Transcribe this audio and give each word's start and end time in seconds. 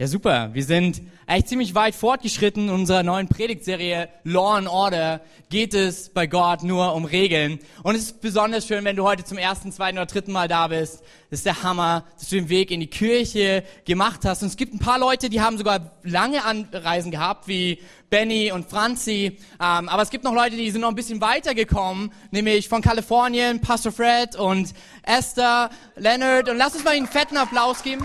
Ja, 0.00 0.06
super. 0.06 0.50
Wir 0.52 0.62
sind 0.62 1.02
eigentlich 1.26 1.46
ziemlich 1.46 1.74
weit 1.74 1.92
fortgeschritten 1.92 2.68
in 2.68 2.70
unserer 2.70 3.02
neuen 3.02 3.26
Predigtserie 3.26 4.08
Law 4.22 4.54
and 4.54 4.68
Order. 4.68 5.20
Geht 5.50 5.74
es 5.74 6.10
bei 6.10 6.28
Gott 6.28 6.62
nur 6.62 6.94
um 6.94 7.04
Regeln? 7.04 7.58
Und 7.82 7.96
es 7.96 8.02
ist 8.02 8.20
besonders 8.20 8.64
schön, 8.64 8.84
wenn 8.84 8.94
du 8.94 9.02
heute 9.02 9.24
zum 9.24 9.38
ersten, 9.38 9.72
zweiten 9.72 9.98
oder 9.98 10.06
dritten 10.06 10.30
Mal 10.30 10.46
da 10.46 10.68
bist. 10.68 11.02
Das 11.30 11.40
ist 11.40 11.46
der 11.46 11.64
Hammer, 11.64 12.04
dass 12.16 12.28
du 12.28 12.36
den 12.36 12.48
Weg 12.48 12.70
in 12.70 12.78
die 12.78 12.86
Kirche 12.86 13.64
gemacht 13.86 14.20
hast. 14.24 14.42
Und 14.42 14.50
es 14.50 14.56
gibt 14.56 14.72
ein 14.72 14.78
paar 14.78 15.00
Leute, 15.00 15.30
die 15.30 15.40
haben 15.40 15.58
sogar 15.58 15.90
lange 16.04 16.44
Anreisen 16.44 17.10
gehabt, 17.10 17.48
wie 17.48 17.80
Benny 18.08 18.52
und 18.52 18.70
Franzi. 18.70 19.36
Ähm, 19.60 19.88
aber 19.88 20.02
es 20.02 20.10
gibt 20.10 20.22
noch 20.22 20.32
Leute, 20.32 20.54
die 20.54 20.70
sind 20.70 20.82
noch 20.82 20.90
ein 20.90 20.94
bisschen 20.94 21.20
weiter 21.20 21.56
gekommen, 21.56 22.12
nämlich 22.30 22.68
von 22.68 22.82
Kalifornien, 22.82 23.60
Pastor 23.60 23.90
Fred 23.90 24.36
und 24.36 24.74
Esther, 25.02 25.70
Leonard. 25.96 26.48
Und 26.48 26.56
lass 26.56 26.76
uns 26.76 26.84
mal 26.84 26.94
einen 26.94 27.08
fetten 27.08 27.36
Applaus 27.36 27.82
geben. 27.82 28.04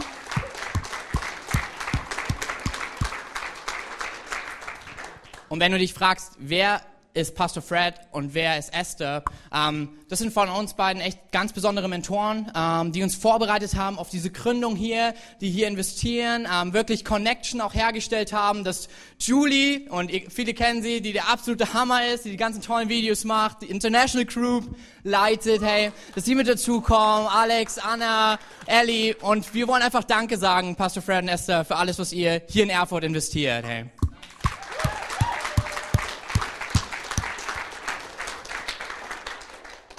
Und 5.54 5.60
wenn 5.60 5.71
du 5.71 5.78
dich 5.78 5.93
fragst, 5.93 6.32
wer 6.39 6.82
ist 7.14 7.36
Pastor 7.36 7.61
Fred 7.61 7.94
und 8.11 8.34
wer 8.34 8.57
ist 8.57 8.74
Esther? 8.74 9.24
Ähm, 9.54 9.89
das 10.10 10.18
sind 10.18 10.34
von 10.34 10.50
uns 10.50 10.74
beiden 10.74 11.00
echt 11.00 11.32
ganz 11.32 11.54
besondere 11.54 11.88
Mentoren, 11.88 12.52
ähm, 12.56 12.92
die 12.92 13.04
uns 13.04 13.14
vorbereitet 13.14 13.75
haben 13.75 14.00
auf 14.00 14.10
diese 14.10 14.32
Gründung 14.32 14.75
hier, 14.75 15.14
die 15.42 15.52
hier 15.52 15.68
investieren, 15.68 16.47
ähm, 16.52 16.74
wirklich 16.74 17.06
Connection 17.06 17.61
auch 17.61 17.75
hergestellt 17.75 18.34
haben, 18.34 18.64
dass 18.64 18.88
Julie, 19.20 19.88
und 19.92 20.10
viele 20.30 20.56
kennen 20.56 20.82
sie, 20.82 21.02
die 21.02 21.14
der 21.14 21.30
absolute 21.30 21.72
Hammer 21.75 22.04
ist, 22.08 22.25
die 22.25 22.32
die 22.32 22.38
ganzen 22.38 22.64
tollen 22.64 22.89
Videos 22.89 23.24
macht, 23.24 23.61
die 23.61 23.68
International 23.68 24.25
Group 24.25 24.75
leitet, 25.04 25.61
hey, 25.61 25.92
dass 26.16 26.25
sie 26.25 26.33
mit 26.33 26.47
dazukommen, 26.47 27.28
Alex, 27.28 27.78
Anna, 27.78 28.39
Ellie, 28.66 29.16
und 29.22 29.54
wir 29.54 29.68
wollen 29.68 29.83
einfach 29.83 30.04
Danke 30.04 30.36
sagen, 30.39 30.75
Pastor 30.75 31.04
Fred 31.04 31.22
und 31.22 31.30
Esther, 31.30 31.64
für 31.64 31.75
alles, 31.75 32.00
was 32.00 32.11
ihr 32.11 32.42
hier 32.50 32.64
in 32.64 32.72
Erfurt 32.72 33.03
investiert, 33.03 33.64
hey. 33.67 33.86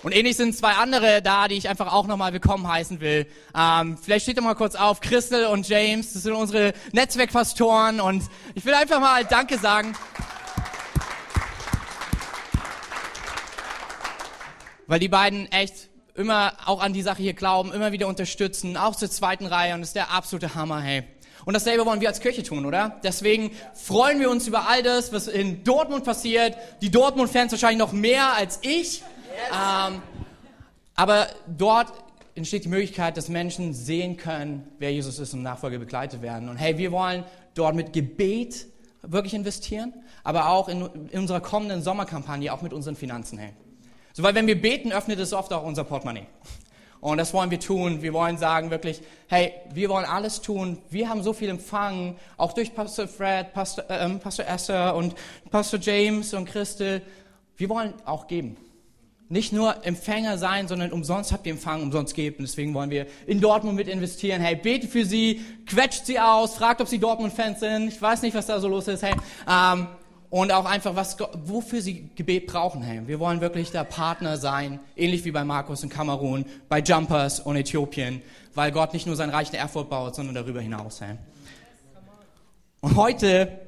Und 0.05 0.15
ähnlich 0.15 0.37
sind 0.37 0.55
zwei 0.55 0.73
andere 0.73 1.23
da, 1.23 1.49
die 1.49 1.55
ich 1.55 1.71
einfach 1.71 1.91
auch 1.91 2.07
nochmal 2.07 2.35
willkommen 2.35 2.69
heißen 2.69 3.01
will. 3.01 3.27
Ähm, 3.57 3.97
vielleicht 3.97 4.25
steht 4.25 4.37
doch 4.37 4.43
mal 4.43 4.55
kurz 4.55 4.75
auf, 4.75 5.01
Crystal 5.01 5.47
und 5.47 5.67
James, 5.67 6.13
das 6.13 6.25
sind 6.25 6.35
unsere 6.35 6.75
Netzwerkpastoren 6.93 8.01
und 8.01 8.23
ich 8.55 8.67
will 8.67 8.75
einfach 8.75 9.01
mal 9.01 9.25
Danke 9.25 9.57
sagen. 9.57 9.97
Weil 14.87 15.01
die 15.01 15.09
beiden 15.09 15.51
echt 15.51 15.89
immer 16.15 16.53
auch 16.67 16.83
an 16.83 16.93
die 16.93 17.01
Sache 17.01 17.23
hier 17.23 17.33
glauben, 17.33 17.73
immer 17.73 17.91
wieder 17.93 18.07
unterstützen, 18.07 18.77
auch 18.77 18.97
zur 18.97 19.11
zweiten 19.11 19.47
Reihe 19.47 19.73
und 19.73 19.81
das 19.81 19.89
ist 19.89 19.97
der 19.97 20.11
absolute 20.11 20.55
Hammer, 20.55 20.83
hey. 20.83 21.05
Und 21.47 21.55
dasselbe 21.55 21.87
wollen 21.87 22.03
wir 22.03 22.09
als 22.09 22.21
Kirche 22.21 22.43
tun, 22.43 22.67
oder? 22.67 23.01
Deswegen 23.03 23.53
freuen 23.73 24.21
wir 24.21 24.29
uns 24.29 24.47
über 24.47 24.69
all 24.69 24.83
das, 24.83 25.15
was 25.15 25.29
in 25.29 25.65
Dortmund 25.65 26.05
passiert. 26.05 26.57
Die 26.83 26.91
Dortmund-Fans 26.91 27.53
wahrscheinlich 27.53 27.79
noch 27.79 27.93
mehr 27.93 28.35
als 28.35 28.59
ich. 28.61 29.03
Ähm, 29.53 30.03
aber 30.95 31.27
dort 31.47 31.93
entsteht 32.35 32.65
die 32.65 32.69
Möglichkeit, 32.69 33.17
dass 33.17 33.29
Menschen 33.29 33.75
sehen 33.75 34.17
können, 34.17 34.69
wer 34.79 34.93
Jesus 34.93 35.19
ist 35.19 35.35
und 35.35 35.43
Nachfolge 35.43 35.79
begleitet 35.79 36.23
werden. 36.23 36.49
Und 36.49 36.57
hey, 36.57 36.79
wir 36.79 36.93
wollen 36.93 37.25
dort 37.55 37.75
mit 37.75 37.93
Gebet 37.93 38.67
wirklich 39.03 39.35
investieren, 39.35 39.93
aber 40.25 40.49
auch 40.49 40.69
in, 40.69 40.89
in 41.11 41.21
unserer 41.21 41.41
kommenden 41.41 41.83
Sommerkampagne 41.83 42.53
auch 42.53 42.63
mit 42.63 42.73
unseren 42.73 42.97
Finanzen. 42.97 43.39
Hey. 43.39 43.51
So, 44.13 44.23
weil 44.23 44.35
wenn 44.35 44.47
wir 44.47 44.61
beten, 44.61 44.93
öffnet 44.93 45.19
es 45.21 45.33
oft 45.33 45.53
auch 45.53 45.65
unser 45.65 45.85
Portemonnaie. 45.85 46.27
Und 47.01 47.19
das 47.19 47.35
wollen 47.35 47.51
wir 47.51 47.61
tun. 47.61 48.01
Wir 48.01 48.15
wollen 48.15 48.39
sagen 48.39 48.71
wirklich, 48.71 49.03
hey, 49.29 49.53
wir 49.75 49.91
wollen 49.91 50.07
alles 50.07 50.41
tun. 50.41 50.79
Wir 50.89 51.11
haben 51.11 51.23
so 51.23 51.35
viel 51.35 51.51
empfangen, 51.51 52.17
auch 52.39 52.55
durch 52.55 52.75
Pastor 52.75 53.07
Fred, 53.07 53.53
Pastor, 53.53 53.85
äh, 53.91 54.09
Pastor 54.15 54.47
Esther 54.47 54.97
und 54.97 55.15
Pastor 55.51 55.79
James 55.79 56.33
und 56.33 56.47
Christel. 56.47 57.03
Wir 57.57 57.69
wollen 57.69 57.93
auch 58.07 58.27
geben 58.27 58.57
nicht 59.29 59.53
nur 59.53 59.85
Empfänger 59.87 60.39
sein, 60.39 60.69
sondern 60.69 60.93
umsonst 60.93 61.33
habt 61.33 61.47
ihr 61.47 61.53
empfangen, 61.53 61.83
umsonst 61.83 62.15
gebt. 62.15 62.39
Und 62.39 62.47
deswegen 62.47 62.75
wollen 62.75 62.91
wir 62.91 63.07
in 63.27 63.41
Dortmund 63.41 63.77
mit 63.77 63.89
investieren. 63.89 64.41
Hey, 64.41 64.55
betet 64.57 64.91
für 64.91 65.05
sie, 65.05 65.41
quetscht 65.67 66.07
sie 66.07 66.21
aus, 66.21 66.57
fragt, 66.57 66.81
ob 66.81 66.89
sie 66.89 66.99
Dortmund-Fans 66.99 67.61
sind. 67.61 67.89
Ich 67.89 68.01
weiß 68.01 68.23
nicht, 68.23 68.35
was 68.35 68.47
da 68.47 68.61
so 68.61 68.69
los 68.69 68.87
ist. 68.87 69.03
Hey, 69.03 69.15
ähm, 69.49 69.87
und 70.29 70.51
auch 70.51 70.65
einfach, 70.65 70.97
was, 70.97 71.17
wofür 71.45 71.81
sie 71.81 72.11
Gebet 72.17 72.49
brauchen. 72.49 72.83
Hey, 72.83 73.03
wir 73.07 73.21
wollen 73.21 73.41
wirklich 73.41 73.71
der 73.71 73.85
Partner 73.85 74.37
sein, 74.37 74.81
ähnlich 74.97 75.25
wie 75.25 75.31
bei 75.31 75.45
Markus 75.45 75.85
in 75.85 75.89
Kamerun, 75.89 76.45
bei 76.69 76.81
Jumpers 76.81 77.39
und 77.39 77.57
Äthiopien, 77.57 78.21
weil 78.55 78.73
Gott 78.73 78.93
nicht 78.93 79.07
nur 79.07 79.15
sein 79.15 79.31
Reich 79.31 79.51
der 79.51 79.61
Erfurt 79.61 79.89
baut, 79.89 80.17
sondern 80.17 80.35
darüber 80.35 80.61
hinaus. 80.61 81.01
Hey. 81.01 81.17
Und 82.81 82.97
heute 82.97 83.61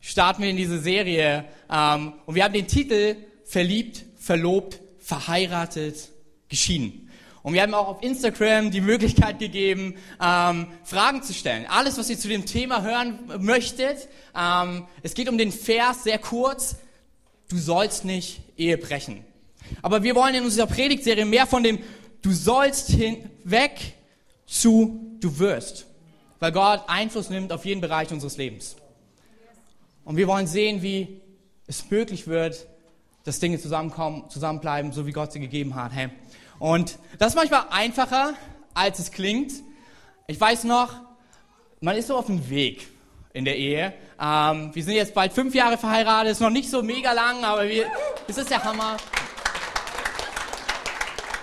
starten 0.00 0.42
wir 0.42 0.50
in 0.50 0.56
diese 0.56 0.78
Serie 0.78 1.46
ähm, 1.72 2.12
und 2.26 2.34
wir 2.34 2.44
haben 2.44 2.52
den 2.52 2.66
Titel 2.66 3.16
Verliebt, 3.46 4.04
verlobt, 4.18 4.80
verheiratet, 5.04 6.10
geschieden. 6.48 7.10
Und 7.42 7.52
wir 7.52 7.60
haben 7.60 7.74
auch 7.74 7.88
auf 7.88 8.02
Instagram 8.02 8.70
die 8.70 8.80
Möglichkeit 8.80 9.38
gegeben, 9.38 9.96
ähm, 10.18 10.68
Fragen 10.82 11.22
zu 11.22 11.34
stellen. 11.34 11.66
Alles, 11.68 11.98
was 11.98 12.08
ihr 12.08 12.18
zu 12.18 12.26
dem 12.26 12.46
Thema 12.46 12.82
hören 12.82 13.18
möchtet. 13.40 14.08
Ähm, 14.34 14.86
es 15.02 15.12
geht 15.12 15.28
um 15.28 15.36
den 15.36 15.52
Vers, 15.52 16.04
sehr 16.04 16.18
kurz. 16.18 16.76
Du 17.48 17.58
sollst 17.58 18.06
nicht 18.06 18.40
Ehe 18.56 18.78
brechen. 18.78 19.24
Aber 19.82 20.02
wir 20.02 20.14
wollen 20.14 20.34
in 20.34 20.44
unserer 20.44 20.66
Predigtserie 20.66 21.26
mehr 21.26 21.46
von 21.46 21.62
dem 21.62 21.78
Du 22.22 22.32
sollst 22.32 22.88
hinweg 22.88 23.92
zu 24.46 25.18
Du 25.20 25.38
wirst. 25.38 25.86
Weil 26.38 26.52
Gott 26.52 26.84
Einfluss 26.86 27.28
nimmt 27.28 27.52
auf 27.52 27.66
jeden 27.66 27.82
Bereich 27.82 28.10
unseres 28.10 28.38
Lebens. 28.38 28.76
Und 30.04 30.16
wir 30.16 30.26
wollen 30.26 30.46
sehen, 30.46 30.80
wie 30.80 31.20
es 31.66 31.90
möglich 31.90 32.26
wird, 32.26 32.66
dass 33.24 33.40
Dinge 33.40 33.58
zusammenkommen, 33.58 34.28
zusammenbleiben, 34.28 34.92
so 34.92 35.06
wie 35.06 35.12
Gott 35.12 35.32
sie 35.32 35.40
gegeben 35.40 35.74
hat. 35.74 35.92
Hey. 35.92 36.10
Und 36.58 36.98
das 37.18 37.28
ist 37.28 37.34
manchmal 37.34 37.64
einfacher, 37.70 38.34
als 38.74 38.98
es 38.98 39.10
klingt. 39.10 39.52
Ich 40.26 40.40
weiß 40.40 40.64
noch, 40.64 40.94
man 41.80 41.96
ist 41.96 42.08
so 42.08 42.16
auf 42.16 42.26
dem 42.26 42.48
Weg 42.48 42.86
in 43.32 43.44
der 43.44 43.56
Ehe. 43.56 43.92
Ähm, 44.20 44.70
wir 44.74 44.84
sind 44.84 44.94
jetzt 44.94 45.14
bald 45.14 45.32
fünf 45.32 45.54
Jahre 45.54 45.76
verheiratet, 45.76 46.32
ist 46.32 46.40
noch 46.40 46.50
nicht 46.50 46.70
so 46.70 46.82
mega 46.82 47.12
lang, 47.12 47.44
aber 47.44 47.68
wir, 47.68 47.86
das 48.26 48.38
ist 48.38 48.50
der 48.50 48.62
Hammer. 48.62 48.96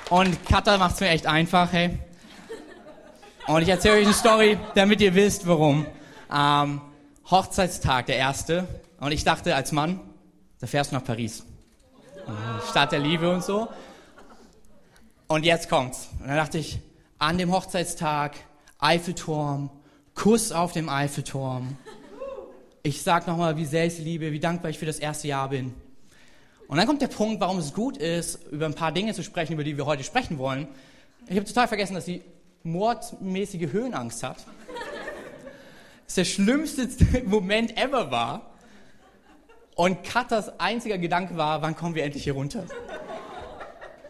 Und 0.09 0.45
Katha 0.45 0.77
macht 0.77 0.95
es 0.95 1.01
mir 1.01 1.09
echt 1.09 1.25
einfach, 1.25 1.71
hey. 1.71 1.97
Und 3.47 3.61
ich 3.63 3.69
erzähle 3.69 3.95
euch 3.95 4.05
eine 4.05 4.13
Story, 4.13 4.57
damit 4.75 5.01
ihr 5.01 5.15
wisst, 5.15 5.47
warum. 5.47 5.85
Ähm, 6.33 6.81
Hochzeitstag, 7.29 8.05
der 8.05 8.17
erste. 8.17 8.67
Und 8.99 9.11
ich 9.11 9.23
dachte 9.23 9.55
als 9.55 9.71
Mann, 9.71 9.99
da 10.59 10.67
fährst 10.67 10.91
du 10.91 10.95
nach 10.95 11.03
Paris. 11.03 11.45
Stadt 12.69 12.91
der 12.91 12.99
Liebe 12.99 13.29
und 13.29 13.43
so. 13.43 13.67
Und 15.27 15.45
jetzt 15.45 15.69
kommt's. 15.69 16.09
Und 16.19 16.27
dann 16.27 16.37
dachte 16.37 16.57
ich, 16.57 16.79
an 17.19 17.37
dem 17.37 17.51
Hochzeitstag, 17.51 18.35
Eiffelturm, 18.79 19.69
Kuss 20.13 20.51
auf 20.51 20.73
dem 20.73 20.89
Eiffelturm. 20.89 21.77
Ich 22.83 23.03
sag 23.03 23.27
nochmal, 23.27 23.57
wie 23.57 23.65
sehr 23.65 23.85
ich 23.85 23.95
sie 23.95 24.03
liebe, 24.03 24.31
wie 24.31 24.39
dankbar 24.39 24.71
ich 24.71 24.79
für 24.79 24.85
das 24.85 24.99
erste 24.99 25.27
Jahr 25.27 25.49
bin. 25.49 25.73
Und 26.67 26.77
dann 26.77 26.87
kommt 26.87 27.01
der 27.01 27.07
Punkt, 27.07 27.39
warum 27.41 27.59
es 27.59 27.73
gut 27.73 27.97
ist, 27.97 28.39
über 28.51 28.65
ein 28.65 28.73
paar 28.73 28.91
Dinge 28.91 29.13
zu 29.13 29.23
sprechen, 29.23 29.53
über 29.53 29.63
die 29.63 29.77
wir 29.77 29.85
heute 29.85 30.03
sprechen 30.03 30.37
wollen. 30.37 30.67
Ich 31.27 31.35
habe 31.35 31.45
total 31.45 31.67
vergessen, 31.67 31.93
dass 31.93 32.05
sie 32.05 32.21
mordmäßige 32.63 33.71
Höhenangst 33.71 34.23
hat. 34.23 34.37
Das 36.05 36.15
der 36.15 36.25
schlimmste 36.25 36.89
Moment 37.25 37.77
ever 37.77 38.11
war. 38.11 38.50
Und 39.75 40.03
Katas 40.03 40.59
einziger 40.59 40.97
Gedanke 40.97 41.37
war, 41.37 41.61
wann 41.61 41.75
kommen 41.75 41.95
wir 41.95 42.03
endlich 42.03 42.23
hier 42.23 42.33
runter? 42.33 42.65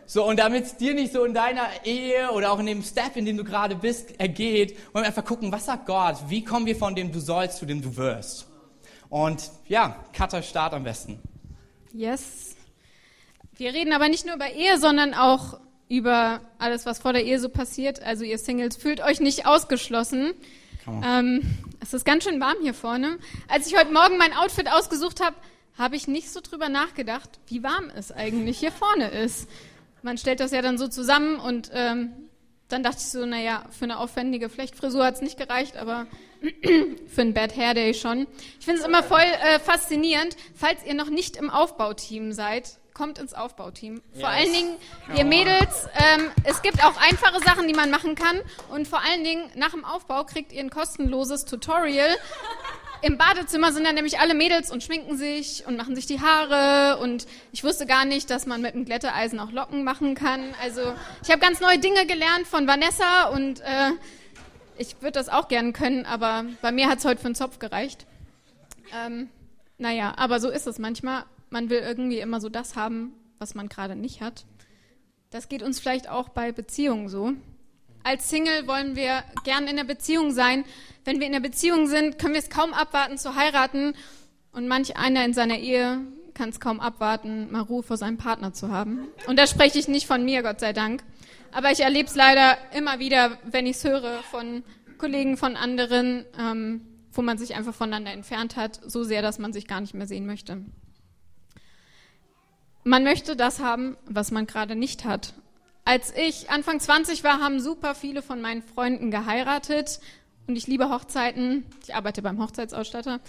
So, 0.06 0.28
und 0.28 0.40
damit 0.40 0.66
es 0.66 0.76
dir 0.76 0.94
nicht 0.94 1.14
so 1.14 1.24
in 1.24 1.34
deiner 1.34 1.68
Ehe 1.86 2.32
oder 2.32 2.52
auch 2.52 2.60
in 2.60 2.66
dem 2.66 2.84
Step, 2.84 3.16
in 3.16 3.24
dem 3.24 3.38
du 3.38 3.46
gerade 3.46 3.76
bist, 3.76 4.20
ergeht, 4.20 4.78
wollen 4.94 5.04
wir 5.04 5.08
einfach 5.08 5.24
gucken, 5.24 5.52
was 5.54 5.68
sagt 5.68 5.86
Gott? 5.86 6.18
Wie 6.28 6.44
kommen 6.44 6.66
wir 6.66 6.76
von 6.76 6.96
dem 6.96 7.14
du 7.14 7.22
sollst 7.22 7.60
zu 7.60 7.66
dem 7.66 7.82
du 7.82 7.96
wirst? 7.96 8.48
Und 9.08 9.50
ja, 9.70 10.04
Katha, 10.12 10.42
start 10.42 10.74
am 10.74 10.84
besten. 10.84 11.20
Yes. 11.94 12.56
Wir 13.56 13.74
reden 13.74 13.94
aber 13.94 14.10
nicht 14.10 14.26
nur 14.26 14.36
über 14.36 14.52
Ehe, 14.52 14.78
sondern 14.80 15.14
auch 15.14 15.60
über 15.88 16.42
alles, 16.58 16.86
was 16.86 17.00
vor 17.00 17.14
der 17.14 17.24
Ehe 17.24 17.40
so 17.40 17.48
passiert. 17.48 18.02
Also 18.02 18.24
ihr 18.24 18.38
Singles, 18.38 18.76
fühlt 18.76 19.02
euch 19.02 19.20
nicht 19.20 19.46
ausgeschlossen. 19.46 20.34
Ähm, 21.06 21.58
es 21.80 21.94
ist 21.94 22.06
ganz 22.06 22.24
schön 22.24 22.40
warm 22.40 22.58
hier 22.62 22.74
vorne. 22.74 23.18
Als 23.48 23.68
ich 23.68 23.78
heute 23.78 23.94
Morgen 23.94 24.18
mein 24.18 24.34
Outfit 24.34 24.72
ausgesucht 24.72 25.24
habe, 25.24 25.36
habe 25.78 25.96
ich 25.96 26.08
nicht 26.08 26.32
so 26.32 26.42
drüber 26.42 26.70
nachgedacht, 26.70 27.30
wie 27.48 27.64
warm 27.64 27.90
es 27.96 28.12
eigentlich 28.12 28.60
hier 28.60 28.72
vorne 28.72 29.10
ist. 29.10 29.50
Man 30.02 30.18
stellt 30.18 30.40
das 30.40 30.52
ja 30.52 30.62
dann 30.62 30.78
so 30.78 30.88
zusammen 30.88 31.40
und 31.40 31.70
ähm, 31.74 32.14
dann 32.68 32.84
dachte 32.84 32.98
ich 33.00 33.10
so, 33.10 33.26
naja, 33.26 33.64
für 33.72 33.86
eine 33.86 34.00
aufwendige 34.00 34.50
Flechtfrisur 34.50 35.06
hat 35.06 35.16
es 35.16 35.22
nicht 35.22 35.38
gereicht, 35.38 35.78
aber 35.78 36.08
für 37.08 37.22
ein 37.22 37.34
Bad 37.34 37.56
Hair 37.56 37.74
Day 37.74 37.94
schon. 37.94 38.28
Ich 38.60 38.66
finde 38.66 38.82
es 38.82 38.88
immer 38.88 39.04
voll 39.04 39.20
äh, 39.20 39.60
faszinierend, 39.60 40.36
falls 40.56 40.86
ihr 40.86 40.94
noch 40.94 41.10
nicht 41.10 41.36
im 41.36 41.50
Aufbauteam 41.50 42.32
seid, 42.32 42.80
kommt 42.94 43.20
ins 43.20 43.34
Aufbauteam. 43.34 43.96
Yes. 44.12 44.22
Vor 44.22 44.30
allen 44.30 44.54
Dingen, 44.54 44.76
ihr 45.16 45.26
Mädels, 45.26 45.88
ähm, 45.96 46.30
es 46.44 46.62
gibt 46.62 46.84
auch 46.84 46.98
einfache 46.98 47.40
Sachen, 47.44 47.68
die 47.68 47.74
man 47.74 47.90
machen 47.90 48.16
kann. 48.16 48.42
Und 48.70 48.88
vor 48.88 49.02
allen 49.02 49.24
Dingen, 49.24 49.50
nach 49.56 49.72
dem 49.72 49.86
Aufbau 49.86 50.24
kriegt 50.24 50.52
ihr 50.52 50.60
ein 50.60 50.70
kostenloses 50.70 51.46
Tutorial. 51.46 52.10
Im 53.04 53.18
Badezimmer 53.18 53.74
sind 53.74 53.84
dann 53.86 53.96
nämlich 53.96 54.20
alle 54.20 54.36
Mädels 54.36 54.72
und 54.72 54.84
schminken 54.84 55.18
sich 55.18 55.66
und 55.66 55.76
machen 55.76 55.96
sich 55.96 56.06
die 56.06 56.22
Haare. 56.22 57.02
Und 57.02 57.26
ich 57.52 57.64
wusste 57.64 57.88
gar 57.88 58.06
nicht, 58.06 58.30
dass 58.30 58.46
man 58.46 58.62
mit 58.62 58.76
einem 58.76 58.86
Glätteeisen 58.86 59.40
auch 59.40 59.52
Locken 59.52 59.84
machen 59.84 60.14
kann. 60.14 60.54
Also 60.62 60.94
ich 61.24 61.32
habe 61.32 61.40
ganz 61.40 61.60
neue 61.62 61.80
Dinge 61.80 62.06
gelernt 62.06 62.46
von 62.46 62.68
Vanessa 62.68 63.30
und 63.30 63.60
äh, 63.62 63.92
ich 64.78 65.02
würde 65.02 65.14
das 65.14 65.30
auch 65.30 65.48
gerne 65.48 65.74
können, 65.74 66.06
aber 66.06 66.46
bei 66.62 66.72
mir 66.72 66.90
hat 66.90 67.00
es 67.00 67.06
heute 67.06 67.20
für 67.20 67.26
einen 67.26 67.36
Zopf 67.36 67.58
gereicht. 67.58 68.06
Ähm, 68.94 69.30
naja, 69.80 70.14
aber 70.18 70.40
so 70.40 70.50
ist 70.50 70.68
es 70.68 70.78
manchmal. 70.78 71.24
Man 71.50 71.70
will 71.70 71.80
irgendwie 71.80 72.20
immer 72.20 72.40
so 72.40 72.50
das 72.50 72.76
haben, 72.76 73.14
was 73.40 73.56
man 73.56 73.68
gerade 73.68 73.96
nicht 73.96 74.22
hat. 74.22 74.46
Das 75.32 75.50
geht 75.50 75.64
uns 75.64 75.80
vielleicht 75.80 76.08
auch 76.08 76.30
bei 76.30 76.52
Beziehungen 76.52 77.10
so. 77.10 77.34
Als 78.04 78.30
Single 78.30 78.68
wollen 78.68 78.96
wir 78.96 79.24
gern 79.44 79.68
in 79.68 79.76
der 79.76 79.84
Beziehung 79.84 80.32
sein. 80.32 80.66
Wenn 81.06 81.20
wir 81.20 81.28
in 81.28 81.34
der 81.34 81.40
Beziehung 81.40 81.88
sind, 81.88 82.18
können 82.20 82.34
wir 82.34 82.42
es 82.42 82.50
kaum 82.50 82.74
abwarten 82.74 83.18
zu 83.18 83.36
heiraten. 83.36 83.94
Und 84.52 84.68
manch 84.68 84.98
einer 84.98 85.24
in 85.24 85.34
seiner 85.34 85.58
Ehe 85.58 86.00
kann 86.34 86.50
es 86.50 86.60
kaum 86.60 86.80
abwarten, 86.80 87.52
mal 87.52 87.62
Ruhe 87.62 87.84
vor 87.84 87.98
seinem 87.98 88.18
Partner 88.18 88.54
zu 88.54 88.70
haben. 88.70 89.08
Und 89.28 89.38
da 89.38 89.48
spreche 89.48 89.80
ich 89.80 89.88
nicht 89.88 90.08
von 90.08 90.24
mir, 90.24 90.44
Gott 90.44 90.60
sei 90.60 90.74
Dank. 90.74 91.04
Aber 91.52 91.72
ich 91.72 91.82
erlebe 91.82 92.08
es 92.08 92.16
leider 92.16 92.58
immer 92.76 93.00
wieder, 93.00 93.38
wenn 93.44 93.66
ich 93.66 93.78
es 93.78 93.84
höre 93.84 94.24
von 94.24 94.64
Kollegen, 94.98 95.38
von 95.38 95.56
anderen, 95.56 96.26
ähm, 96.40 96.82
wo 97.12 97.22
man 97.22 97.38
sich 97.38 97.56
einfach 97.56 97.74
voneinander 97.74 98.12
entfernt 98.12 98.56
hat, 98.56 98.80
so 98.86 99.04
sehr, 99.04 99.22
dass 99.22 99.40
man 99.40 99.54
sich 99.54 99.68
gar 99.68 99.82
nicht 99.82 99.94
mehr 99.94 100.08
sehen 100.08 100.26
möchte. 100.26 100.64
Man 102.84 103.04
möchte 103.04 103.36
das 103.36 103.60
haben, 103.60 103.98
was 104.06 104.32
man 104.32 104.48
gerade 104.48 104.76
nicht 104.76 105.06
hat. 105.06 105.34
Als 105.84 106.14
ich 106.16 106.50
Anfang 106.50 106.80
20 106.80 107.24
war, 107.24 107.40
haben 107.40 107.60
super 107.60 107.96
viele 107.96 108.22
von 108.22 108.42
meinen 108.42 108.62
Freunden 108.62 109.10
geheiratet 109.12 110.00
und 110.48 110.56
ich 110.56 110.68
liebe 110.68 110.90
Hochzeiten. 110.90 111.66
Ich 111.84 111.96
arbeite 111.96 112.22
beim 112.22 112.42
Hochzeitsausstatter. 112.42 113.20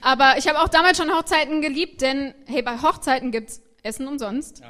Aber 0.00 0.38
ich 0.38 0.48
habe 0.48 0.60
auch 0.60 0.68
damals 0.68 0.96
schon 0.96 1.10
Hochzeiten 1.10 1.60
geliebt, 1.60 2.00
denn 2.00 2.34
hey, 2.46 2.62
bei 2.62 2.80
Hochzeiten 2.80 3.32
gibt's 3.32 3.60
Essen 3.82 4.08
umsonst. 4.08 4.62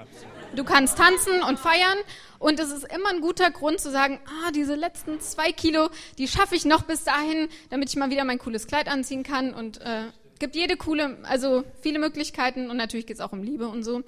Du 0.55 0.65
kannst 0.65 0.99
tanzen 0.99 1.43
und 1.43 1.59
feiern 1.59 1.99
und 2.39 2.59
es 2.59 2.73
ist 2.73 2.85
immer 2.93 3.11
ein 3.11 3.21
guter 3.21 3.51
Grund 3.51 3.81
zu 3.81 3.91
sagen, 3.91 4.21
ah, 4.27 4.51
diese 4.51 4.75
letzten 4.75 5.21
zwei 5.21 5.53
Kilo, 5.53 5.89
die 6.19 6.27
schaffe 6.27 6.57
ich 6.57 6.65
noch 6.65 6.83
bis 6.83 7.05
dahin, 7.05 7.49
damit 7.71 7.91
ich 7.91 7.97
mal 7.97 8.11
wieder 8.11 8.25
mein 8.25 8.39
cooles 8.39 8.67
Kleid 8.67 8.89
anziehen 8.89 9.23
kann 9.23 9.55
und 9.55 9.81
äh, 9.81 10.05
gibt 10.41 10.57
jede 10.57 10.77
coole, 10.77 11.19
also 11.23 11.65
viele 11.83 12.01
Möglichkeiten 12.01 12.71
und 12.71 12.77
natürlich 12.77 13.07
geht 13.07 13.17
es 13.17 13.21
auch 13.21 13.33
um 13.33 13.43
Liebe 13.43 13.69
und 13.69 13.85
so. 13.85 14.03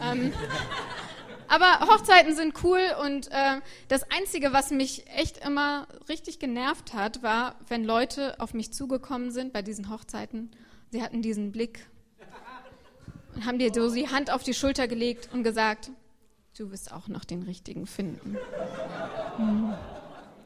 Ähm, 0.00 0.32
aber 1.48 1.80
Hochzeiten 1.88 2.36
sind 2.36 2.62
cool 2.62 2.80
und 3.02 3.28
äh, 3.28 3.60
das 3.88 4.04
Einzige, 4.10 4.52
was 4.52 4.70
mich 4.70 5.06
echt 5.16 5.44
immer 5.44 5.88
richtig 6.08 6.38
genervt 6.38 6.94
hat, 6.94 7.22
war, 7.22 7.56
wenn 7.68 7.84
Leute 7.84 8.38
auf 8.38 8.54
mich 8.54 8.72
zugekommen 8.72 9.30
sind 9.30 9.52
bei 9.52 9.62
diesen 9.62 9.90
Hochzeiten. 9.90 10.50
Sie 10.90 11.02
hatten 11.02 11.22
diesen 11.22 11.52
Blick 11.52 11.86
und 13.34 13.46
haben 13.46 13.58
dir 13.58 13.72
so 13.72 13.94
die 13.94 14.08
Hand 14.08 14.30
auf 14.30 14.42
die 14.42 14.54
Schulter 14.54 14.88
gelegt 14.88 15.30
und 15.32 15.42
gesagt, 15.42 15.90
du 16.58 16.70
wirst 16.70 16.92
auch 16.92 17.08
noch 17.08 17.24
den 17.24 17.42
richtigen 17.42 17.86
finden. 17.86 18.36
Hm. 19.36 19.74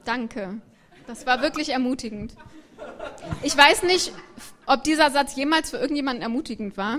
Danke. 0.05 0.61
Das 1.07 1.27
war 1.27 1.43
wirklich 1.43 1.71
ermutigend. 1.71 2.35
Ich 3.43 3.57
weiß 3.57 3.85
nicht, 3.85 4.13
ob 4.67 4.85
dieser 4.85 5.11
Satz 5.11 5.35
jemals 5.37 5.71
für 5.71 5.79
irgendjemanden 5.79 6.23
ermutigend 6.23 6.77
war. 6.77 6.99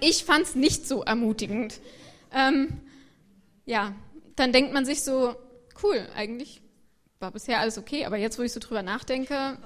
Ich 0.00 0.24
fand 0.24 0.42
es 0.42 0.54
nicht 0.54 0.86
so 0.86 1.02
ermutigend. 1.02 1.80
Ähm, 2.32 2.80
ja, 3.66 3.94
dann 4.36 4.52
denkt 4.52 4.72
man 4.72 4.84
sich 4.84 5.02
so, 5.02 5.36
cool, 5.82 6.08
eigentlich 6.14 6.62
war 7.18 7.30
bisher 7.30 7.60
alles 7.60 7.78
okay, 7.78 8.06
aber 8.06 8.16
jetzt, 8.16 8.38
wo 8.38 8.42
ich 8.42 8.52
so 8.52 8.60
drüber 8.60 8.82
nachdenke, 8.82 9.58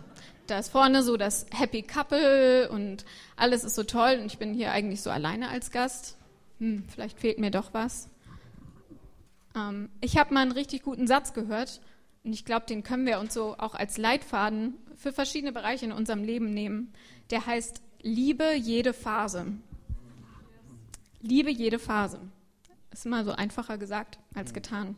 da 0.46 0.58
ist 0.58 0.70
vorne 0.70 1.02
so 1.02 1.16
das 1.16 1.46
Happy 1.52 1.82
Couple 1.82 2.68
und 2.68 3.04
alles 3.36 3.64
ist 3.64 3.76
so 3.76 3.84
toll 3.84 4.18
und 4.20 4.26
ich 4.26 4.38
bin 4.38 4.52
hier 4.52 4.72
eigentlich 4.72 5.00
so 5.00 5.10
alleine 5.10 5.48
als 5.48 5.70
Gast. 5.70 6.16
Hm, 6.58 6.84
vielleicht 6.88 7.18
fehlt 7.18 7.38
mir 7.38 7.50
doch 7.50 7.72
was. 7.72 8.10
Ähm, 9.56 9.88
ich 10.00 10.18
habe 10.18 10.34
mal 10.34 10.40
einen 10.40 10.52
richtig 10.52 10.82
guten 10.82 11.06
Satz 11.06 11.32
gehört 11.32 11.80
und 12.24 12.32
ich 12.32 12.44
glaube, 12.44 12.66
den 12.66 12.82
können 12.82 13.06
wir 13.06 13.20
uns 13.20 13.32
so 13.32 13.56
auch 13.58 13.74
als 13.74 13.96
Leitfaden 13.96 14.74
für 14.96 15.12
verschiedene 15.12 15.52
Bereiche 15.52 15.86
in 15.86 15.92
unserem 15.92 16.24
Leben 16.24 16.52
nehmen. 16.52 16.92
Der 17.30 17.46
heißt, 17.46 17.80
liebe 18.02 18.54
jede 18.54 18.92
Phase. 18.92 19.46
Liebe 21.22 21.50
jede 21.50 21.78
Phase. 21.78 22.20
Ist 22.94 23.06
immer 23.06 23.24
so 23.24 23.32
einfacher 23.32 23.76
gesagt 23.76 24.20
als 24.36 24.54
getan. 24.54 24.94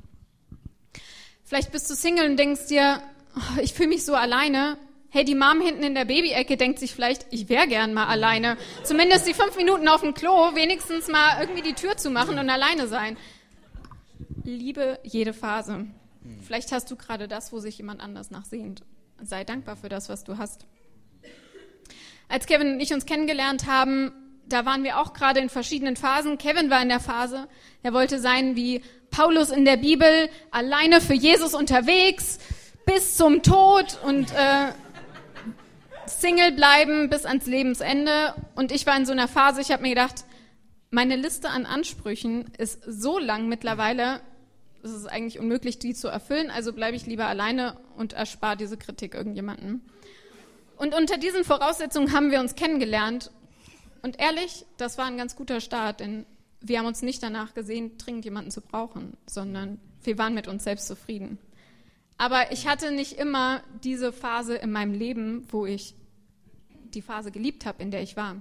Vielleicht 1.44 1.72
bist 1.72 1.88
du 1.88 1.94
Single 1.94 2.28
und 2.28 2.36
denkst 2.36 2.66
dir, 2.66 3.00
oh, 3.34 3.60
ich 3.62 3.72
fühle 3.72 3.88
mich 3.88 4.04
so 4.04 4.14
alleine. 4.14 4.76
Hey, 5.08 5.24
die 5.24 5.34
Mom 5.34 5.62
hinten 5.62 5.82
in 5.82 5.94
der 5.94 6.04
Babyecke 6.04 6.58
denkt 6.58 6.78
sich 6.78 6.92
vielleicht, 6.92 7.26
ich 7.30 7.48
wäre 7.48 7.66
gern 7.66 7.94
mal 7.94 8.06
alleine. 8.06 8.58
Zumindest 8.84 9.26
die 9.26 9.32
fünf 9.32 9.56
Minuten 9.56 9.88
auf 9.88 10.02
dem 10.02 10.12
Klo, 10.12 10.54
wenigstens 10.54 11.08
mal 11.08 11.40
irgendwie 11.40 11.62
die 11.62 11.72
Tür 11.72 11.96
zu 11.96 12.10
machen 12.10 12.38
und 12.38 12.50
alleine 12.50 12.86
sein. 12.86 13.16
Liebe 14.44 15.00
jede 15.02 15.32
Phase. 15.32 15.86
Vielleicht 16.42 16.72
hast 16.72 16.90
du 16.90 16.96
gerade 16.96 17.28
das, 17.28 17.50
wo 17.50 17.60
sich 17.60 17.78
jemand 17.78 18.02
anders 18.02 18.30
nachsehnt. 18.30 18.82
Sei 19.22 19.42
dankbar 19.44 19.76
für 19.76 19.88
das, 19.88 20.10
was 20.10 20.22
du 20.22 20.36
hast. 20.36 20.66
Als 22.28 22.44
Kevin 22.44 22.74
und 22.74 22.80
ich 22.80 22.92
uns 22.92 23.06
kennengelernt 23.06 23.66
haben, 23.66 24.12
da 24.48 24.64
waren 24.64 24.84
wir 24.84 24.98
auch 24.98 25.12
gerade 25.12 25.40
in 25.40 25.48
verschiedenen 25.48 25.96
Phasen. 25.96 26.38
Kevin 26.38 26.70
war 26.70 26.82
in 26.82 26.88
der 26.88 27.00
Phase, 27.00 27.48
er 27.82 27.92
wollte 27.92 28.18
sein 28.18 28.56
wie 28.56 28.82
Paulus 29.10 29.50
in 29.50 29.64
der 29.64 29.76
Bibel, 29.76 30.28
alleine 30.50 31.00
für 31.00 31.14
Jesus 31.14 31.54
unterwegs, 31.54 32.38
bis 32.84 33.16
zum 33.16 33.42
Tod 33.42 33.98
und 34.04 34.30
äh, 34.32 34.72
Single 36.06 36.52
bleiben 36.52 37.10
bis 37.10 37.24
ans 37.24 37.46
Lebensende. 37.46 38.34
Und 38.54 38.72
ich 38.72 38.86
war 38.86 38.96
in 38.96 39.06
so 39.06 39.12
einer 39.12 39.28
Phase, 39.28 39.60
ich 39.60 39.70
habe 39.70 39.82
mir 39.82 39.90
gedacht, 39.90 40.24
meine 40.90 41.16
Liste 41.16 41.50
an 41.50 41.66
Ansprüchen 41.66 42.52
ist 42.58 42.82
so 42.86 43.18
lang 43.18 43.48
mittlerweile, 43.48 44.20
es 44.82 44.92
ist 44.92 45.06
eigentlich 45.06 45.40
unmöglich, 45.40 45.78
die 45.78 45.94
zu 45.94 46.08
erfüllen. 46.08 46.50
Also 46.50 46.72
bleibe 46.72 46.96
ich 46.96 47.06
lieber 47.06 47.26
alleine 47.26 47.76
und 47.96 48.12
erspare 48.12 48.56
diese 48.56 48.76
Kritik 48.76 49.14
irgendjemandem. 49.14 49.82
Und 50.76 50.94
unter 50.94 51.16
diesen 51.16 51.42
Voraussetzungen 51.42 52.12
haben 52.12 52.30
wir 52.30 52.40
uns 52.40 52.54
kennengelernt. 52.54 53.30
Und 54.06 54.20
ehrlich, 54.20 54.64
das 54.76 54.98
war 54.98 55.06
ein 55.06 55.16
ganz 55.16 55.34
guter 55.34 55.60
Start, 55.60 55.98
denn 55.98 56.26
wir 56.60 56.78
haben 56.78 56.86
uns 56.86 57.02
nicht 57.02 57.24
danach 57.24 57.54
gesehen, 57.54 57.98
dringend 57.98 58.24
jemanden 58.24 58.52
zu 58.52 58.60
brauchen, 58.60 59.16
sondern 59.26 59.80
wir 60.04 60.16
waren 60.16 60.32
mit 60.32 60.46
uns 60.46 60.62
selbst 60.62 60.86
zufrieden. 60.86 61.38
Aber 62.16 62.52
ich 62.52 62.68
hatte 62.68 62.92
nicht 62.92 63.14
immer 63.14 63.64
diese 63.82 64.12
Phase 64.12 64.54
in 64.54 64.70
meinem 64.70 64.94
Leben, 64.94 65.44
wo 65.50 65.66
ich 65.66 65.96
die 66.94 67.02
Phase 67.02 67.32
geliebt 67.32 67.66
habe, 67.66 67.82
in 67.82 67.90
der 67.90 68.00
ich 68.00 68.16
war. 68.16 68.36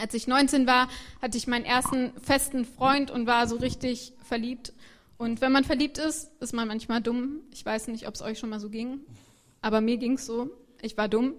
Als 0.00 0.14
ich 0.14 0.26
19 0.26 0.66
war, 0.66 0.88
hatte 1.20 1.36
ich 1.36 1.46
meinen 1.46 1.66
ersten 1.66 2.18
festen 2.18 2.64
Freund 2.64 3.10
und 3.10 3.26
war 3.26 3.46
so 3.48 3.56
richtig 3.56 4.14
verliebt. 4.24 4.72
Und 5.18 5.42
wenn 5.42 5.52
man 5.52 5.64
verliebt 5.64 5.98
ist, 5.98 6.30
ist 6.40 6.54
man 6.54 6.66
manchmal 6.66 7.02
dumm. 7.02 7.40
Ich 7.52 7.66
weiß 7.66 7.88
nicht, 7.88 8.08
ob 8.08 8.14
es 8.14 8.22
euch 8.22 8.38
schon 8.38 8.48
mal 8.48 8.60
so 8.60 8.70
ging, 8.70 9.00
aber 9.60 9.82
mir 9.82 9.98
ging 9.98 10.14
es 10.14 10.24
so. 10.24 10.48
Ich 10.80 10.96
war 10.96 11.06
dumm. 11.06 11.34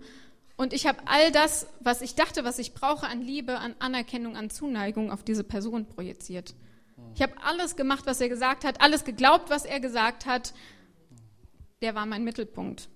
Und 0.58 0.74
ich 0.74 0.86
habe 0.86 1.00
all 1.06 1.32
das, 1.32 1.68
was 1.80 2.02
ich 2.02 2.16
dachte, 2.16 2.44
was 2.44 2.60
ich 2.60 2.74
brauche 2.74 3.08
an 3.08 3.22
Liebe, 3.22 3.58
an 3.58 3.76
Anerkennung, 3.80 4.36
an 4.36 4.50
Zuneigung 4.50 5.12
auf 5.12 5.24
diese 5.24 5.44
Person 5.44 5.86
projiziert. 5.86 6.54
Ich 7.16 7.22
habe 7.22 7.34
alles 7.44 7.76
gemacht, 7.76 8.06
was 8.06 8.22
er 8.22 8.30
gesagt 8.30 8.64
hat, 8.64 8.82
alles 8.82 9.04
geglaubt, 9.04 9.50
was 9.50 9.66
er 9.66 9.80
gesagt 9.80 10.26
hat 10.26 10.54
der 11.82 11.96
war 11.96 12.06
mein 12.06 12.24
Mittelpunkt. 12.24 12.90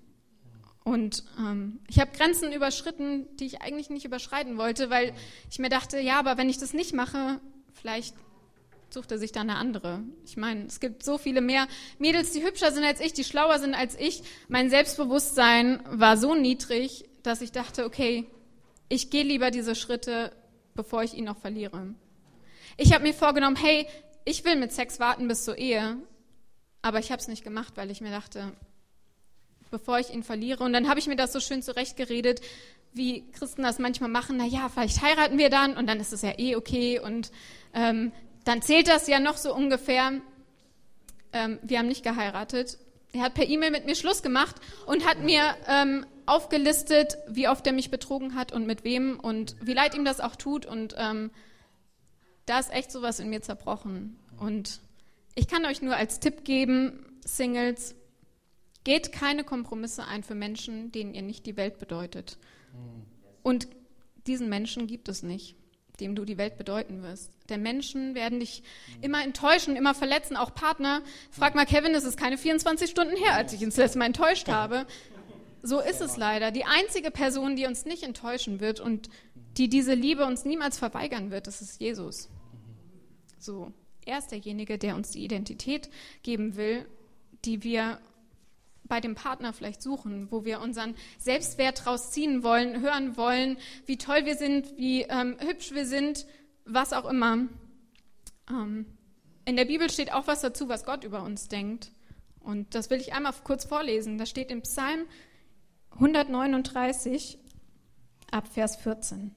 Und 0.83 1.23
ähm, 1.39 1.79
ich 1.87 1.99
habe 1.99 2.15
Grenzen 2.15 2.53
überschritten, 2.53 3.25
die 3.37 3.45
ich 3.45 3.61
eigentlich 3.61 3.89
nicht 3.89 4.05
überschreiten 4.05 4.57
wollte, 4.57 4.91
weil 4.91 5.13
ich 5.49 5.57
mir 5.57 5.69
dachte, 5.69 5.99
ja, 5.99 6.19
aber 6.19 6.37
wenn 6.37 6.49
ich 6.49 6.59
das 6.59 6.73
nicht 6.73 6.93
mache, 6.93 7.39
vielleicht 7.73 8.15
sucht 8.91 9.11
er 9.11 9.17
sich 9.17 9.31
da 9.31 9.41
eine 9.41 9.55
andere. 9.55 10.03
Ich 10.25 10.37
meine, 10.37 10.65
es 10.67 10.79
gibt 10.79 11.03
so 11.03 11.17
viele 11.17 11.41
mehr 11.41 11.67
Mädels, 11.97 12.31
die 12.31 12.43
hübscher 12.43 12.71
sind 12.71 12.83
als 12.83 12.99
ich, 12.99 13.13
die 13.13 13.23
schlauer 13.23 13.57
sind 13.57 13.73
als 13.73 13.99
ich. 13.99 14.21
Mein 14.47 14.69
Selbstbewusstsein 14.69 15.81
war 15.89 16.17
so 16.17 16.35
niedrig, 16.35 17.04
dass 17.25 17.41
ich 17.41 17.51
dachte, 17.51 17.85
okay, 17.85 18.25
ich 18.89 19.09
gehe 19.09 19.23
lieber 19.23 19.51
diese 19.51 19.75
Schritte, 19.75 20.31
bevor 20.75 21.03
ich 21.03 21.13
ihn 21.13 21.25
noch 21.25 21.37
verliere. 21.37 21.93
Ich 22.77 22.93
habe 22.93 23.03
mir 23.03 23.13
vorgenommen, 23.13 23.55
hey, 23.55 23.87
ich 24.25 24.43
will 24.45 24.55
mit 24.55 24.71
Sex 24.71 24.99
warten 24.99 25.27
bis 25.27 25.45
zur 25.45 25.57
Ehe, 25.57 25.97
aber 26.81 26.99
ich 26.99 27.11
habe 27.11 27.21
es 27.21 27.27
nicht 27.27 27.43
gemacht, 27.43 27.73
weil 27.77 27.89
ich 27.89 28.01
mir 28.01 28.11
dachte, 28.11 28.51
bevor 29.71 29.99
ich 29.99 30.13
ihn 30.13 30.23
verliere. 30.23 30.63
Und 30.63 30.73
dann 30.73 30.87
habe 30.87 30.99
ich 30.99 31.07
mir 31.07 31.15
das 31.15 31.33
so 31.33 31.39
schön 31.39 31.63
zurechtgeredet, 31.63 32.41
wie 32.93 33.29
Christen 33.31 33.63
das 33.63 33.79
manchmal 33.79 34.09
machen. 34.09 34.37
Na 34.37 34.45
ja, 34.45 34.69
vielleicht 34.69 35.01
heiraten 35.01 35.37
wir 35.37 35.49
dann 35.49 35.77
und 35.77 35.87
dann 35.87 35.99
ist 35.99 36.13
es 36.13 36.21
ja 36.21 36.37
eh 36.37 36.55
okay 36.55 36.99
und 36.99 37.31
ähm, 37.73 38.11
dann 38.45 38.61
zählt 38.61 38.87
das 38.87 39.07
ja 39.07 39.19
noch 39.19 39.37
so 39.37 39.53
ungefähr. 39.53 40.21
Ähm, 41.33 41.59
wir 41.63 41.79
haben 41.79 41.87
nicht 41.87 42.03
geheiratet. 42.03 42.77
Er 43.11 43.23
hat 43.23 43.33
per 43.33 43.47
E-Mail 43.47 43.71
mit 43.71 43.85
mir 43.85 43.95
Schluss 43.95 44.21
gemacht 44.21 44.55
und 44.85 45.05
hat 45.05 45.19
mir 45.19 45.55
ähm, 45.67 46.05
aufgelistet, 46.25 47.17
wie 47.27 47.47
oft 47.47 47.65
er 47.67 47.73
mich 47.73 47.91
betrogen 47.91 48.35
hat 48.35 48.51
und 48.51 48.65
mit 48.65 48.83
wem 48.83 49.19
und 49.19 49.55
wie 49.61 49.73
leid 49.73 49.95
ihm 49.95 50.05
das 50.05 50.19
auch 50.19 50.35
tut. 50.35 50.65
Und 50.65 50.95
ähm, 50.97 51.31
da 52.45 52.59
ist 52.59 52.71
echt 52.71 52.91
sowas 52.91 53.19
in 53.19 53.29
mir 53.29 53.41
zerbrochen. 53.41 54.17
Und 54.37 54.79
ich 55.35 55.47
kann 55.47 55.65
euch 55.65 55.81
nur 55.81 55.95
als 55.95 56.19
Tipp 56.19 56.43
geben, 56.43 57.05
Singles, 57.25 57.95
geht 58.83 59.11
keine 59.11 59.43
Kompromisse 59.43 60.05
ein 60.05 60.23
für 60.23 60.35
Menschen, 60.35 60.91
denen 60.91 61.13
ihr 61.13 61.23
nicht 61.23 61.45
die 61.45 61.57
Welt 61.57 61.79
bedeutet. 61.79 62.37
Und 63.41 63.67
diesen 64.27 64.49
Menschen 64.49 64.87
gibt 64.87 65.09
es 65.09 65.23
nicht, 65.23 65.55
dem 65.99 66.15
du 66.15 66.25
die 66.25 66.37
Welt 66.37 66.57
bedeuten 66.57 67.03
wirst. 67.03 67.31
Denn 67.49 67.61
Menschen 67.61 68.15
werden 68.15 68.39
dich 68.39 68.63
immer 69.01 69.23
enttäuschen, 69.23 69.75
immer 69.75 69.93
verletzen, 69.93 70.35
auch 70.35 70.53
Partner. 70.53 71.01
Frag 71.31 71.55
mal 71.55 71.65
Kevin, 71.65 71.93
es 71.93 72.03
ist 72.03 72.17
keine 72.17 72.37
24 72.37 72.89
Stunden 72.89 73.15
her, 73.15 73.33
als 73.33 73.53
ich 73.53 73.61
ihn 73.61 73.69
das 73.69 73.77
letzte 73.77 73.99
Mal 73.99 74.05
enttäuscht 74.05 74.47
habe. 74.47 74.85
So 75.65 75.79
ist 75.79 75.99
es 75.99 76.15
leider. 76.15 76.51
Die 76.51 76.65
einzige 76.65 77.09
Person, 77.09 77.55
die 77.55 77.65
uns 77.65 77.85
nicht 77.85 78.03
enttäuschen 78.03 78.59
wird 78.59 78.79
und 78.79 79.09
die 79.57 79.67
diese 79.67 79.95
Liebe 79.95 80.23
uns 80.23 80.45
niemals 80.45 80.77
verweigern 80.77 81.31
wird, 81.31 81.47
das 81.47 81.59
ist 81.63 81.81
Jesus. 81.81 82.29
So, 83.39 83.73
er 84.05 84.19
ist 84.19 84.29
derjenige, 84.29 84.77
der 84.77 84.95
uns 84.95 85.09
die 85.09 85.23
Identität 85.23 85.89
geben 86.21 86.55
will, 86.55 86.85
die 87.45 87.63
wir 87.63 87.97
bei 88.83 89.01
dem 89.01 89.15
Partner 89.15 89.53
vielleicht 89.53 89.81
suchen, 89.81 90.27
wo 90.29 90.45
wir 90.45 90.61
unseren 90.61 90.93
Selbstwert 91.17 91.87
rausziehen 91.87 92.43
wollen, 92.43 92.81
hören 92.81 93.17
wollen, 93.17 93.57
wie 93.87 93.97
toll 93.97 94.25
wir 94.25 94.35
sind, 94.35 94.77
wie 94.77 95.01
ähm, 95.01 95.35
hübsch 95.39 95.71
wir 95.71 95.87
sind, 95.87 96.27
was 96.65 96.93
auch 96.93 97.09
immer. 97.09 97.47
Ähm, 98.51 98.85
in 99.45 99.55
der 99.55 99.65
Bibel 99.65 99.89
steht 99.89 100.13
auch 100.13 100.27
was 100.27 100.41
dazu, 100.41 100.69
was 100.69 100.85
Gott 100.85 101.03
über 101.03 101.23
uns 101.23 101.47
denkt. 101.47 101.91
Und 102.39 102.75
das 102.75 102.91
will 102.91 102.99
ich 102.99 103.13
einmal 103.13 103.33
kurz 103.43 103.65
vorlesen. 103.65 104.19
Das 104.19 104.29
steht 104.29 104.51
im 104.51 104.61
Psalm 104.61 105.07
139 105.95 107.37
ab 108.29 108.47
Vers 108.51 108.75
14. 108.75 109.31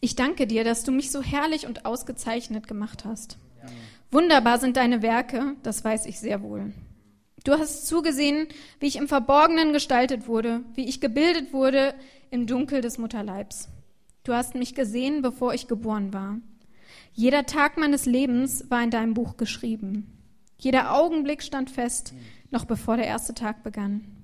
Ich 0.00 0.16
danke 0.16 0.46
dir, 0.46 0.64
dass 0.64 0.84
du 0.84 0.92
mich 0.92 1.10
so 1.10 1.22
herrlich 1.22 1.66
und 1.66 1.84
ausgezeichnet 1.84 2.66
gemacht 2.66 3.04
hast. 3.04 3.36
Wunderbar 4.10 4.58
sind 4.58 4.76
deine 4.76 5.02
Werke, 5.02 5.54
das 5.62 5.84
weiß 5.84 6.06
ich 6.06 6.18
sehr 6.18 6.42
wohl. 6.42 6.72
Du 7.44 7.52
hast 7.52 7.86
zugesehen, 7.86 8.48
wie 8.80 8.86
ich 8.86 8.96
im 8.96 9.06
Verborgenen 9.06 9.72
gestaltet 9.72 10.26
wurde, 10.26 10.62
wie 10.74 10.88
ich 10.88 11.00
gebildet 11.00 11.52
wurde 11.52 11.94
im 12.30 12.46
Dunkel 12.46 12.80
des 12.80 12.96
Mutterleibs. 12.96 13.68
Du 14.24 14.32
hast 14.32 14.54
mich 14.54 14.74
gesehen, 14.74 15.20
bevor 15.22 15.52
ich 15.52 15.68
geboren 15.68 16.12
war. 16.12 16.38
Jeder 17.12 17.44
Tag 17.44 17.76
meines 17.76 18.06
Lebens 18.06 18.70
war 18.70 18.82
in 18.82 18.90
deinem 18.90 19.14
Buch 19.14 19.36
geschrieben. 19.36 20.18
Jeder 20.58 20.94
Augenblick 20.94 21.42
stand 21.42 21.70
fest, 21.70 22.14
noch 22.50 22.64
bevor 22.64 22.96
der 22.96 23.06
erste 23.06 23.34
Tag 23.34 23.62
begann. 23.62 24.19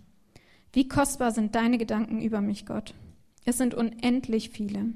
Wie 0.76 0.88
kostbar 0.88 1.32
sind 1.32 1.54
deine 1.54 1.78
Gedanken 1.78 2.20
über 2.20 2.42
mich, 2.42 2.66
Gott. 2.66 2.92
Es 3.46 3.56
sind 3.56 3.72
unendlich 3.72 4.50
viele. 4.50 4.92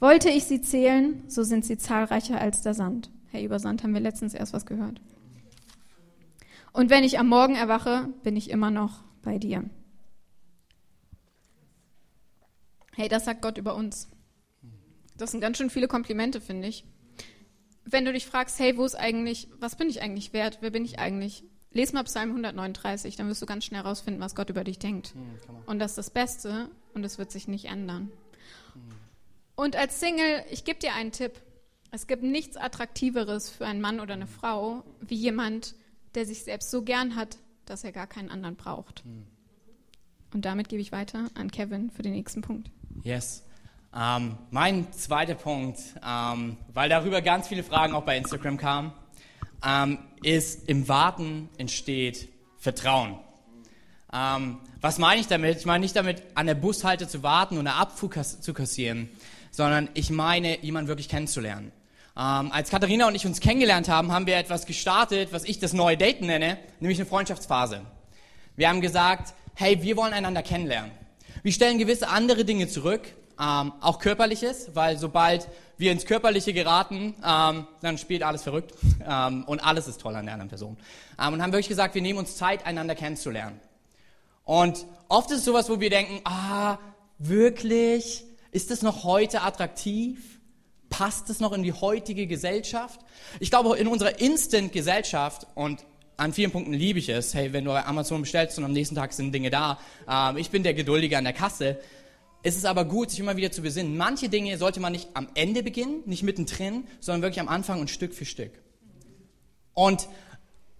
Wollte 0.00 0.28
ich 0.28 0.44
sie 0.44 0.60
zählen, 0.60 1.24
so 1.28 1.44
sind 1.44 1.64
sie 1.64 1.78
zahlreicher 1.78 2.38
als 2.38 2.60
der 2.60 2.74
Sand. 2.74 3.10
Hey, 3.30 3.46
über 3.46 3.58
Sand 3.58 3.82
haben 3.82 3.94
wir 3.94 4.02
letztens 4.02 4.34
erst 4.34 4.52
was 4.52 4.66
gehört. 4.66 5.00
Und 6.74 6.90
wenn 6.90 7.04
ich 7.04 7.18
am 7.18 7.26
Morgen 7.26 7.54
erwache, 7.54 8.12
bin 8.22 8.36
ich 8.36 8.50
immer 8.50 8.70
noch 8.70 9.02
bei 9.22 9.38
dir. 9.38 9.64
Hey, 12.94 13.08
das 13.08 13.24
sagt 13.24 13.40
Gott 13.40 13.56
über 13.56 13.74
uns. 13.74 14.10
Das 15.16 15.30
sind 15.30 15.40
ganz 15.40 15.56
schön 15.56 15.70
viele 15.70 15.88
Komplimente, 15.88 16.38
finde 16.38 16.68
ich. 16.68 16.84
Wenn 17.86 18.04
du 18.04 18.12
dich 18.12 18.26
fragst, 18.26 18.58
hey, 18.58 18.76
wo 18.76 18.84
ist 18.84 18.96
eigentlich, 18.96 19.48
was 19.58 19.74
bin 19.74 19.88
ich 19.88 20.02
eigentlich 20.02 20.34
wert? 20.34 20.58
Wer 20.60 20.70
bin 20.70 20.84
ich 20.84 20.98
eigentlich? 20.98 21.44
Lies 21.72 21.92
mal 21.92 22.04
Psalm 22.04 22.30
139, 22.30 23.16
dann 23.16 23.28
wirst 23.28 23.40
du 23.40 23.46
ganz 23.46 23.64
schnell 23.64 23.82
herausfinden, 23.82 24.20
was 24.20 24.34
Gott 24.34 24.50
über 24.50 24.64
dich 24.64 24.78
denkt. 24.78 25.14
Mhm, 25.14 25.38
und 25.66 25.78
das 25.78 25.92
ist 25.92 25.98
das 25.98 26.10
Beste 26.10 26.68
und 26.94 27.04
es 27.04 27.18
wird 27.18 27.30
sich 27.30 27.48
nicht 27.48 27.66
ändern. 27.66 28.10
Mhm. 28.74 28.80
Und 29.54 29.76
als 29.76 30.00
Single, 30.00 30.44
ich 30.50 30.64
gebe 30.64 30.78
dir 30.78 30.94
einen 30.94 31.12
Tipp. 31.12 31.40
Es 31.90 32.06
gibt 32.06 32.22
nichts 32.22 32.56
Attraktiveres 32.56 33.50
für 33.50 33.66
einen 33.66 33.80
Mann 33.80 34.00
oder 34.00 34.14
eine 34.14 34.26
Frau, 34.26 34.82
wie 35.00 35.14
jemand, 35.14 35.74
der 36.14 36.26
sich 36.26 36.44
selbst 36.44 36.70
so 36.70 36.82
gern 36.82 37.16
hat, 37.16 37.36
dass 37.66 37.84
er 37.84 37.92
gar 37.92 38.06
keinen 38.06 38.30
anderen 38.30 38.56
braucht. 38.56 39.04
Mhm. 39.04 39.26
Und 40.34 40.44
damit 40.44 40.68
gebe 40.68 40.80
ich 40.80 40.92
weiter 40.92 41.30
an 41.34 41.50
Kevin 41.50 41.90
für 41.90 42.02
den 42.02 42.12
nächsten 42.12 42.40
Punkt. 42.40 42.70
Yes. 43.02 43.44
Ähm, 43.94 44.38
mein 44.50 44.90
zweiter 44.92 45.34
Punkt, 45.34 45.78
ähm, 46.02 46.56
weil 46.72 46.88
darüber 46.88 47.20
ganz 47.20 47.48
viele 47.48 47.62
Fragen 47.62 47.94
auch 47.94 48.04
bei 48.04 48.16
Instagram 48.16 48.56
kamen, 48.56 48.92
ähm, 49.66 49.98
ist, 50.22 50.68
im 50.68 50.88
Warten 50.88 51.48
entsteht 51.58 52.28
Vertrauen. 52.58 53.18
Ähm, 54.12 54.58
was 54.80 54.98
meine 54.98 55.20
ich 55.20 55.26
damit? 55.26 55.58
Ich 55.58 55.66
meine 55.66 55.82
nicht 55.82 55.96
damit, 55.96 56.22
an 56.34 56.46
der 56.46 56.54
Bushalte 56.54 57.08
zu 57.08 57.22
warten 57.22 57.58
und 57.58 57.66
eine 57.66 57.76
Abfuhr 57.76 58.10
zu 58.10 58.52
kassieren, 58.52 59.08
sondern 59.50 59.88
ich 59.94 60.10
meine, 60.10 60.58
jemanden 60.62 60.88
wirklich 60.88 61.08
kennenzulernen. 61.08 61.72
Ähm, 62.16 62.52
als 62.52 62.68
Katharina 62.68 63.08
und 63.08 63.14
ich 63.14 63.24
uns 63.24 63.40
kennengelernt 63.40 63.88
haben, 63.88 64.12
haben 64.12 64.26
wir 64.26 64.36
etwas 64.36 64.66
gestartet, 64.66 65.32
was 65.32 65.44
ich 65.44 65.58
das 65.60 65.72
neue 65.72 65.96
Daten 65.96 66.26
nenne, 66.26 66.58
nämlich 66.80 66.98
eine 66.98 67.08
Freundschaftsphase. 67.08 67.80
Wir 68.56 68.68
haben 68.68 68.82
gesagt, 68.82 69.32
hey, 69.54 69.82
wir 69.82 69.96
wollen 69.96 70.12
einander 70.12 70.42
kennenlernen. 70.42 70.90
Wir 71.42 71.52
stellen 71.52 71.78
gewisse 71.78 72.08
andere 72.08 72.44
Dinge 72.44 72.68
zurück, 72.68 73.00
ähm, 73.42 73.72
auch 73.80 73.98
körperliches, 73.98 74.70
weil 74.74 74.98
sobald 74.98 75.48
wir 75.76 75.90
ins 75.90 76.06
Körperliche 76.06 76.52
geraten, 76.52 77.14
ähm, 77.26 77.66
dann 77.80 77.98
spielt 77.98 78.22
alles 78.22 78.42
verrückt 78.42 78.74
ähm, 79.04 79.44
und 79.44 79.60
alles 79.60 79.88
ist 79.88 80.00
toll 80.00 80.14
an 80.14 80.26
der 80.26 80.34
anderen 80.34 80.48
Person. 80.48 80.76
Ähm, 81.20 81.34
und 81.34 81.42
haben 81.42 81.52
wirklich 81.52 81.68
gesagt, 81.68 81.94
wir 81.94 82.02
nehmen 82.02 82.18
uns 82.18 82.36
Zeit, 82.36 82.64
einander 82.66 82.94
kennenzulernen. 82.94 83.60
Und 84.44 84.86
oft 85.08 85.30
ist 85.30 85.38
es 85.38 85.44
sowas, 85.44 85.68
wo 85.68 85.80
wir 85.80 85.90
denken, 85.90 86.20
ah, 86.24 86.78
wirklich, 87.18 88.24
ist 88.52 88.70
das 88.70 88.82
noch 88.82 89.02
heute 89.04 89.42
attraktiv? 89.42 90.38
Passt 90.88 91.30
es 91.30 91.40
noch 91.40 91.52
in 91.52 91.62
die 91.62 91.72
heutige 91.72 92.26
Gesellschaft? 92.26 93.00
Ich 93.40 93.50
glaube, 93.50 93.76
in 93.76 93.88
unserer 93.88 94.20
Instant-Gesellschaft 94.20 95.46
und 95.54 95.84
an 96.16 96.32
vielen 96.32 96.50
Punkten 96.50 96.74
liebe 96.74 96.98
ich 96.98 97.08
es. 97.08 97.34
Hey, 97.34 97.52
wenn 97.52 97.64
du 97.64 97.70
bei 97.70 97.84
Amazon 97.84 98.20
bestellst 98.20 98.58
und 98.58 98.64
am 98.64 98.72
nächsten 98.72 98.94
Tag 98.94 99.12
sind 99.12 99.32
Dinge 99.32 99.50
da. 99.50 99.78
Ähm, 100.08 100.36
ich 100.36 100.50
bin 100.50 100.62
der 100.62 100.74
Geduldige 100.74 101.18
an 101.18 101.24
der 101.24 101.32
Kasse. 101.32 101.78
Es 102.42 102.56
ist 102.56 102.66
aber 102.66 102.84
gut, 102.84 103.10
sich 103.10 103.20
immer 103.20 103.36
wieder 103.36 103.52
zu 103.52 103.62
besinnen. 103.62 103.96
Manche 103.96 104.28
Dinge 104.28 104.58
sollte 104.58 104.80
man 104.80 104.92
nicht 104.92 105.08
am 105.14 105.28
Ende 105.34 105.62
beginnen, 105.62 106.02
nicht 106.06 106.24
mittendrin, 106.24 106.84
sondern 107.00 107.22
wirklich 107.22 107.40
am 107.40 107.48
Anfang 107.48 107.80
und 107.80 107.88
Stück 107.88 108.14
für 108.14 108.24
Stück. 108.24 108.52
Und 109.74 110.08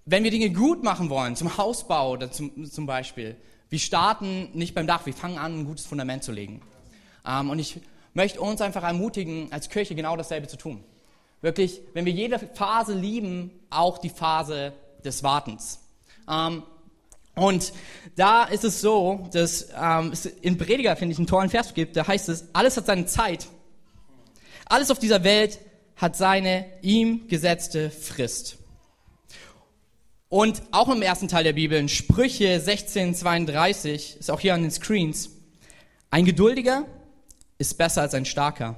wenn 0.04 0.24
wir 0.24 0.32
Dinge 0.32 0.50
gut 0.50 0.82
machen 0.82 1.08
wollen, 1.08 1.36
zum 1.36 1.56
Hausbau 1.56 2.12
oder 2.12 2.30
zum, 2.30 2.68
zum 2.68 2.86
Beispiel, 2.86 3.36
wir 3.70 3.78
starten 3.78 4.50
nicht 4.52 4.74
beim 4.74 4.86
Dach, 4.86 5.06
wir 5.06 5.14
fangen 5.14 5.38
an, 5.38 5.60
ein 5.60 5.64
gutes 5.64 5.86
Fundament 5.86 6.24
zu 6.24 6.32
legen. 6.32 6.60
Ähm, 7.24 7.48
und 7.48 7.58
ich 7.58 7.80
möchte 8.12 8.40
uns 8.40 8.60
einfach 8.60 8.82
ermutigen, 8.82 9.52
als 9.52 9.68
Kirche 9.68 9.94
genau 9.94 10.16
dasselbe 10.16 10.48
zu 10.48 10.56
tun. 10.56 10.82
Wirklich, 11.40 11.80
wenn 11.94 12.04
wir 12.04 12.12
jede 12.12 12.38
Phase 12.38 12.94
lieben, 12.94 13.50
auch 13.70 13.98
die 13.98 14.10
Phase 14.10 14.72
des 15.04 15.22
Wartens. 15.22 15.80
Ähm, 16.28 16.64
und 17.34 17.72
da 18.16 18.44
ist 18.44 18.64
es 18.64 18.80
so, 18.80 19.28
dass 19.32 19.68
ähm, 19.78 20.10
es 20.12 20.26
in 20.26 20.58
Prediger, 20.58 20.96
finde 20.96 21.12
ich, 21.12 21.18
einen 21.18 21.26
tollen 21.26 21.48
Vers 21.48 21.72
gibt, 21.72 21.96
da 21.96 22.06
heißt 22.06 22.28
es, 22.28 22.46
alles 22.52 22.76
hat 22.76 22.86
seine 22.86 23.06
Zeit. 23.06 23.48
Alles 24.66 24.90
auf 24.90 24.98
dieser 24.98 25.24
Welt 25.24 25.58
hat 25.96 26.16
seine 26.16 26.66
ihm 26.82 27.28
gesetzte 27.28 27.90
Frist. 27.90 28.58
Und 30.28 30.62
auch 30.70 30.88
im 30.88 31.02
ersten 31.02 31.28
Teil 31.28 31.44
der 31.44 31.52
Bibel, 31.52 31.78
in 31.78 31.88
Sprüche 31.88 32.54
1632, 32.54 34.16
ist 34.18 34.30
auch 34.30 34.40
hier 34.40 34.54
an 34.54 34.62
den 34.62 34.70
Screens, 34.70 35.30
ein 36.10 36.24
Geduldiger 36.24 36.86
ist 37.58 37.78
besser 37.78 38.02
als 38.02 38.14
ein 38.14 38.24
Starker. 38.24 38.76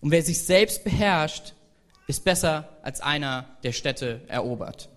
Und 0.00 0.10
wer 0.10 0.22
sich 0.22 0.42
selbst 0.42 0.82
beherrscht, 0.84 1.54
ist 2.06 2.24
besser 2.24 2.78
als 2.82 3.00
einer, 3.00 3.56
der 3.62 3.72
Städte 3.72 4.22
erobert. 4.26 4.88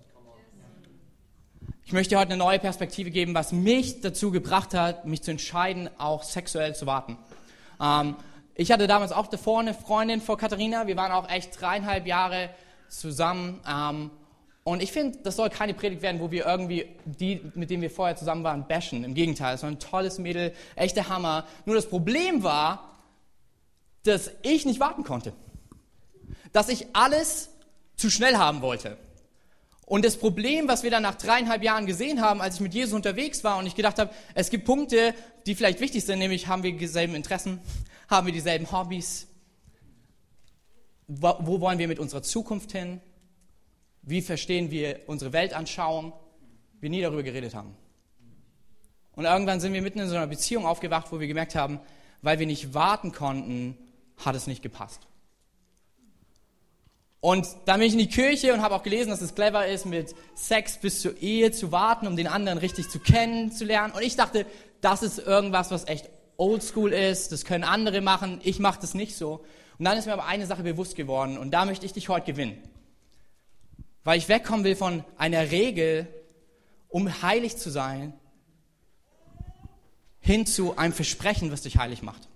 Ich 1.88 1.94
möchte 1.94 2.18
heute 2.18 2.32
eine 2.32 2.36
neue 2.36 2.58
Perspektive 2.58 3.10
geben, 3.10 3.32
was 3.32 3.50
mich 3.50 4.02
dazu 4.02 4.30
gebracht 4.30 4.74
hat, 4.74 5.06
mich 5.06 5.22
zu 5.22 5.30
entscheiden, 5.30 5.88
auch 5.96 6.22
sexuell 6.22 6.74
zu 6.74 6.84
warten. 6.84 7.16
Ähm, 7.80 8.14
ich 8.54 8.70
hatte 8.70 8.86
damals 8.86 9.10
auch 9.10 9.26
davor 9.26 9.60
eine 9.60 9.72
Freundin 9.72 10.20
vor 10.20 10.36
Katharina. 10.36 10.86
Wir 10.86 10.98
waren 10.98 11.12
auch 11.12 11.30
echt 11.30 11.58
dreieinhalb 11.58 12.06
Jahre 12.06 12.50
zusammen. 12.90 13.62
Ähm, 13.66 14.10
und 14.64 14.82
ich 14.82 14.92
finde, 14.92 15.20
das 15.22 15.36
soll 15.36 15.48
keine 15.48 15.72
Predigt 15.72 16.02
werden, 16.02 16.20
wo 16.20 16.30
wir 16.30 16.44
irgendwie 16.44 16.94
die, 17.06 17.40
mit 17.54 17.70
denen 17.70 17.80
wir 17.80 17.90
vorher 17.90 18.16
zusammen 18.16 18.44
waren, 18.44 18.68
bashen. 18.68 19.02
Im 19.02 19.14
Gegenteil, 19.14 19.54
es 19.54 19.62
war 19.62 19.70
ein 19.70 19.78
tolles 19.78 20.18
Mädel, 20.18 20.52
echter 20.76 21.08
Hammer. 21.08 21.46
Nur 21.64 21.74
das 21.74 21.88
Problem 21.88 22.42
war, 22.42 22.98
dass 24.02 24.30
ich 24.42 24.66
nicht 24.66 24.78
warten 24.78 25.04
konnte. 25.04 25.32
Dass 26.52 26.68
ich 26.68 26.88
alles 26.92 27.48
zu 27.96 28.10
schnell 28.10 28.36
haben 28.36 28.60
wollte. 28.60 28.98
Und 29.88 30.04
das 30.04 30.18
Problem, 30.18 30.68
was 30.68 30.82
wir 30.82 30.90
dann 30.90 31.02
nach 31.02 31.14
dreieinhalb 31.14 31.62
Jahren 31.62 31.86
gesehen 31.86 32.20
haben, 32.20 32.42
als 32.42 32.56
ich 32.56 32.60
mit 32.60 32.74
Jesus 32.74 32.92
unterwegs 32.92 33.42
war 33.42 33.56
und 33.56 33.64
ich 33.64 33.74
gedacht 33.74 33.98
habe, 33.98 34.10
es 34.34 34.50
gibt 34.50 34.66
Punkte, 34.66 35.14
die 35.46 35.54
vielleicht 35.54 35.80
wichtig 35.80 36.04
sind, 36.04 36.18
nämlich 36.18 36.46
haben 36.46 36.62
wir 36.62 36.76
dieselben 36.76 37.14
Interessen, 37.14 37.58
haben 38.10 38.26
wir 38.26 38.34
dieselben 38.34 38.70
Hobbys, 38.70 39.28
wo, 41.06 41.36
wo 41.40 41.60
wollen 41.62 41.78
wir 41.78 41.88
mit 41.88 41.98
unserer 41.98 42.22
Zukunft 42.22 42.72
hin, 42.72 43.00
wie 44.02 44.20
verstehen 44.20 44.70
wir 44.70 45.00
unsere 45.06 45.32
Weltanschauung, 45.32 46.12
wir 46.80 46.90
nie 46.90 47.00
darüber 47.00 47.22
geredet 47.22 47.54
haben. 47.54 47.74
Und 49.12 49.24
irgendwann 49.24 49.58
sind 49.58 49.72
wir 49.72 49.80
mitten 49.80 50.00
in 50.00 50.08
so 50.08 50.16
einer 50.16 50.26
Beziehung 50.26 50.66
aufgewacht, 50.66 51.10
wo 51.12 51.18
wir 51.18 51.26
gemerkt 51.26 51.54
haben, 51.54 51.80
weil 52.20 52.38
wir 52.38 52.46
nicht 52.46 52.74
warten 52.74 53.12
konnten, 53.12 53.78
hat 54.18 54.36
es 54.36 54.46
nicht 54.46 54.62
gepasst. 54.62 55.07
Und 57.20 57.48
dann 57.64 57.80
bin 57.80 57.88
ich 57.88 57.94
in 57.94 57.98
die 57.98 58.08
Kirche 58.08 58.54
und 58.54 58.62
habe 58.62 58.76
auch 58.76 58.82
gelesen, 58.82 59.10
dass 59.10 59.20
es 59.20 59.34
clever 59.34 59.66
ist, 59.66 59.86
mit 59.86 60.14
Sex 60.34 60.78
bis 60.78 61.02
zur 61.02 61.20
Ehe 61.20 61.50
zu 61.50 61.72
warten, 61.72 62.06
um 62.06 62.16
den 62.16 62.28
anderen 62.28 62.58
richtig 62.58 62.88
zu 62.88 63.00
kennenzulernen. 63.00 63.92
Und 63.92 64.02
ich 64.02 64.14
dachte, 64.14 64.46
das 64.80 65.02
ist 65.02 65.18
irgendwas, 65.18 65.70
was 65.72 65.88
echt 65.88 66.08
oldschool 66.36 66.92
ist, 66.92 67.32
das 67.32 67.44
können 67.44 67.64
andere 67.64 68.00
machen, 68.00 68.40
ich 68.44 68.60
mache 68.60 68.80
das 68.80 68.94
nicht 68.94 69.16
so. 69.16 69.44
Und 69.78 69.84
dann 69.84 69.98
ist 69.98 70.06
mir 70.06 70.12
aber 70.12 70.26
eine 70.26 70.46
Sache 70.46 70.62
bewusst 70.62 70.94
geworden 70.94 71.36
und 71.36 71.50
da 71.50 71.64
möchte 71.64 71.84
ich 71.84 71.92
dich 71.92 72.08
heute 72.08 72.26
gewinnen. 72.26 72.62
Weil 74.04 74.18
ich 74.18 74.28
wegkommen 74.28 74.64
will 74.64 74.76
von 74.76 75.04
einer 75.16 75.50
Regel, 75.50 76.06
um 76.88 77.22
heilig 77.22 77.56
zu 77.56 77.70
sein, 77.70 78.14
hin 80.20 80.46
zu 80.46 80.76
einem 80.76 80.92
Versprechen, 80.92 81.50
was 81.52 81.62
dich 81.62 81.76
heilig 81.76 82.02
macht. 82.02 82.28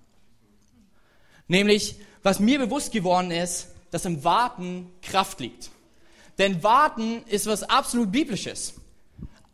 Nämlich, 1.46 1.96
was 2.22 2.40
mir 2.40 2.58
bewusst 2.58 2.92
geworden 2.92 3.30
ist, 3.30 3.68
dass 3.92 4.04
im 4.04 4.24
Warten 4.24 4.90
Kraft 5.02 5.38
liegt. 5.38 5.70
Denn 6.38 6.64
Warten 6.64 7.22
ist 7.26 7.46
was 7.46 7.62
absolut 7.62 8.10
Biblisches. 8.10 8.74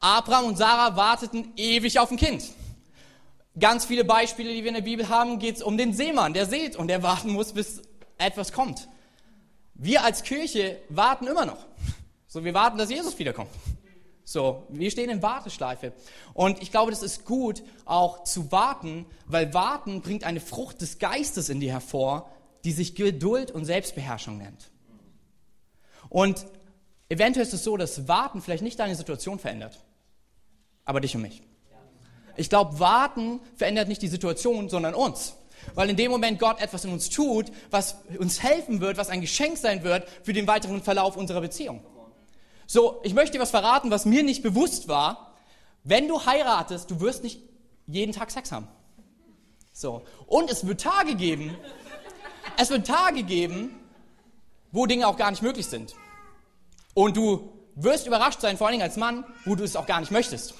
Abraham 0.00 0.46
und 0.46 0.56
Sarah 0.56 0.96
warteten 0.96 1.52
ewig 1.56 1.98
auf 1.98 2.10
ein 2.10 2.16
Kind. 2.16 2.44
Ganz 3.58 3.84
viele 3.84 4.04
Beispiele, 4.04 4.54
die 4.54 4.62
wir 4.62 4.68
in 4.68 4.74
der 4.74 4.82
Bibel 4.82 5.08
haben, 5.08 5.40
geht 5.40 5.56
es 5.56 5.62
um 5.62 5.76
den 5.76 5.92
Seemann, 5.92 6.32
der 6.32 6.46
seht 6.46 6.76
und 6.76 6.88
der 6.88 7.02
warten 7.02 7.32
muss, 7.32 7.52
bis 7.52 7.82
etwas 8.16 8.52
kommt. 8.52 8.88
Wir 9.74 10.04
als 10.04 10.22
Kirche 10.22 10.80
warten 10.88 11.26
immer 11.26 11.44
noch. 11.44 11.66
So, 12.28 12.44
wir 12.44 12.54
warten, 12.54 12.78
dass 12.78 12.90
Jesus 12.90 13.18
wiederkommt. 13.18 13.50
So, 14.22 14.66
wir 14.68 14.90
stehen 14.90 15.10
in 15.10 15.22
Warteschleife. 15.22 15.92
Und 16.34 16.62
ich 16.62 16.70
glaube, 16.70 16.90
das 16.90 17.02
ist 17.02 17.24
gut, 17.24 17.62
auch 17.86 18.22
zu 18.24 18.52
warten, 18.52 19.06
weil 19.26 19.52
warten 19.54 20.02
bringt 20.02 20.22
eine 20.22 20.40
Frucht 20.40 20.80
des 20.80 20.98
Geistes 20.98 21.48
in 21.48 21.58
dir 21.58 21.72
hervor, 21.72 22.30
die 22.64 22.72
sich 22.72 22.94
Geduld 22.94 23.50
und 23.50 23.64
Selbstbeherrschung 23.64 24.38
nennt. 24.38 24.70
Und 26.08 26.46
eventuell 27.08 27.46
ist 27.46 27.54
es 27.54 27.64
so, 27.64 27.76
dass 27.76 28.08
Warten 28.08 28.40
vielleicht 28.40 28.62
nicht 28.62 28.78
deine 28.78 28.94
Situation 28.94 29.38
verändert, 29.38 29.84
aber 30.84 31.00
dich 31.00 31.14
und 31.14 31.22
mich. 31.22 31.42
Ich 32.36 32.48
glaube, 32.48 32.78
Warten 32.78 33.40
verändert 33.56 33.88
nicht 33.88 34.00
die 34.00 34.08
Situation, 34.08 34.68
sondern 34.68 34.94
uns. 34.94 35.34
Weil 35.74 35.90
in 35.90 35.96
dem 35.96 36.10
Moment 36.10 36.38
Gott 36.38 36.60
etwas 36.60 36.84
in 36.84 36.92
uns 36.92 37.10
tut, 37.10 37.50
was 37.70 37.96
uns 38.18 38.42
helfen 38.42 38.80
wird, 38.80 38.96
was 38.96 39.10
ein 39.10 39.20
Geschenk 39.20 39.58
sein 39.58 39.82
wird 39.82 40.08
für 40.22 40.32
den 40.32 40.46
weiteren 40.46 40.82
Verlauf 40.82 41.16
unserer 41.16 41.40
Beziehung. 41.40 41.84
So, 42.66 43.00
ich 43.02 43.14
möchte 43.14 43.32
dir 43.32 43.42
was 43.42 43.50
verraten, 43.50 43.90
was 43.90 44.04
mir 44.04 44.22
nicht 44.22 44.42
bewusst 44.42 44.88
war. 44.88 45.34
Wenn 45.84 46.06
du 46.06 46.24
heiratest, 46.26 46.90
du 46.90 47.00
wirst 47.00 47.22
nicht 47.22 47.40
jeden 47.86 48.12
Tag 48.12 48.30
Sex 48.30 48.52
haben. 48.52 48.68
So. 49.72 50.02
Und 50.26 50.50
es 50.50 50.66
wird 50.66 50.80
Tage 50.80 51.14
geben, 51.14 51.56
es 52.58 52.70
wird 52.70 52.86
Tage 52.86 53.22
geben, 53.22 53.70
wo 54.72 54.84
Dinge 54.86 55.06
auch 55.06 55.16
gar 55.16 55.30
nicht 55.30 55.42
möglich 55.42 55.66
sind. 55.66 55.94
Und 56.92 57.16
du 57.16 57.52
wirst 57.76 58.06
überrascht 58.06 58.40
sein, 58.40 58.56
vor 58.56 58.66
allen 58.66 58.74
Dingen 58.74 58.82
als 58.82 58.96
Mann, 58.96 59.24
wo 59.44 59.54
du 59.54 59.62
es 59.62 59.76
auch 59.76 59.86
gar 59.86 60.00
nicht 60.00 60.10
möchtest. 60.10 60.54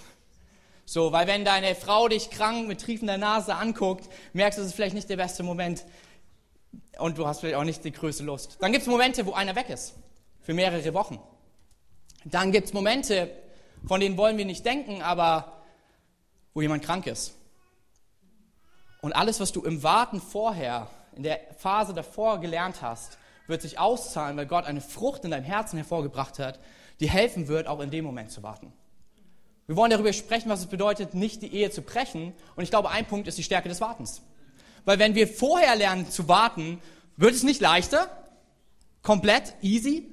So, 0.84 1.12
weil 1.12 1.26
wenn 1.26 1.44
deine 1.44 1.74
Frau 1.74 2.08
dich 2.08 2.30
krank 2.30 2.68
mit 2.68 2.80
triefender 2.80 3.18
Nase 3.18 3.56
anguckt, 3.56 4.08
merkst 4.32 4.58
du, 4.58 4.62
es 4.62 4.68
ist 4.68 4.74
vielleicht 4.74 4.94
nicht 4.94 5.10
der 5.10 5.16
beste 5.16 5.42
Moment 5.42 5.84
und 6.98 7.18
du 7.18 7.26
hast 7.26 7.40
vielleicht 7.40 7.56
auch 7.56 7.64
nicht 7.64 7.84
die 7.84 7.92
größte 7.92 8.22
Lust. 8.22 8.56
Dann 8.60 8.72
gibt 8.72 8.82
es 8.82 8.88
Momente, 8.88 9.26
wo 9.26 9.32
einer 9.32 9.56
weg 9.56 9.68
ist, 9.68 9.94
für 10.40 10.54
mehrere 10.54 10.94
Wochen. 10.94 11.20
Dann 12.24 12.52
gibt 12.52 12.68
es 12.68 12.72
Momente, 12.72 13.30
von 13.86 14.00
denen 14.00 14.16
wollen 14.16 14.38
wir 14.38 14.44
nicht 14.44 14.64
denken, 14.64 15.02
aber 15.02 15.62
wo 16.54 16.62
jemand 16.62 16.84
krank 16.84 17.06
ist. 17.06 17.34
Und 19.00 19.12
alles, 19.12 19.40
was 19.40 19.52
du 19.52 19.62
im 19.64 19.82
Warten 19.82 20.20
vorher, 20.20 20.88
in 21.18 21.24
der 21.24 21.40
Phase 21.58 21.92
davor 21.92 22.40
gelernt 22.40 22.80
hast, 22.80 23.18
wird 23.48 23.60
sich 23.60 23.78
auszahlen, 23.78 24.36
weil 24.36 24.46
Gott 24.46 24.64
eine 24.64 24.80
Frucht 24.80 25.24
in 25.24 25.32
deinem 25.32 25.44
Herzen 25.44 25.76
hervorgebracht 25.76 26.38
hat, 26.38 26.60
die 27.00 27.10
helfen 27.10 27.48
wird, 27.48 27.66
auch 27.66 27.80
in 27.80 27.90
dem 27.90 28.04
Moment 28.04 28.30
zu 28.30 28.42
warten. 28.42 28.72
Wir 29.66 29.76
wollen 29.76 29.90
darüber 29.90 30.12
sprechen, 30.12 30.48
was 30.48 30.60
es 30.60 30.66
bedeutet, 30.66 31.14
nicht 31.14 31.42
die 31.42 31.52
Ehe 31.52 31.70
zu 31.70 31.82
brechen. 31.82 32.32
Und 32.56 32.62
ich 32.62 32.70
glaube, 32.70 32.90
ein 32.90 33.04
Punkt 33.04 33.28
ist 33.28 33.36
die 33.36 33.42
Stärke 33.42 33.68
des 33.68 33.80
Wartens. 33.80 34.22
Weil 34.84 34.98
wenn 34.98 35.14
wir 35.14 35.28
vorher 35.28 35.76
lernen 35.76 36.08
zu 36.08 36.28
warten, 36.28 36.80
wird 37.16 37.34
es 37.34 37.42
nicht 37.42 37.60
leichter, 37.60 38.08
komplett 39.02 39.54
easy, 39.60 40.06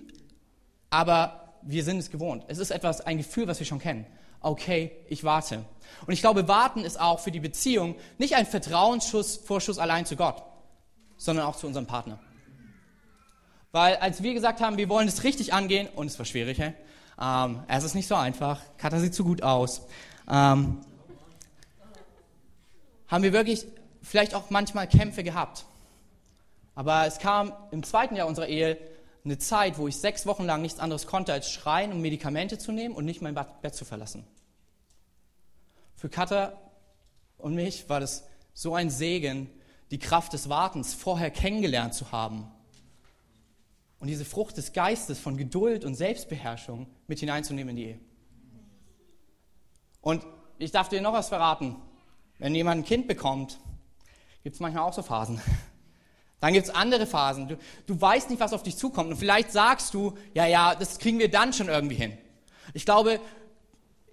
aber 0.90 1.54
wir 1.62 1.84
sind 1.84 2.00
es 2.00 2.10
gewohnt. 2.10 2.44
Es 2.48 2.58
ist 2.58 2.72
etwas, 2.72 3.00
ein 3.00 3.18
Gefühl, 3.18 3.48
was 3.48 3.60
wir 3.60 3.66
schon 3.66 3.80
kennen. 3.80 4.06
Okay, 4.42 4.92
ich 5.08 5.24
warte. 5.24 5.64
Und 6.06 6.14
ich 6.14 6.22
glaube, 6.22 6.48
warten 6.48 6.82
ist 6.82 7.00
auch 7.00 7.20
für 7.20 7.32
die 7.32 7.40
Beziehung 7.40 7.96
nicht 8.18 8.36
ein 8.36 8.46
Vertrauensschuss, 8.46 9.38
Vorschuss 9.38 9.80
allein 9.80 10.06
zu 10.06 10.16
Gott, 10.16 10.44
sondern 11.18 11.46
auch 11.46 11.56
zu 11.56 11.68
unserem 11.68 11.86
Partner. 11.86 12.20
Weil 13.72 13.98
als 13.98 14.24
wir 14.24 14.34
gesagt 14.34 14.62
haben, 14.62 14.78
wir 14.78 14.90
wollen 14.90 15.08
es 15.08 15.24
richtig 15.24 15.54
angehen, 15.54 15.88
und 15.96 16.08
es 16.08 16.18
war 16.18 16.26
schwierig, 16.26 16.60
hey? 16.60 16.74
ähm, 17.22 17.64
es 17.68 17.84
ist 17.84 17.96
nicht 17.96 18.08
so 18.08 18.16
einfach, 18.16 18.62
Katha 18.78 19.00
sieht 19.00 19.14
zu 19.14 19.24
gut 19.24 19.44
aus, 19.44 19.82
ähm, 20.30 20.82
haben 23.08 23.24
wir 23.24 23.34
wirklich 23.34 23.66
vielleicht 24.02 24.34
auch 24.34 24.50
manchmal 24.50 24.88
Kämpfe 24.88 25.24
gehabt. 25.24 25.66
Aber 26.74 27.06
es 27.06 27.20
kam 27.20 27.54
im 27.72 27.84
zweiten 27.84 28.16
Jahr 28.16 28.28
unserer 28.28 28.48
Ehe 28.48 28.78
eine 29.24 29.38
Zeit, 29.38 29.78
wo 29.78 29.88
ich 29.88 29.98
sechs 29.98 30.26
Wochen 30.26 30.46
lang 30.46 30.62
nichts 30.62 30.80
anderes 30.80 31.08
konnte, 31.08 31.34
als 31.34 31.52
schreien 31.52 31.92
und 31.92 32.02
Medikamente 32.02 32.58
zu 32.58 32.72
nehmen 32.72 32.96
und 32.96 33.06
nicht 33.06 33.22
mein 33.22 33.34
Bett 33.34 33.74
zu 33.74 33.86
verlassen. 33.86 34.26
Für 35.96 36.10
Katha 36.10 36.54
und 37.38 37.56
mich 37.56 37.90
war 37.90 38.00
das 38.00 38.26
so 38.54 38.76
ein 38.76 38.90
Segen, 38.90 39.50
die 39.92 40.00
Kraft 40.00 40.34
des 40.34 40.50
Wartens 40.50 40.94
vorher 40.94 41.32
kennengelernt 41.32 41.94
zu 41.94 42.12
haben 42.12 42.52
und 44.00 44.08
diese 44.08 44.26
Frucht 44.26 44.58
des 44.58 44.74
Geistes 44.74 45.20
von 45.20 45.38
Geduld 45.38 45.86
und 45.86 45.96
Selbstbeherrschung 45.96 46.88
mit 47.08 47.20
hineinzunehmen 47.20 47.72
in 47.72 47.76
die 47.76 47.86
Ehe. 47.86 48.00
Und 50.02 50.26
ich 50.60 50.72
darf 50.72 50.90
dir 50.90 51.02
noch 51.02 51.14
was 51.14 51.30
verraten. 51.30 51.76
Wenn 52.38 52.54
jemand 52.54 52.82
ein 52.82 52.86
Kind 52.86 53.08
bekommt, 53.08 53.60
gibt 54.44 54.56
es 54.56 54.60
manchmal 54.60 54.84
auch 54.84 54.94
so 54.94 55.02
Phasen. 55.02 55.42
Dann 56.40 56.54
gibt 56.54 56.68
es 56.68 56.76
andere 56.76 57.08
Phasen. 57.08 57.48
Du, 57.48 57.58
du 57.88 58.00
weißt 58.00 58.30
nicht, 58.30 58.40
was 58.40 58.54
auf 58.54 58.62
dich 58.62 58.78
zukommt. 58.78 59.10
Und 59.10 59.18
vielleicht 59.18 59.52
sagst 59.52 59.94
du, 59.94 60.14
ja, 60.34 60.46
ja, 60.46 60.76
das 60.76 61.00
kriegen 61.00 61.18
wir 61.18 61.32
dann 61.32 61.54
schon 61.54 61.70
irgendwie 61.70 61.96
hin. 61.96 62.16
Ich 62.74 62.86
glaube, 62.86 63.20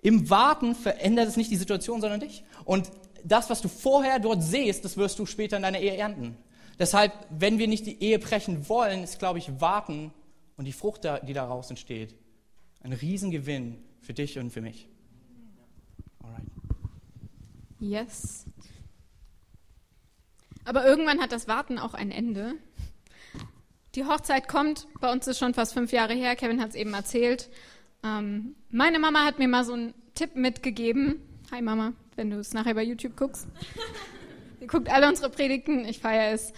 im 0.01 0.31
Warten 0.31 0.75
verändert 0.75 1.29
es 1.29 1.37
nicht 1.37 1.51
die 1.51 1.57
Situation, 1.57 2.01
sondern 2.01 2.21
dich. 2.21 2.45
Und 2.65 2.91
das, 3.25 3.51
was 3.51 3.61
du 3.61 3.69
vorher 3.69 4.19
dort 4.19 4.43
siehst, 4.43 4.85
das 4.85 4.97
wirst 4.97 5.19
du 5.19 5.27
später 5.27 5.57
in 5.57 5.63
deiner 5.63 5.81
Ehe 5.81 5.97
ernten. 5.97 6.37
Deshalb, 6.79 7.13
wenn 7.31 7.59
wir 7.59 7.69
nicht 7.69 7.87
die 7.87 8.03
Ehe 8.03 8.19
brechen 8.19 8.69
wollen, 8.69 9.05
ist, 9.05 9.19
glaube 9.19 9.39
ich, 9.39 9.61
Warten 9.61 10.13
und 10.57 10.65
die 10.65 10.73
Frucht, 10.73 11.09
die 11.27 11.33
daraus 11.33 11.71
entsteht, 11.71 12.15
ein 12.83 12.93
Riesengewinn 12.93 13.79
für 14.01 14.15
dich 14.15 14.39
und 14.39 14.51
für 14.51 14.61
mich. 14.61 14.89
Alright. 16.23 16.47
Yes. 17.79 18.47
Aber 20.65 20.87
irgendwann 20.87 21.21
hat 21.21 21.33
das 21.33 21.49
Warten 21.49 21.79
auch 21.79 21.95
ein 21.95 22.11
Ende. 22.11 22.55
Die 23.95 24.05
Hochzeit 24.05 24.49
kommt, 24.49 24.87
bei 25.01 25.13
uns 25.13 25.27
ist 25.27 25.39
schon 25.39 25.55
fast 25.55 25.75
fünf 25.75 25.93
Jahre 25.93 26.15
her, 26.15 26.35
Kevin 26.37 26.61
hat 26.61 26.71
es 26.71 26.75
eben 26.75 26.95
erzählt. 26.95 27.51
Ähm, 28.03 28.55
meine 28.71 28.99
Mama 28.99 29.25
hat 29.25 29.39
mir 29.39 29.49
mal 29.49 29.65
so 29.65 29.75
einen 29.75 29.95
Tipp 30.15 30.35
mitgegeben. 30.35 31.21
Hi 31.51 31.61
Mama, 31.61 31.93
wenn 32.17 32.31
du 32.31 32.39
es 32.39 32.53
nachher 32.53 32.75
bei 32.75 32.83
YouTube 32.83 33.17
guckst. 33.17 33.47
Ihr 34.61 34.67
guckt 34.67 34.89
alle 34.91 35.09
unsere 35.09 35.31
Predigten, 35.31 35.85
ich 35.85 35.99
feiere 35.99 36.33
es. 36.33 36.53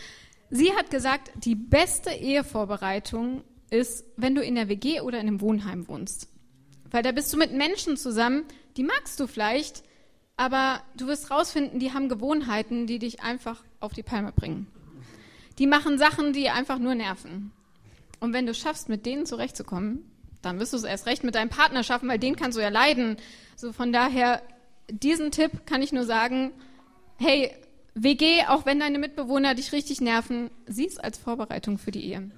Sie 0.50 0.72
hat 0.74 0.90
gesagt, 0.90 1.30
die 1.36 1.54
beste 1.54 2.10
Ehevorbereitung 2.10 3.42
ist, 3.70 4.04
wenn 4.16 4.34
du 4.34 4.42
in 4.42 4.54
der 4.54 4.68
WG 4.68 5.00
oder 5.00 5.18
in 5.18 5.26
einem 5.26 5.40
Wohnheim 5.40 5.88
wohnst. 5.88 6.28
Weil 6.90 7.02
da 7.02 7.12
bist 7.12 7.32
du 7.32 7.36
mit 7.36 7.52
Menschen 7.52 7.96
zusammen, 7.96 8.44
die 8.76 8.84
magst 8.84 9.18
du 9.18 9.26
vielleicht, 9.26 9.82
aber 10.36 10.82
du 10.96 11.06
wirst 11.06 11.30
rausfinden, 11.30 11.78
die 11.78 11.92
haben 11.92 12.08
Gewohnheiten, 12.08 12.86
die 12.86 12.98
dich 12.98 13.22
einfach 13.22 13.64
auf 13.80 13.92
die 13.92 14.02
Palme 14.02 14.32
bringen. 14.32 14.66
Die 15.58 15.66
machen 15.66 15.98
Sachen, 15.98 16.32
die 16.32 16.50
einfach 16.50 16.78
nur 16.78 16.94
nerven. 16.94 17.52
Und 18.20 18.32
wenn 18.32 18.46
du 18.46 18.54
schaffst, 18.54 18.88
mit 18.88 19.06
denen 19.06 19.26
zurechtzukommen, 19.26 20.10
dann 20.42 20.58
wirst 20.60 20.72
du 20.72 20.76
es 20.76 20.84
erst 20.84 21.06
recht 21.06 21.24
mit 21.24 21.34
deinem 21.34 21.48
Partner 21.48 21.82
schaffen, 21.82 22.08
weil 22.08 22.18
den 22.18 22.36
kannst 22.36 22.58
du 22.58 22.62
ja 22.62 22.68
leiden. 22.68 23.16
So 23.56 23.72
von 23.72 23.92
daher, 23.92 24.42
diesen 24.88 25.30
Tipp 25.30 25.66
kann 25.66 25.82
ich 25.82 25.92
nur 25.92 26.04
sagen, 26.04 26.52
hey, 27.18 27.50
WG, 27.94 28.44
auch 28.48 28.66
wenn 28.66 28.80
deine 28.80 28.98
Mitbewohner 28.98 29.54
dich 29.54 29.72
richtig 29.72 30.00
nerven, 30.00 30.50
sieh 30.66 30.86
es 30.86 30.98
als 30.98 31.18
Vorbereitung 31.18 31.78
für 31.78 31.90
die 31.92 32.04
Ehe. 32.04 32.30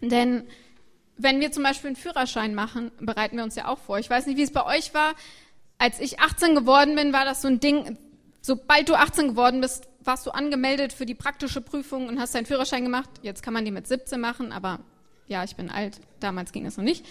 Denn 0.00 0.44
wenn 1.16 1.40
wir 1.40 1.50
zum 1.50 1.64
Beispiel 1.64 1.88
einen 1.88 1.96
Führerschein 1.96 2.54
machen, 2.54 2.92
bereiten 3.00 3.36
wir 3.36 3.44
uns 3.44 3.56
ja 3.56 3.66
auch 3.66 3.78
vor. 3.78 3.98
Ich 3.98 4.08
weiß 4.08 4.26
nicht, 4.26 4.36
wie 4.36 4.42
es 4.42 4.52
bei 4.52 4.64
euch 4.64 4.94
war 4.94 5.14
als 5.78 6.00
ich 6.00 6.20
18 6.20 6.54
geworden 6.54 6.96
bin, 6.96 7.12
war 7.12 7.24
das 7.24 7.40
so 7.40 7.48
ein 7.48 7.60
Ding, 7.60 7.96
sobald 8.42 8.88
du 8.88 8.94
18 8.94 9.28
geworden 9.28 9.60
bist, 9.60 9.88
warst 10.02 10.26
du 10.26 10.30
angemeldet 10.30 10.92
für 10.92 11.06
die 11.06 11.14
praktische 11.14 11.60
Prüfung 11.60 12.08
und 12.08 12.20
hast 12.20 12.34
deinen 12.34 12.46
Führerschein 12.46 12.82
gemacht. 12.82 13.08
Jetzt 13.22 13.42
kann 13.42 13.54
man 13.54 13.64
die 13.64 13.70
mit 13.70 13.86
17 13.86 14.20
machen, 14.20 14.52
aber 14.52 14.80
ja, 15.28 15.44
ich 15.44 15.56
bin 15.56 15.70
alt. 15.70 16.00
Damals 16.20 16.52
ging 16.52 16.66
es 16.66 16.76
noch 16.76 16.84
nicht. 16.84 17.04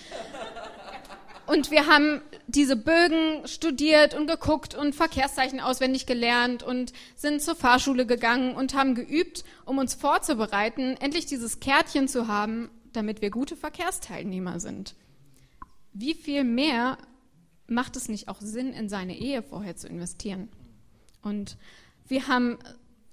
Und 1.48 1.72
wir 1.72 1.88
haben 1.88 2.22
diese 2.48 2.76
Bögen 2.76 3.48
studiert 3.48 4.14
und 4.14 4.28
geguckt 4.28 4.76
und 4.76 4.94
Verkehrszeichen 4.94 5.60
auswendig 5.60 6.06
gelernt 6.06 6.62
und 6.62 6.94
sind 7.16 7.42
zur 7.42 7.56
Fahrschule 7.56 8.06
gegangen 8.06 8.56
und 8.56 8.74
haben 8.74 8.96
geübt, 8.96 9.44
um 9.66 9.78
uns 9.78 9.94
vorzubereiten, 9.94 10.98
endlich 11.00 11.26
dieses 11.26 11.60
Kärtchen 11.60 12.08
zu 12.08 12.28
haben, 12.28 12.70
damit 12.94 13.22
wir 13.22 13.30
gute 13.30 13.56
Verkehrsteilnehmer 13.56 14.60
sind. 14.60 14.96
Wie 15.94 16.14
viel 16.14 16.44
mehr 16.44 16.98
macht 17.68 17.96
es 17.96 18.10
nicht 18.10 18.28
auch 18.28 18.42
Sinn, 18.42 18.74
in 18.74 18.90
seine 18.90 19.18
Ehe 19.18 19.42
vorher 19.42 19.76
zu 19.76 19.88
investieren? 19.88 20.50
Und 21.22 21.58
wir 22.08 22.28
haben 22.28 22.58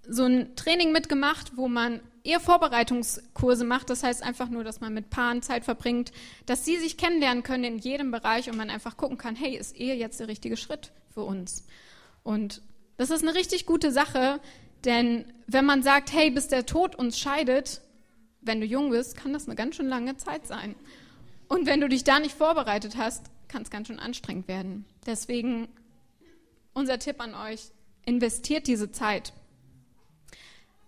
so 0.08 0.24
ein 0.24 0.54
Training 0.56 0.92
mitgemacht, 0.92 1.56
wo 1.56 1.68
man 1.68 2.00
eher 2.24 2.40
Vorbereitungskurse 2.40 3.64
macht. 3.64 3.90
Das 3.90 4.02
heißt 4.02 4.22
einfach 4.22 4.48
nur, 4.48 4.64
dass 4.64 4.80
man 4.80 4.94
mit 4.94 5.10
Paaren 5.10 5.42
Zeit 5.42 5.64
verbringt, 5.64 6.10
dass 6.46 6.64
sie 6.64 6.78
sich 6.78 6.96
kennenlernen 6.96 7.42
können 7.42 7.64
in 7.64 7.78
jedem 7.78 8.10
Bereich 8.10 8.50
und 8.50 8.56
man 8.56 8.70
einfach 8.70 8.96
gucken 8.96 9.18
kann, 9.18 9.36
hey, 9.36 9.56
ist 9.56 9.76
Ehe 9.76 9.94
jetzt 9.94 10.18
der 10.18 10.28
richtige 10.28 10.56
Schritt 10.56 10.90
für 11.12 11.22
uns? 11.22 11.66
Und 12.22 12.62
das 12.96 13.10
ist 13.10 13.22
eine 13.22 13.34
richtig 13.34 13.66
gute 13.66 13.92
Sache, 13.92 14.40
denn 14.84 15.26
wenn 15.46 15.64
man 15.64 15.82
sagt, 15.82 16.12
hey, 16.12 16.30
bis 16.30 16.48
der 16.48 16.66
Tod 16.66 16.96
uns 16.96 17.18
scheidet, 17.18 17.82
wenn 18.40 18.60
du 18.60 18.66
jung 18.66 18.90
bist, 18.90 19.16
kann 19.16 19.32
das 19.32 19.46
eine 19.46 19.54
ganz 19.54 19.76
schön 19.76 19.88
lange 19.88 20.16
Zeit 20.16 20.46
sein. 20.46 20.74
Und 21.48 21.66
wenn 21.66 21.80
du 21.80 21.88
dich 21.88 22.04
da 22.04 22.18
nicht 22.18 22.34
vorbereitet 22.34 22.96
hast, 22.96 23.26
kann 23.48 23.62
es 23.62 23.70
ganz 23.70 23.88
schön 23.88 23.98
anstrengend 23.98 24.48
werden. 24.48 24.86
Deswegen 25.06 25.68
unser 26.72 26.98
Tipp 26.98 27.20
an 27.20 27.34
euch, 27.34 27.70
investiert 28.04 28.66
diese 28.66 28.90
Zeit. 28.92 29.32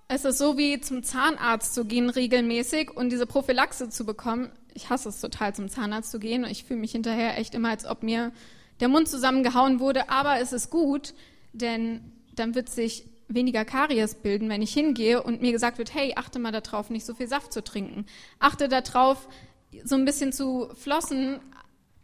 Es 0.08 0.24
ist 0.24 0.38
so 0.38 0.56
wie 0.56 0.80
zum 0.80 1.02
Zahnarzt 1.02 1.74
zu 1.74 1.84
gehen 1.84 2.10
regelmäßig 2.10 2.96
und 2.96 3.10
diese 3.10 3.26
Prophylaxe 3.26 3.90
zu 3.90 4.06
bekommen. 4.06 4.52
Ich 4.72 4.88
hasse 4.88 5.08
es 5.08 5.20
total, 5.20 5.52
zum 5.54 5.68
Zahnarzt 5.68 6.12
zu 6.12 6.20
gehen 6.20 6.44
ich 6.44 6.64
fühle 6.64 6.80
mich 6.80 6.92
hinterher 6.92 7.38
echt 7.38 7.54
immer, 7.56 7.70
als 7.70 7.86
ob 7.86 8.04
mir 8.04 8.30
der 8.78 8.88
Mund 8.88 9.08
zusammengehauen 9.08 9.80
wurde. 9.80 10.08
Aber 10.08 10.38
es 10.38 10.52
ist 10.52 10.70
gut, 10.70 11.12
denn 11.52 12.12
dann 12.36 12.54
wird 12.54 12.68
sich 12.68 13.08
weniger 13.26 13.64
Karies 13.64 14.14
bilden, 14.14 14.48
wenn 14.48 14.62
ich 14.62 14.72
hingehe 14.72 15.20
und 15.20 15.42
mir 15.42 15.50
gesagt 15.50 15.78
wird, 15.78 15.92
hey, 15.92 16.12
achte 16.14 16.38
mal 16.38 16.52
darauf, 16.52 16.88
nicht 16.88 17.04
so 17.04 17.14
viel 17.14 17.26
Saft 17.26 17.52
zu 17.52 17.64
trinken. 17.64 18.06
Achte 18.38 18.68
darauf, 18.68 19.28
so 19.82 19.96
ein 19.96 20.04
bisschen 20.04 20.32
zu 20.32 20.68
flossen. 20.74 21.40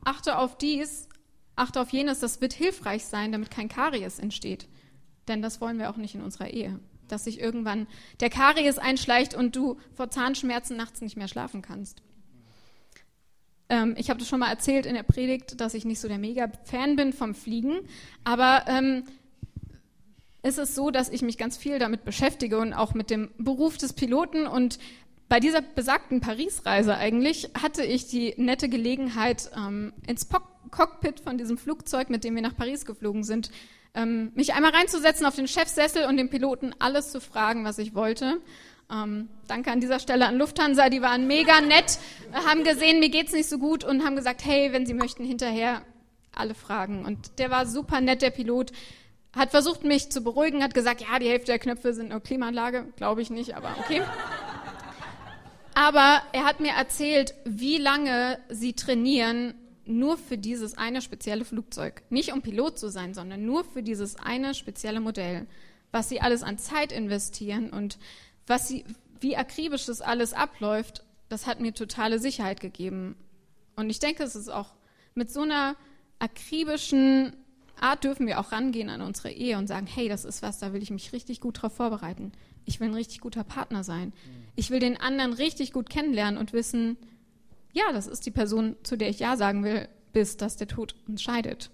Achte 0.05 0.39
auf 0.39 0.59
dies, 0.59 1.09
achte 1.55 1.81
auf 1.81 1.91
jenes. 1.91 2.19
Das 2.19 2.41
wird 2.41 2.53
hilfreich 2.53 3.05
sein, 3.05 3.31
damit 3.31 3.53
kein 3.53 3.69
Karies 3.69 4.19
entsteht. 4.19 4.67
Denn 5.29 5.41
das 5.41 5.61
wollen 5.61 5.79
wir 5.79 5.89
auch 5.89 5.97
nicht 5.97 6.17
in 6.17 6.23
unserer 6.23 6.51
Ehe 6.51 6.81
dass 7.13 7.25
sich 7.25 7.41
irgendwann 7.41 7.87
der 8.21 8.31
Karies 8.31 8.79
einschleicht 8.79 9.35
und 9.35 9.55
du 9.55 9.79
vor 9.95 10.11
Zahnschmerzen 10.11 10.77
nachts 10.77 11.01
nicht 11.01 11.17
mehr 11.17 11.29
schlafen 11.29 11.63
kannst. 11.63 12.03
Ähm, 13.69 13.95
ich 13.97 14.11
habe 14.11 14.19
das 14.19 14.29
schon 14.29 14.41
mal 14.41 14.51
erzählt 14.51 14.87
in 14.87 14.95
der 14.95 15.03
Predigt, 15.03 15.61
dass 15.61 15.75
ich 15.75 15.85
nicht 15.85 16.01
so 16.01 16.09
der 16.09 16.19
Mega-Fan 16.19 16.97
bin 16.97 17.13
vom 17.13 17.35
Fliegen, 17.35 17.81
aber 18.25 18.65
ähm, 18.67 19.05
es 20.43 20.59
ist 20.59 20.75
so, 20.75 20.91
dass 20.91 21.09
ich 21.09 21.23
mich 21.23 21.39
ganz 21.39 21.57
viel 21.57 21.79
damit 21.79 22.05
beschäftige 22.05 22.59
und 22.59 22.73
auch 22.73 22.95
mit 22.95 23.11
dem 23.11 23.31
Beruf 23.39 23.79
des 23.79 23.93
Piloten 23.93 24.47
und 24.47 24.79
bei 25.29 25.41
dieser 25.41 25.63
besagten 25.63 26.21
Paris-Reise 26.21 26.97
eigentlich 26.97 27.51
hatte 27.55 27.85
ich 27.85 28.07
die 28.07 28.35
nette 28.37 28.69
Gelegenheit, 28.69 29.51
ähm, 29.57 29.95
ins 30.07 30.29
Cockpit 30.71 31.21
von 31.21 31.39
diesem 31.39 31.57
Flugzeug, 31.57 32.11
mit 32.11 32.25
dem 32.25 32.35
wir 32.35 32.43
nach 32.43 32.57
Paris 32.57 32.85
geflogen 32.85 33.25
sind, 33.25 33.51
ähm, 33.95 34.33
mich 34.35 34.55
einmal 34.55 34.73
reinzusetzen 34.73 35.27
auf 35.27 35.37
den 35.37 35.49
Chefsessel 35.49 36.07
und 36.07 36.17
den 36.17 36.31
Piloten 36.31 36.75
alles 36.79 37.13
zu 37.13 37.21
fragen, 37.21 37.65
was 37.65 37.79
ich 37.79 37.95
wollte. 37.95 38.41
Ähm, 38.91 39.29
danke 39.49 39.71
an 39.71 39.81
dieser 39.81 40.01
Stelle 40.01 40.27
an 40.27 40.37
Lufthansa, 40.37 40.89
die 40.89 41.03
waren 41.03 41.27
mega 41.27 41.61
nett, 41.61 41.99
haben 42.33 42.65
gesehen, 42.65 43.01
mir 43.01 43.09
geht's 43.09 43.33
nicht 43.33 43.49
so 43.49 43.59
gut 43.59 43.85
und 43.85 44.05
haben 44.05 44.17
gesagt, 44.17 44.45
hey, 44.45 44.73
wenn 44.73 44.87
Sie 44.87 44.95
möchten, 44.95 45.25
hinterher 45.25 45.83
alle 46.35 46.55
fragen. 46.55 47.05
Und 47.05 47.39
der 47.39 47.51
war 47.51 47.67
super 47.67 48.01
nett, 48.01 48.23
der 48.23 48.31
Pilot. 48.31 48.73
Hat 49.35 49.51
versucht, 49.51 49.85
mich 49.85 50.11
zu 50.11 50.23
beruhigen, 50.23 50.63
hat 50.63 50.75
gesagt, 50.75 51.01
ja, 51.01 51.19
die 51.19 51.29
Hälfte 51.29 51.53
der 51.53 51.59
Knöpfe 51.59 51.95
sind 51.95 52.11
nur 52.11 52.21
Klimaanlage. 52.21 52.87
Glaube 52.97 53.23
ich 53.23 53.31
nicht, 53.31 53.57
aber 53.57 53.75
okay. 53.81 54.03
Aber 55.75 56.21
er 56.33 56.45
hat 56.45 56.61
mir 56.61 56.73
erzählt, 56.73 57.35
wie 57.45 57.79
lange 57.79 58.39
sie 58.51 58.75
trainieren, 58.75 59.55
nur 59.93 60.17
für 60.17 60.39
dieses 60.39 60.77
eine 60.77 61.03
spezielle 61.03 61.45
Flugzeug. 61.45 62.03
Nicht 62.11 62.33
um 62.33 62.43
Pilot 62.43 62.79
zu 62.79 62.91
sein, 62.91 63.15
sondern 63.15 63.45
nur 63.45 63.65
für 63.65 63.83
dieses 63.83 64.17
eine 64.17 64.55
spezielle 64.55 65.01
Modell. 65.01 65.47
Was 65.91 66.09
sie 66.09 66.21
alles 66.21 66.43
an 66.43 66.59
Zeit 66.59 66.93
investieren 66.93 67.71
und 67.71 67.99
was 68.47 68.69
sie, 68.69 68.85
wie 69.21 69.37
akribisch 69.37 69.87
das 69.87 70.01
alles 70.01 70.33
abläuft, 70.33 71.05
das 71.29 71.47
hat 71.47 71.61
mir 71.61 71.75
totale 71.75 72.19
Sicherheit 72.19 72.61
gegeben. 72.61 73.17
Und 73.77 73.91
ich 73.91 73.99
denke, 73.99 74.23
es 74.23 74.35
ist 74.35 74.49
auch 74.49 74.75
mit 75.15 75.31
so 75.31 75.43
einer 75.43 75.77
akribischen 76.19 77.35
Art 77.81 78.05
dürfen 78.05 78.27
wir 78.27 78.39
auch 78.39 78.53
rangehen 78.53 78.91
an 78.91 79.03
unsere 79.03 79.31
Ehe 79.31 79.59
und 79.59 79.67
sagen, 79.67 79.87
hey, 79.87 80.09
das 80.09 80.25
ist 80.25 80.43
was, 80.43 80.59
da 80.59 80.73
will 80.73 80.83
ich 80.83 80.91
mich 80.91 81.13
richtig 81.13 81.41
gut 81.41 81.61
drauf 81.61 81.75
vorbereiten. 81.75 82.33
Ich 82.65 82.79
will 82.79 82.89
ein 82.89 82.95
richtig 82.95 83.21
guter 83.21 83.43
Partner 83.43 83.83
sein. 83.83 84.13
Ich 84.55 84.71
will 84.71 84.79
den 84.79 84.97
anderen 84.97 85.33
richtig 85.33 85.73
gut 85.73 85.91
kennenlernen 85.91 86.39
und 86.39 86.53
wissen, 86.53 86.97
ja, 87.73 87.93
das 87.93 88.07
ist 88.07 88.27
die 88.27 88.31
Person, 88.31 88.77
zu 88.83 88.97
der 88.97 89.09
ich 89.09 89.19
Ja 89.19 89.37
sagen 89.37 89.65
will, 89.65 89.89
bis 90.13 90.37
dass 90.37 90.57
der 90.57 90.69
Tod 90.69 90.95
uns 91.09 91.23
scheidet. 91.23 91.71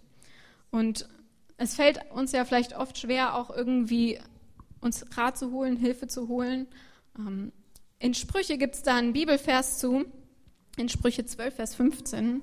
Und 0.71 1.09
es 1.57 1.75
fällt 1.75 2.01
uns 2.13 2.33
ja 2.33 2.45
vielleicht 2.45 2.77
oft 2.77 2.99
schwer, 2.99 3.35
auch 3.35 3.51
irgendwie 3.51 4.19
uns 4.81 5.05
Rat 5.17 5.37
zu 5.37 5.51
holen, 5.51 5.77
Hilfe 5.77 6.07
zu 6.07 6.29
holen. 6.29 6.69
Ähm, 7.19 7.53
in 7.99 8.15
Sprüche 8.15 8.59
gibt 8.59 8.77
es 8.77 8.83
da 8.83 8.97
einen 8.97 9.13
Bibelvers 9.13 9.79
zu, 9.79 10.05
in 10.77 10.89
Sprüche 10.89 11.25
12, 11.25 11.55
Vers 11.55 11.75
15. 11.75 12.43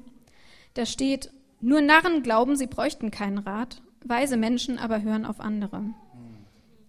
Da 0.74 0.86
steht, 0.86 1.32
nur 1.62 1.82
Narren 1.82 2.22
glauben, 2.22 2.58
sie 2.58 2.68
bräuchten 2.68 3.10
keinen 3.10 3.38
Rat, 3.38 3.82
weise 4.04 4.36
Menschen 4.36 4.78
aber 4.78 5.02
hören 5.02 5.26
auf 5.26 5.40
andere. 5.40 5.84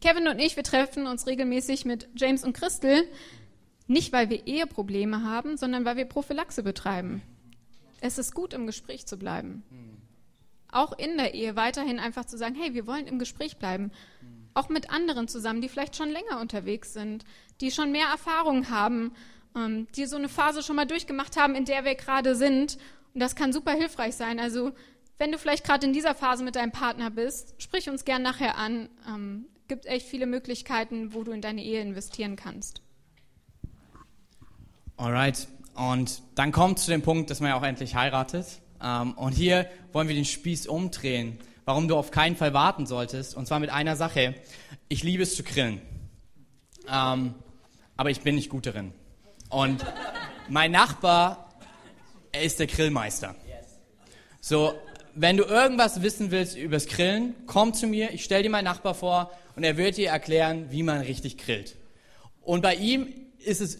Kevin 0.00 0.28
und 0.28 0.40
ich, 0.40 0.56
wir 0.56 0.64
treffen 0.64 1.06
uns 1.06 1.26
regelmäßig 1.26 1.84
mit 1.84 2.08
James 2.16 2.44
und 2.44 2.52
Christel, 2.52 3.04
nicht, 3.86 4.12
weil 4.12 4.30
wir 4.30 4.46
Eheprobleme 4.46 5.22
haben, 5.22 5.56
sondern 5.56 5.84
weil 5.84 5.96
wir 5.96 6.04
Prophylaxe 6.04 6.62
betreiben. 6.62 7.22
Es 8.00 8.18
ist 8.18 8.34
gut, 8.34 8.52
im 8.52 8.66
Gespräch 8.66 9.06
zu 9.06 9.16
bleiben. 9.16 9.62
Auch 10.70 10.92
in 10.98 11.16
der 11.16 11.34
Ehe 11.34 11.56
weiterhin 11.56 11.98
einfach 11.98 12.24
zu 12.24 12.36
sagen, 12.36 12.54
hey, 12.54 12.74
wir 12.74 12.86
wollen 12.86 13.06
im 13.06 13.18
Gespräch 13.18 13.56
bleiben. 13.56 13.92
Auch 14.54 14.68
mit 14.68 14.90
anderen 14.90 15.28
zusammen, 15.28 15.60
die 15.60 15.68
vielleicht 15.68 15.96
schon 15.96 16.10
länger 16.10 16.40
unterwegs 16.40 16.92
sind, 16.92 17.24
die 17.60 17.70
schon 17.70 17.92
mehr 17.92 18.08
Erfahrung 18.08 18.68
haben, 18.70 19.12
ähm, 19.54 19.86
die 19.96 20.06
so 20.06 20.16
eine 20.16 20.28
Phase 20.28 20.62
schon 20.62 20.76
mal 20.76 20.86
durchgemacht 20.86 21.36
haben, 21.36 21.54
in 21.54 21.64
der 21.64 21.84
wir 21.84 21.94
gerade 21.94 22.34
sind. 22.34 22.78
Und 23.14 23.20
das 23.20 23.36
kann 23.36 23.52
super 23.52 23.72
hilfreich 23.72 24.16
sein. 24.16 24.40
Also 24.40 24.72
wenn 25.18 25.32
du 25.32 25.38
vielleicht 25.38 25.64
gerade 25.64 25.86
in 25.86 25.92
dieser 25.92 26.14
Phase 26.14 26.44
mit 26.44 26.56
deinem 26.56 26.72
Partner 26.72 27.10
bist, 27.10 27.54
sprich 27.58 27.88
uns 27.88 28.04
gern 28.04 28.22
nachher 28.22 28.58
an. 28.58 28.88
Ähm, 29.08 29.46
gibt 29.68 29.86
echt 29.86 30.06
viele 30.06 30.26
Möglichkeiten, 30.26 31.14
wo 31.14 31.24
du 31.24 31.32
in 31.32 31.40
deine 31.40 31.64
Ehe 31.64 31.80
investieren 31.80 32.36
kannst. 32.36 32.82
Alright. 34.96 35.46
Und 35.74 36.22
dann 36.36 36.52
kommt 36.52 36.78
zu 36.78 36.90
dem 36.90 37.02
Punkt, 37.02 37.30
dass 37.30 37.40
man 37.40 37.50
ja 37.50 37.58
auch 37.58 37.62
endlich 37.62 37.94
heiratet. 37.94 38.46
Ähm, 38.82 39.12
und 39.12 39.32
hier 39.32 39.68
wollen 39.92 40.08
wir 40.08 40.14
den 40.14 40.24
Spieß 40.24 40.66
umdrehen, 40.66 41.38
warum 41.66 41.86
du 41.86 41.96
auf 41.96 42.10
keinen 42.10 42.34
Fall 42.34 42.54
warten 42.54 42.86
solltest. 42.86 43.34
Und 43.36 43.46
zwar 43.46 43.60
mit 43.60 43.70
einer 43.70 43.96
Sache. 43.96 44.34
Ich 44.88 45.02
liebe 45.02 45.22
es 45.22 45.36
zu 45.36 45.42
grillen. 45.42 45.82
Ähm, 46.90 47.34
aber 47.96 48.10
ich 48.10 48.22
bin 48.22 48.36
nicht 48.36 48.48
gut 48.48 48.66
darin. 48.66 48.92
Und 49.50 49.84
mein 50.48 50.70
Nachbar, 50.70 51.50
er 52.32 52.42
ist 52.42 52.58
der 52.58 52.66
Grillmeister. 52.66 53.34
So, 54.40 54.72
wenn 55.14 55.36
du 55.36 55.44
irgendwas 55.44 56.02
wissen 56.02 56.30
willst 56.30 56.56
übers 56.56 56.86
Grillen, 56.86 57.34
komm 57.46 57.74
zu 57.74 57.86
mir, 57.86 58.12
ich 58.12 58.24
stell 58.24 58.42
dir 58.42 58.50
meinen 58.50 58.64
Nachbar 58.64 58.94
vor 58.94 59.30
und 59.56 59.64
er 59.64 59.76
wird 59.76 59.96
dir 59.96 60.10
erklären, 60.10 60.70
wie 60.70 60.82
man 60.82 61.00
richtig 61.00 61.36
grillt. 61.38 61.76
Und 62.42 62.62
bei 62.62 62.74
ihm 62.76 63.08
ist 63.38 63.60
es 63.60 63.78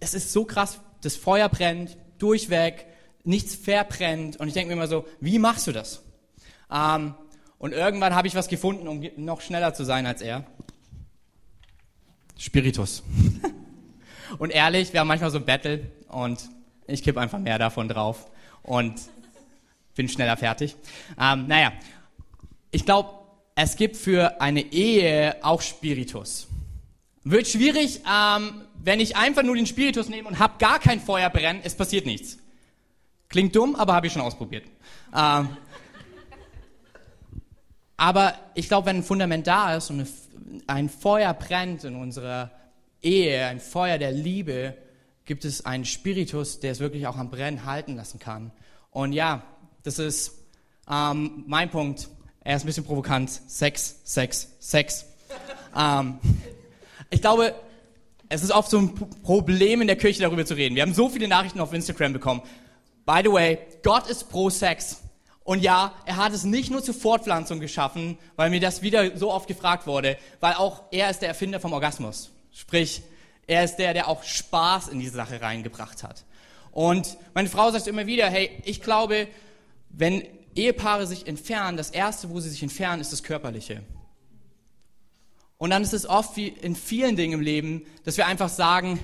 es 0.00 0.14
ist 0.14 0.32
so 0.32 0.44
krass, 0.44 0.80
das 1.02 1.16
Feuer 1.16 1.48
brennt 1.48 1.96
durchweg, 2.18 2.86
nichts 3.24 3.54
verbrennt. 3.54 4.36
Und 4.38 4.48
ich 4.48 4.54
denke 4.54 4.68
mir 4.68 4.74
immer 4.74 4.88
so, 4.88 5.06
wie 5.20 5.38
machst 5.38 5.66
du 5.66 5.72
das? 5.72 6.02
Ähm, 6.70 7.14
und 7.58 7.72
irgendwann 7.72 8.14
habe 8.14 8.28
ich 8.28 8.34
was 8.34 8.48
gefunden, 8.48 8.88
um 8.88 9.04
noch 9.16 9.40
schneller 9.40 9.74
zu 9.74 9.84
sein 9.84 10.06
als 10.06 10.20
er. 10.20 10.44
Spiritus. 12.38 13.02
und 14.38 14.50
ehrlich, 14.50 14.92
wir 14.92 15.00
haben 15.00 15.08
manchmal 15.08 15.30
so 15.30 15.38
ein 15.38 15.44
Battle 15.46 15.90
und 16.08 16.48
ich 16.86 17.02
kipp 17.02 17.16
einfach 17.16 17.38
mehr 17.38 17.58
davon 17.58 17.88
drauf 17.88 18.30
und 18.62 18.94
bin 19.94 20.08
schneller 20.08 20.36
fertig. 20.36 20.76
Ähm, 21.18 21.46
naja, 21.46 21.72
ich 22.70 22.84
glaube, 22.84 23.10
es 23.54 23.76
gibt 23.76 23.96
für 23.96 24.40
eine 24.40 24.60
Ehe 24.60 25.36
auch 25.42 25.62
Spiritus. 25.62 26.46
Wird 27.24 27.48
schwierig, 27.48 28.02
ähm, 28.06 28.65
wenn 28.86 29.00
ich 29.00 29.16
einfach 29.16 29.42
nur 29.42 29.56
den 29.56 29.66
Spiritus 29.66 30.08
nehme 30.08 30.28
und 30.28 30.38
habe 30.38 30.54
gar 30.58 30.78
kein 30.78 31.00
Feuer 31.00 31.28
brennen, 31.28 31.60
es 31.64 31.74
passiert 31.74 32.06
nichts. 32.06 32.38
Klingt 33.28 33.56
dumm, 33.56 33.74
aber 33.74 33.94
habe 33.94 34.06
ich 34.06 34.12
schon 34.12 34.22
ausprobiert. 34.22 34.64
Ähm, 35.12 35.56
aber 37.96 38.34
ich 38.54 38.68
glaube, 38.68 38.86
wenn 38.86 38.98
ein 38.98 39.02
Fundament 39.02 39.48
da 39.48 39.74
ist 39.74 39.90
und 39.90 40.06
ein 40.68 40.88
Feuer 40.88 41.34
brennt 41.34 41.82
in 41.82 41.96
unserer 41.96 42.52
Ehe, 43.02 43.46
ein 43.46 43.58
Feuer 43.58 43.98
der 43.98 44.12
Liebe, 44.12 44.76
gibt 45.24 45.44
es 45.44 45.66
einen 45.66 45.84
Spiritus, 45.84 46.60
der 46.60 46.70
es 46.70 46.78
wirklich 46.78 47.08
auch 47.08 47.16
am 47.16 47.28
Brennen 47.28 47.64
halten 47.64 47.96
lassen 47.96 48.20
kann. 48.20 48.52
Und 48.92 49.12
ja, 49.12 49.42
das 49.82 49.98
ist 49.98 50.44
ähm, 50.88 51.42
mein 51.48 51.70
Punkt. 51.70 52.08
Er 52.44 52.54
ist 52.54 52.62
ein 52.62 52.66
bisschen 52.66 52.84
provokant. 52.84 53.30
Sex, 53.30 54.00
Sex, 54.04 54.52
Sex. 54.60 55.06
ähm, 55.76 56.20
ich 57.10 57.20
glaube, 57.20 57.52
es 58.28 58.42
ist 58.42 58.50
oft 58.50 58.70
so 58.70 58.78
ein 58.78 58.94
Problem 59.22 59.80
in 59.80 59.86
der 59.86 59.96
Kirche 59.96 60.22
darüber 60.22 60.44
zu 60.44 60.54
reden. 60.54 60.74
Wir 60.74 60.82
haben 60.82 60.94
so 60.94 61.08
viele 61.08 61.28
Nachrichten 61.28 61.60
auf 61.60 61.72
Instagram 61.72 62.12
bekommen. 62.12 62.42
By 63.04 63.20
the 63.22 63.30
way, 63.30 63.58
Gott 63.82 64.08
ist 64.08 64.28
pro 64.28 64.50
Sex. 64.50 65.02
Und 65.44 65.62
ja, 65.62 65.94
er 66.06 66.16
hat 66.16 66.32
es 66.32 66.42
nicht 66.42 66.72
nur 66.72 66.82
zur 66.82 66.94
Fortpflanzung 66.94 67.60
geschaffen, 67.60 68.18
weil 68.34 68.50
mir 68.50 68.58
das 68.58 68.82
wieder 68.82 69.16
so 69.16 69.32
oft 69.32 69.46
gefragt 69.46 69.86
wurde, 69.86 70.18
weil 70.40 70.54
auch 70.54 70.82
er 70.90 71.08
ist 71.08 71.20
der 71.20 71.28
Erfinder 71.28 71.60
vom 71.60 71.72
Orgasmus. 71.72 72.32
Sprich, 72.52 73.02
er 73.46 73.62
ist 73.62 73.76
der, 73.76 73.94
der 73.94 74.08
auch 74.08 74.24
Spaß 74.24 74.88
in 74.88 74.98
diese 74.98 75.14
Sache 75.14 75.40
reingebracht 75.40 76.02
hat. 76.02 76.24
Und 76.72 77.16
meine 77.32 77.48
Frau 77.48 77.70
sagt 77.70 77.86
immer 77.86 78.06
wieder, 78.06 78.28
hey, 78.28 78.50
ich 78.64 78.82
glaube, 78.82 79.28
wenn 79.88 80.24
Ehepaare 80.56 81.06
sich 81.06 81.28
entfernen, 81.28 81.76
das 81.76 81.90
Erste, 81.90 82.30
wo 82.30 82.40
sie 82.40 82.50
sich 82.50 82.62
entfernen, 82.62 83.00
ist 83.00 83.12
das 83.12 83.22
Körperliche. 83.22 83.82
Und 85.58 85.70
dann 85.70 85.82
ist 85.82 85.94
es 85.94 86.06
oft 86.06 86.36
wie 86.36 86.48
in 86.48 86.76
vielen 86.76 87.16
Dingen 87.16 87.34
im 87.34 87.40
Leben, 87.40 87.82
dass 88.04 88.16
wir 88.16 88.26
einfach 88.26 88.48
sagen, 88.48 88.98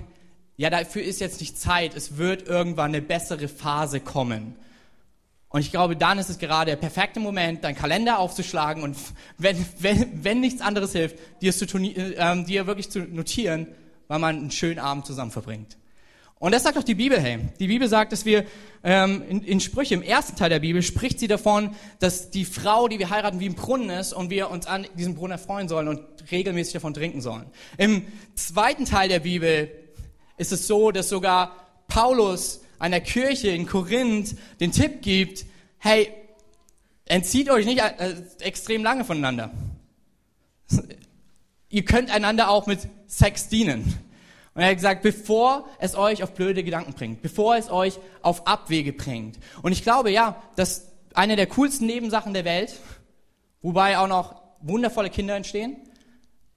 ja, 0.57 0.71
dafür 0.71 1.03
ist 1.03 1.21
jetzt 1.21 1.41
nicht 1.41 1.59
Zeit, 1.59 1.97
es 1.97 2.19
wird 2.19 2.47
irgendwann 2.47 2.91
eine 2.91 3.03
bessere 3.03 3.49
Phase 3.49 4.01
kommen. 4.01 4.55
Und 5.49 5.61
ich 5.61 5.71
glaube, 5.71 5.97
dann 5.97 6.19
ist 6.19 6.31
es 6.31 6.39
gerade 6.39 6.71
der 6.71 6.77
perfekte 6.77 7.21
Moment, 7.21 7.63
deinen 7.63 7.75
Kalender 7.75 8.19
aufzuschlagen 8.19 8.83
und 8.83 8.97
wenn, 9.37 9.65
wenn, 9.79 10.25
wenn 10.25 10.41
nichts 10.41 10.63
anderes 10.63 10.93
hilft, 10.93 11.17
dir, 11.43 11.53
zu, 11.53 11.67
äh, 11.79 12.45
dir 12.45 12.67
wirklich 12.67 12.91
zu 12.91 13.01
notieren, 13.01 13.67
weil 14.09 14.19
man 14.19 14.37
einen 14.37 14.51
schönen 14.51 14.79
Abend 14.79 15.05
zusammen 15.05 15.31
verbringt. 15.31 15.77
Und 16.43 16.51
das 16.51 16.65
sagt 16.65 16.77
auch 16.77 16.83
die 16.83 16.97
Bibel, 16.97 17.21
hey. 17.21 17.39
Die 17.61 17.69
Bibel 17.69 17.87
sagt, 17.87 18.11
dass 18.11 18.25
wir 18.25 18.45
ähm, 18.83 19.23
in, 19.29 19.45
in 19.45 19.61
Sprüche, 19.61 19.95
im 19.95 20.03
ersten 20.03 20.35
Teil 20.35 20.51
der 20.51 20.59
Bibel, 20.59 20.83
spricht 20.83 21.21
sie 21.21 21.29
davon, 21.29 21.77
dass 22.01 22.31
die 22.31 22.45
Frau, 22.45 22.89
die 22.89 22.99
wir 22.99 23.11
heiraten, 23.11 23.39
wie 23.39 23.49
ein 23.49 23.55
Brunnen 23.55 23.91
ist 23.91 24.13
und 24.13 24.29
wir 24.29 24.51
uns 24.51 24.67
an 24.67 24.85
diesem 24.99 25.15
Brunnen 25.15 25.31
erfreuen 25.31 25.69
sollen 25.69 25.87
und 25.87 26.01
regelmäßig 26.33 26.73
davon 26.73 26.95
trinken 26.95 27.21
sollen. 27.21 27.47
Im 27.79 28.05
zweiten 28.35 28.87
Teil 28.87 29.09
der 29.09 29.21
Bibel 29.21 29.71
ist 30.37 30.51
es 30.51 30.67
so, 30.67 30.91
dass 30.91 31.09
sogar 31.09 31.55
Paulus 31.87 32.61
einer 32.81 32.99
Kirche 32.99 33.51
in 33.51 33.65
Korinth 33.65 34.35
den 34.59 34.73
Tipp 34.73 35.01
gibt, 35.01 35.47
hey, 35.79 36.13
entzieht 37.05 37.51
euch 37.51 37.67
nicht 37.67 37.79
äh, 37.79 38.17
extrem 38.41 38.83
lange 38.83 39.05
voneinander. 39.05 39.53
Ihr 41.69 41.85
könnt 41.85 42.11
einander 42.11 42.51
auch 42.51 42.67
mit 42.67 42.81
Sex 43.07 43.47
dienen. 43.49 43.95
Und 44.55 44.61
er 44.63 44.69
hat 44.69 44.77
gesagt, 44.77 45.03
bevor 45.03 45.67
es 45.79 45.95
euch 45.95 46.23
auf 46.23 46.35
blöde 46.35 46.63
Gedanken 46.63 46.93
bringt, 46.93 47.23
bevor 47.23 47.57
es 47.57 47.71
euch 47.71 47.99
auf 48.21 48.47
Abwege 48.47 48.93
bringt. 48.93 49.39
Und 49.63 49.73
ich 49.73 49.83
glaube, 49.83 50.11
ja, 50.11 50.43
dass 50.57 50.93
eine 51.15 51.37
der 51.37 51.47
coolsten 51.47 51.87
Nebensachen 51.87 52.35
der 52.35 52.45
Welt, 52.45 52.79
wobei 53.63 53.99
auch 53.99 54.09
noch 54.09 54.43
wundervolle 54.61 55.11
Kinder 55.11 55.37
entstehen, 55.37 55.77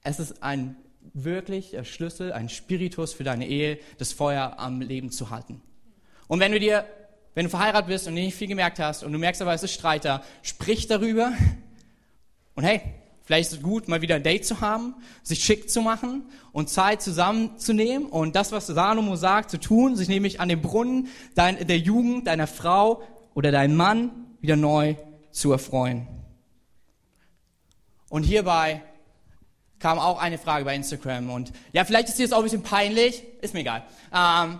es 0.03 0.19
ist 0.19 0.43
ein 0.43 0.75
wirklich 1.13 1.75
Schlüssel, 1.83 2.33
ein 2.33 2.49
Spiritus 2.49 3.13
für 3.13 3.23
deine 3.23 3.47
Ehe, 3.47 3.79
das 3.97 4.11
Feuer 4.11 4.55
am 4.57 4.81
Leben 4.81 5.11
zu 5.11 5.29
halten. 5.29 5.61
Und 6.27 6.39
wenn 6.39 6.51
du 6.51 6.59
dir, 6.59 6.85
wenn 7.33 7.45
du 7.45 7.49
verheiratet 7.49 7.87
bist 7.87 8.07
und 8.07 8.15
nicht 8.15 8.35
viel 8.35 8.47
gemerkt 8.47 8.79
hast 8.79 9.03
und 9.03 9.13
du 9.13 9.19
merkst 9.19 9.41
aber, 9.41 9.53
es 9.53 9.63
ist 9.63 9.73
Streiter, 9.73 10.23
sprich 10.41 10.87
darüber 10.87 11.31
und 12.55 12.63
hey, 12.63 12.81
Vielleicht 13.25 13.51
ist 13.51 13.57
es 13.57 13.63
gut, 13.63 13.87
mal 13.87 14.01
wieder 14.01 14.15
ein 14.15 14.23
Date 14.23 14.45
zu 14.45 14.61
haben, 14.61 14.93
sich 15.23 15.43
schick 15.43 15.69
zu 15.71 15.81
machen 15.81 16.29
und 16.51 16.69
Zeit 16.69 17.01
zusammenzunehmen 17.01 18.07
und 18.07 18.35
das, 18.35 18.51
was 18.51 18.67
Salomo 18.67 19.15
sagt, 19.15 19.49
zu 19.49 19.59
tun, 19.59 19.95
sich 19.95 20.07
nämlich 20.07 20.39
an 20.39 20.47
dem 20.47 20.61
Brunnen 20.61 21.07
dein, 21.33 21.65
der 21.67 21.79
Jugend 21.79 22.27
deiner 22.27 22.45
Frau 22.45 23.01
oder 23.33 23.51
deinem 23.51 23.75
Mann 23.75 24.11
wieder 24.41 24.55
neu 24.55 24.95
zu 25.31 25.51
erfreuen. 25.51 26.07
Und 28.09 28.23
hierbei 28.23 28.83
kam 29.79 29.97
auch 29.97 30.19
eine 30.19 30.37
Frage 30.37 30.63
bei 30.63 30.75
Instagram 30.75 31.31
und 31.31 31.51
ja, 31.73 31.83
vielleicht 31.83 32.09
ist 32.09 32.19
dir 32.19 32.27
das 32.27 32.31
auch 32.31 32.37
ein 32.37 32.43
bisschen 32.43 32.61
peinlich, 32.61 33.23
ist 33.41 33.55
mir 33.55 33.61
egal. 33.61 33.83
Ähm, 34.13 34.59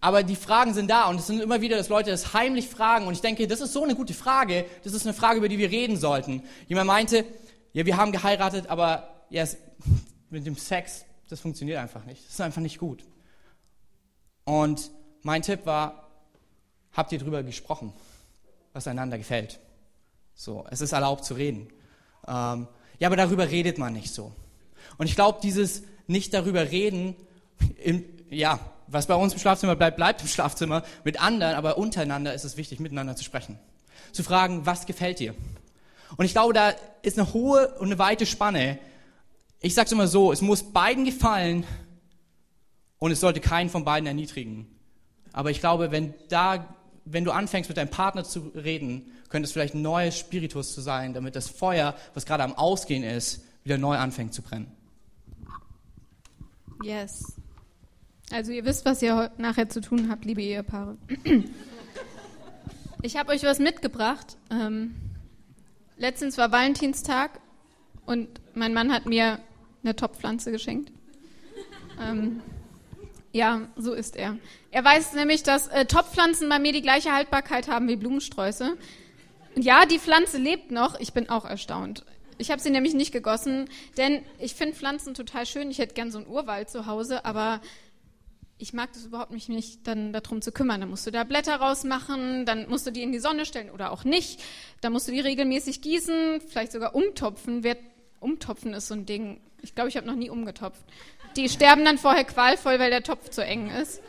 aber 0.00 0.22
die 0.22 0.36
Fragen 0.36 0.74
sind 0.74 0.88
da 0.88 1.08
und 1.08 1.18
es 1.18 1.26
sind 1.26 1.40
immer 1.40 1.60
wieder, 1.60 1.76
dass 1.76 1.88
Leute 1.88 2.10
das 2.10 2.32
heimlich 2.34 2.68
fragen 2.68 3.08
und 3.08 3.14
ich 3.14 3.20
denke, 3.20 3.48
das 3.48 3.60
ist 3.60 3.72
so 3.72 3.82
eine 3.82 3.96
gute 3.96 4.14
Frage, 4.14 4.64
das 4.84 4.92
ist 4.92 5.04
eine 5.04 5.14
Frage, 5.14 5.38
über 5.38 5.48
die 5.48 5.58
wir 5.58 5.70
reden 5.70 5.96
sollten. 5.96 6.44
Jemand 6.68 6.86
meinte, 6.86 7.24
ja, 7.76 7.84
wir 7.84 7.98
haben 7.98 8.10
geheiratet, 8.10 8.68
aber 8.68 9.26
ja, 9.28 9.42
es, 9.42 9.58
mit 10.30 10.46
dem 10.46 10.56
Sex, 10.56 11.04
das 11.28 11.40
funktioniert 11.40 11.78
einfach 11.78 12.06
nicht. 12.06 12.24
Das 12.24 12.32
ist 12.32 12.40
einfach 12.40 12.62
nicht 12.62 12.78
gut. 12.78 13.04
Und 14.44 14.90
mein 15.22 15.42
Tipp 15.42 15.66
war, 15.66 16.08
habt 16.94 17.12
ihr 17.12 17.18
drüber 17.18 17.42
gesprochen, 17.42 17.92
was 18.72 18.88
einander 18.88 19.18
gefällt? 19.18 19.60
So, 20.34 20.64
es 20.70 20.80
ist 20.80 20.92
erlaubt 20.92 21.26
zu 21.26 21.34
reden. 21.34 21.68
Ähm, 22.26 22.66
ja, 22.98 23.08
aber 23.08 23.16
darüber 23.16 23.50
redet 23.50 23.76
man 23.76 23.92
nicht 23.92 24.14
so. 24.14 24.32
Und 24.96 25.06
ich 25.06 25.14
glaube, 25.14 25.40
dieses 25.42 25.82
nicht 26.06 26.32
darüber 26.32 26.70
reden, 26.70 27.14
im, 27.84 28.06
ja, 28.30 28.58
was 28.86 29.06
bei 29.06 29.16
uns 29.16 29.34
im 29.34 29.38
Schlafzimmer 29.38 29.76
bleibt, 29.76 29.98
bleibt 29.98 30.22
im 30.22 30.28
Schlafzimmer. 30.28 30.82
Mit 31.04 31.20
anderen, 31.20 31.54
aber 31.54 31.76
untereinander 31.76 32.32
ist 32.32 32.44
es 32.44 32.56
wichtig, 32.56 32.80
miteinander 32.80 33.16
zu 33.16 33.24
sprechen. 33.24 33.58
Zu 34.12 34.22
fragen, 34.22 34.64
was 34.64 34.86
gefällt 34.86 35.18
dir? 35.18 35.34
Und 36.16 36.24
ich 36.24 36.32
glaube, 36.32 36.52
da 36.52 36.74
ist 37.02 37.18
eine 37.18 37.32
hohe 37.32 37.74
und 37.78 37.86
eine 37.86 37.98
weite 37.98 38.26
Spanne. 38.26 38.78
Ich 39.60 39.74
sage 39.74 39.86
es 39.86 39.92
immer 39.92 40.06
so, 40.06 40.32
es 40.32 40.42
muss 40.42 40.72
beiden 40.72 41.04
gefallen 41.04 41.64
und 42.98 43.10
es 43.10 43.20
sollte 43.20 43.40
keinen 43.40 43.68
von 43.68 43.84
beiden 43.84 44.06
erniedrigen. 44.06 44.66
Aber 45.32 45.50
ich 45.50 45.60
glaube, 45.60 45.90
wenn, 45.90 46.14
da, 46.28 46.74
wenn 47.04 47.24
du 47.24 47.32
anfängst 47.32 47.68
mit 47.68 47.76
deinem 47.76 47.90
Partner 47.90 48.24
zu 48.24 48.52
reden, 48.54 49.12
könnte 49.28 49.46
es 49.46 49.52
vielleicht 49.52 49.74
ein 49.74 49.82
neues 49.82 50.16
Spiritus 50.16 50.72
zu 50.72 50.80
sein, 50.80 51.12
damit 51.12 51.36
das 51.36 51.48
Feuer, 51.48 51.94
was 52.14 52.26
gerade 52.26 52.44
am 52.44 52.54
Ausgehen 52.54 53.02
ist, 53.02 53.42
wieder 53.64 53.78
neu 53.78 53.96
anfängt 53.96 54.32
zu 54.32 54.42
brennen. 54.42 54.70
Yes. 56.82 57.36
Also 58.30 58.52
ihr 58.52 58.64
wisst, 58.64 58.84
was 58.84 59.02
ihr 59.02 59.30
nachher 59.38 59.68
zu 59.68 59.80
tun 59.80 60.08
habt, 60.10 60.24
liebe 60.24 60.42
Ehepaare. 60.42 60.96
Ich 63.02 63.16
habe 63.16 63.32
euch 63.32 63.42
was 63.42 63.58
mitgebracht. 63.58 64.36
Ähm 64.50 65.05
Letztens 65.98 66.36
war 66.36 66.52
Valentinstag 66.52 67.40
und 68.04 68.28
mein 68.54 68.74
Mann 68.74 68.92
hat 68.92 69.06
mir 69.06 69.40
eine 69.82 69.96
Topfpflanze 69.96 70.52
geschenkt. 70.52 70.92
Ähm, 72.00 72.42
ja, 73.32 73.62
so 73.76 73.92
ist 73.92 74.16
er. 74.16 74.36
Er 74.70 74.84
weiß 74.84 75.14
nämlich, 75.14 75.42
dass 75.42 75.68
äh, 75.68 75.86
Topfpflanzen 75.86 76.48
bei 76.48 76.58
mir 76.58 76.72
die 76.72 76.82
gleiche 76.82 77.12
Haltbarkeit 77.12 77.68
haben 77.68 77.88
wie 77.88 77.96
Blumensträuße. 77.96 78.76
Und 79.54 79.62
ja, 79.62 79.86
die 79.86 79.98
Pflanze 79.98 80.36
lebt 80.36 80.70
noch. 80.70 81.00
Ich 81.00 81.14
bin 81.14 81.30
auch 81.30 81.46
erstaunt. 81.46 82.04
Ich 82.38 82.50
habe 82.50 82.60
sie 82.60 82.70
nämlich 82.70 82.92
nicht 82.92 83.12
gegossen, 83.12 83.70
denn 83.96 84.22
ich 84.38 84.54
finde 84.54 84.74
Pflanzen 84.74 85.14
total 85.14 85.46
schön. 85.46 85.70
Ich 85.70 85.78
hätte 85.78 85.94
gern 85.94 86.10
so 86.10 86.18
einen 86.18 86.26
Urwald 86.26 86.68
zu 86.68 86.84
Hause, 86.84 87.24
aber 87.24 87.62
ich 88.58 88.72
mag 88.72 88.92
das 88.92 89.04
überhaupt 89.04 89.32
nicht, 89.32 89.48
mich 89.48 89.82
dann 89.82 90.12
darum 90.12 90.40
zu 90.40 90.50
kümmern. 90.50 90.80
Dann 90.80 90.90
musst 90.90 91.06
du 91.06 91.10
da 91.10 91.24
Blätter 91.24 91.56
rausmachen, 91.56 92.46
dann 92.46 92.68
musst 92.68 92.86
du 92.86 92.90
die 92.90 93.02
in 93.02 93.12
die 93.12 93.18
Sonne 93.18 93.44
stellen 93.44 93.70
oder 93.70 93.92
auch 93.92 94.04
nicht. 94.04 94.42
Dann 94.80 94.92
musst 94.92 95.08
du 95.08 95.12
die 95.12 95.20
regelmäßig 95.20 95.82
gießen, 95.82 96.40
vielleicht 96.40 96.72
sogar 96.72 96.94
umtopfen. 96.94 97.62
Wer, 97.62 97.76
umtopfen 98.20 98.72
ist 98.72 98.88
so 98.88 98.94
ein 98.94 99.04
Ding. 99.04 99.40
Ich 99.62 99.74
glaube, 99.74 99.90
ich 99.90 99.96
habe 99.96 100.06
noch 100.06 100.14
nie 100.14 100.30
umgetopft. 100.30 100.84
Die 101.36 101.48
sterben 101.48 101.84
dann 101.84 101.98
vorher 101.98 102.24
qualvoll, 102.24 102.78
weil 102.78 102.90
der 102.90 103.02
Topf 103.02 103.28
zu 103.28 103.44
eng 103.44 103.68
ist. 103.68 104.00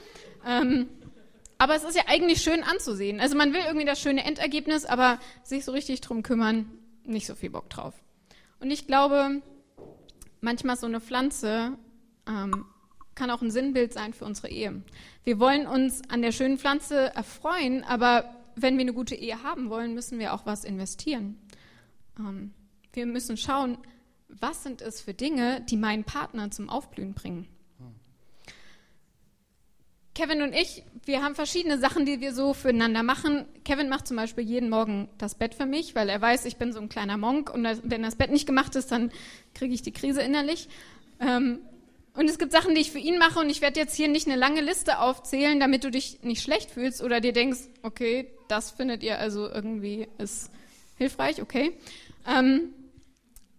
Ähm, 0.46 0.88
aber 1.58 1.76
es 1.76 1.84
ist 1.84 1.98
ja 1.98 2.04
eigentlich 2.08 2.42
schön 2.42 2.64
anzusehen. 2.64 3.20
Also 3.20 3.36
man 3.36 3.52
will 3.52 3.62
irgendwie 3.66 3.86
das 3.86 4.00
schöne 4.00 4.24
Endergebnis, 4.24 4.86
aber 4.86 5.20
sich 5.44 5.66
so 5.66 5.72
richtig 5.74 6.02
drum 6.02 6.24
kümmern, 6.24 6.72
nicht 7.04 7.28
so 7.28 7.36
viel 7.36 7.50
Bock 7.50 7.70
drauf. 7.70 7.96
Und 8.60 8.72
ich 8.72 8.88
glaube, 8.88 9.42
manchmal 10.40 10.78
so 10.78 10.86
eine 10.86 11.02
Pflanze 11.02 11.74
ähm, 12.28 12.66
kann 13.18 13.32
auch 13.32 13.42
ein 13.42 13.52
Sinnbild 13.52 13.92
sein 13.92 14.14
für 14.14 14.24
unsere 14.24 14.50
Ehe. 14.50 14.82
Wir 15.24 15.40
wollen 15.40 15.68
uns 15.68 16.02
an 16.10 16.22
der 16.22 16.32
schönen 16.32 16.58
Pflanze 16.58 17.14
erfreuen, 17.16 17.84
aber 17.84 18.34
wenn 18.56 18.78
wir 18.78 18.84
eine 18.84 18.94
gute 18.94 19.16
Ehe 19.16 19.44
haben 19.44 19.70
wollen, 19.70 19.94
müssen 19.94 20.20
wir 20.20 20.34
auch 20.34 20.46
was 20.46 20.64
investieren. 20.64 21.38
Ähm, 22.18 22.54
wir 22.94 23.06
müssen 23.06 23.36
schauen, 23.36 23.78
was 24.30 24.64
sind 24.64 24.82
es 24.82 25.02
für 25.02 25.14
Dinge, 25.14 25.62
die 25.70 25.78
meinen 25.78 26.04
Partner 26.04 26.52
zum 26.52 26.70
Aufblühen 26.70 27.14
bringen. 27.14 27.48
Kevin 30.14 30.42
und 30.42 30.54
ich, 30.54 30.84
wir 31.06 31.22
haben 31.22 31.36
verschiedene 31.36 31.78
Sachen, 31.78 32.06
die 32.06 32.22
wir 32.22 32.34
so 32.34 32.56
füreinander 32.56 33.04
machen. 33.04 33.46
Kevin 33.64 33.88
macht 33.88 34.08
zum 34.08 34.18
Beispiel 34.18 34.44
jeden 34.44 34.68
Morgen 34.68 35.10
das 35.20 35.36
Bett 35.36 35.54
für 35.54 35.68
mich, 35.68 35.94
weil 35.94 36.10
er 36.10 36.20
weiß, 36.20 36.46
ich 36.46 36.58
bin 36.58 36.74
so 36.74 36.80
ein 36.80 36.90
kleiner 36.90 37.18
Monk 37.18 37.54
und 37.54 37.64
wenn 37.64 38.02
das 38.02 38.16
Bett 38.16 38.32
nicht 38.32 38.48
gemacht 38.48 38.76
ist, 38.76 38.92
dann 38.92 39.12
kriege 39.54 39.76
ich 39.76 39.84
die 39.84 39.92
Krise 39.92 40.22
innerlich. 40.22 40.70
Ähm, 41.20 41.60
und 42.18 42.28
es 42.28 42.40
gibt 42.40 42.52
Sachen, 42.52 42.74
die 42.74 42.82
ich 42.82 42.92
für 42.92 42.98
ihn 42.98 43.20
mache 43.20 43.40
und 43.40 43.50
ich 43.50 43.62
werde 43.62 43.80
jetzt 43.80 43.96
hier 43.96 44.08
nicht 44.08 44.26
eine 44.26 44.36
lange 44.36 44.62
Liste 44.62 44.98
aufzählen, 45.00 45.60
damit 45.60 45.84
du 45.84 45.92
dich 45.92 46.24
nicht 46.24 46.42
schlecht 46.42 46.72
fühlst 46.72 47.04
oder 47.04 47.22
dir 47.22 47.32
denkst, 47.32 47.60
okay, 47.84 48.28
das 48.48 48.72
findet 48.72 49.04
ihr 49.04 49.20
also 49.20 49.48
irgendwie 49.48 50.08
ist 50.18 50.50
hilfreich, 50.96 51.44
okay. 51.44 51.78
Ähm, 52.28 52.74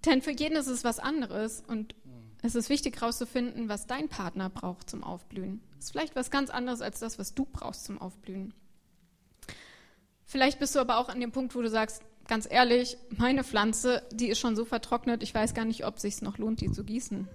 denn 0.05 0.23
für 0.23 0.33
jeden 0.33 0.57
ist 0.57 0.67
es 0.67 0.83
was 0.83 0.99
anderes 0.99 1.63
und 1.69 1.95
es 2.43 2.57
ist 2.57 2.69
wichtig 2.69 3.01
herauszufinden, 3.01 3.69
was 3.69 3.87
dein 3.87 4.09
Partner 4.09 4.51
braucht 4.51 4.91
zum 4.91 5.05
Aufblühen. 5.05 5.61
Das 5.77 5.87
ist 5.87 5.91
vielleicht 5.93 6.17
was 6.17 6.33
ganz 6.33 6.51
anderes 6.51 6.81
als 6.81 6.99
das, 6.99 7.17
was 7.17 7.35
du 7.35 7.45
brauchst 7.45 7.85
zum 7.85 8.01
Aufblühen. 8.01 8.55
Vielleicht 10.25 10.59
bist 10.59 10.75
du 10.75 10.81
aber 10.81 10.99
auch 10.99 11.09
an 11.09 11.21
dem 11.21 11.31
Punkt, 11.31 11.55
wo 11.55 11.63
du 11.63 11.71
sagst, 11.71 12.03
ganz 12.27 12.49
ehrlich, 12.51 12.97
meine 13.17 13.45
Pflanze, 13.45 14.03
die 14.13 14.29
ist 14.29 14.41
schon 14.41 14.57
so 14.57 14.65
vertrocknet, 14.65 15.23
ich 15.23 15.33
weiß 15.33 15.55
gar 15.55 15.65
nicht, 15.65 15.87
ob 15.87 15.97
es 15.97 16.03
sich 16.03 16.23
noch 16.23 16.39
lohnt, 16.39 16.61
die 16.61 16.73
zu 16.73 16.83
gießen. 16.83 17.29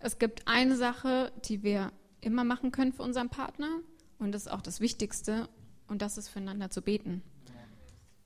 Es 0.00 0.18
gibt 0.18 0.46
eine 0.46 0.76
Sache, 0.76 1.32
die 1.44 1.62
wir 1.62 1.92
immer 2.20 2.44
machen 2.44 2.70
können 2.70 2.92
für 2.92 3.02
unseren 3.02 3.28
Partner 3.28 3.80
und 4.18 4.32
das 4.32 4.42
ist 4.42 4.52
auch 4.52 4.62
das 4.62 4.80
Wichtigste 4.80 5.48
und 5.88 6.02
das 6.02 6.18
ist 6.18 6.28
füreinander 6.28 6.70
zu 6.70 6.82
beten. 6.82 7.22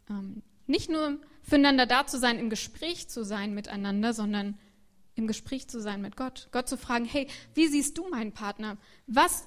Ähm, 0.08 0.42
nicht 0.66 0.90
nur 0.90 1.18
füreinander 1.42 1.86
da 1.86 2.06
zu 2.06 2.18
sein, 2.18 2.38
im 2.38 2.50
Gespräch 2.50 3.08
zu 3.08 3.24
sein 3.24 3.54
miteinander, 3.54 4.14
sondern 4.14 4.58
im 5.14 5.26
Gespräch 5.26 5.68
zu 5.68 5.80
sein 5.80 6.00
mit 6.00 6.16
Gott. 6.16 6.48
Gott 6.52 6.68
zu 6.68 6.76
fragen, 6.76 7.04
hey, 7.04 7.28
wie 7.54 7.68
siehst 7.68 7.98
du 7.98 8.08
meinen 8.08 8.32
Partner? 8.32 8.78
Was 9.06 9.46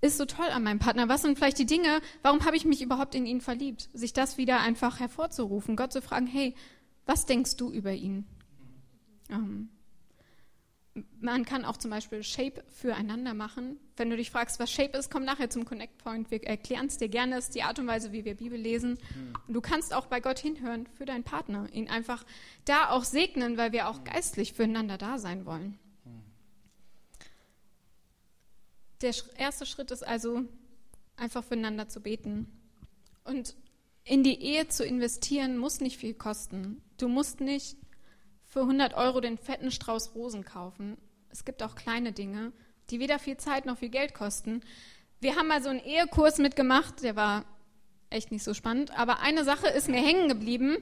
ist 0.00 0.18
so 0.18 0.24
toll 0.24 0.46
an 0.46 0.62
meinem 0.62 0.78
Partner? 0.78 1.08
Was 1.08 1.22
sind 1.22 1.36
vielleicht 1.36 1.58
die 1.58 1.66
Dinge, 1.66 2.00
warum 2.22 2.44
habe 2.44 2.56
ich 2.56 2.64
mich 2.64 2.82
überhaupt 2.82 3.14
in 3.14 3.26
ihn 3.26 3.40
verliebt? 3.40 3.88
Sich 3.92 4.12
das 4.12 4.38
wieder 4.38 4.60
einfach 4.60 5.00
hervorzurufen, 5.00 5.76
Gott 5.76 5.92
zu 5.92 6.02
fragen, 6.02 6.26
hey, 6.26 6.54
was 7.04 7.26
denkst 7.26 7.56
du 7.56 7.70
über 7.70 7.92
ihn? 7.92 8.26
Ähm, 9.30 9.68
man 11.20 11.44
kann 11.44 11.64
auch 11.64 11.76
zum 11.76 11.90
Beispiel 11.90 12.22
Shape 12.22 12.64
füreinander 12.68 13.34
machen. 13.34 13.78
Wenn 13.96 14.10
du 14.10 14.16
dich 14.16 14.30
fragst, 14.30 14.58
was 14.58 14.70
Shape 14.70 14.96
ist, 14.96 15.10
komm 15.10 15.24
nachher 15.24 15.50
zum 15.50 15.64
Connect 15.64 15.98
Point. 15.98 16.30
Wir 16.30 16.42
erklären 16.44 16.86
es 16.86 16.98
dir 16.98 17.08
gerne. 17.08 17.36
Das 17.36 17.46
ist 17.46 17.54
die 17.54 17.62
Art 17.62 17.78
und 17.78 17.86
Weise, 17.86 18.12
wie 18.12 18.24
wir 18.24 18.34
Bibel 18.34 18.58
lesen. 18.58 18.98
Und 19.46 19.54
du 19.54 19.60
kannst 19.60 19.94
auch 19.94 20.06
bei 20.06 20.20
Gott 20.20 20.38
hinhören 20.38 20.86
für 20.86 21.04
deinen 21.04 21.24
Partner. 21.24 21.68
Ihn 21.72 21.88
einfach 21.88 22.24
da 22.64 22.90
auch 22.90 23.04
segnen, 23.04 23.56
weil 23.56 23.72
wir 23.72 23.88
auch 23.88 24.04
geistlich 24.04 24.52
füreinander 24.52 24.98
da 24.98 25.18
sein 25.18 25.46
wollen. 25.46 25.78
Der 29.02 29.14
erste 29.36 29.66
Schritt 29.66 29.90
ist 29.90 30.06
also, 30.06 30.44
einfach 31.16 31.44
füreinander 31.44 31.88
zu 31.88 32.00
beten. 32.00 32.46
Und 33.24 33.54
in 34.04 34.22
die 34.22 34.40
Ehe 34.40 34.68
zu 34.68 34.84
investieren, 34.84 35.58
muss 35.58 35.80
nicht 35.80 35.98
viel 35.98 36.14
kosten. 36.14 36.80
Du 36.96 37.08
musst 37.08 37.40
nicht 37.40 37.76
für 38.56 38.62
100 38.62 38.94
Euro 38.94 39.20
den 39.20 39.36
fetten 39.36 39.70
Strauß 39.70 40.14
Rosen 40.14 40.42
kaufen. 40.42 40.96
Es 41.28 41.44
gibt 41.44 41.62
auch 41.62 41.74
kleine 41.74 42.12
Dinge, 42.12 42.52
die 42.88 43.00
weder 43.00 43.18
viel 43.18 43.36
Zeit 43.36 43.66
noch 43.66 43.76
viel 43.76 43.90
Geld 43.90 44.14
kosten. 44.14 44.62
Wir 45.20 45.36
haben 45.36 45.48
mal 45.48 45.62
so 45.62 45.68
einen 45.68 45.84
Ehekurs 45.84 46.38
mitgemacht, 46.38 47.02
der 47.02 47.16
war 47.16 47.44
echt 48.08 48.32
nicht 48.32 48.44
so 48.44 48.54
spannend, 48.54 48.98
aber 48.98 49.20
eine 49.20 49.44
Sache 49.44 49.68
ist 49.68 49.90
mir 49.90 50.00
hängen 50.00 50.30
geblieben. 50.30 50.78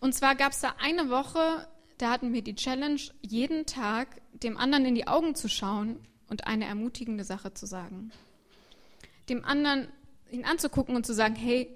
Und 0.00 0.12
zwar 0.12 0.34
gab 0.34 0.50
es 0.50 0.60
da 0.60 0.74
eine 0.80 1.08
Woche, 1.08 1.68
da 1.98 2.10
hatten 2.10 2.32
wir 2.32 2.42
die 2.42 2.56
Challenge, 2.56 3.00
jeden 3.22 3.64
Tag 3.64 4.20
dem 4.32 4.56
anderen 4.56 4.84
in 4.84 4.96
die 4.96 5.06
Augen 5.06 5.36
zu 5.36 5.48
schauen 5.48 6.00
und 6.28 6.48
eine 6.48 6.64
ermutigende 6.64 7.22
Sache 7.22 7.54
zu 7.54 7.64
sagen. 7.64 8.10
Dem 9.28 9.44
anderen 9.44 9.86
ihn 10.32 10.44
anzugucken 10.44 10.96
und 10.96 11.06
zu 11.06 11.14
sagen, 11.14 11.36
hey, 11.36 11.70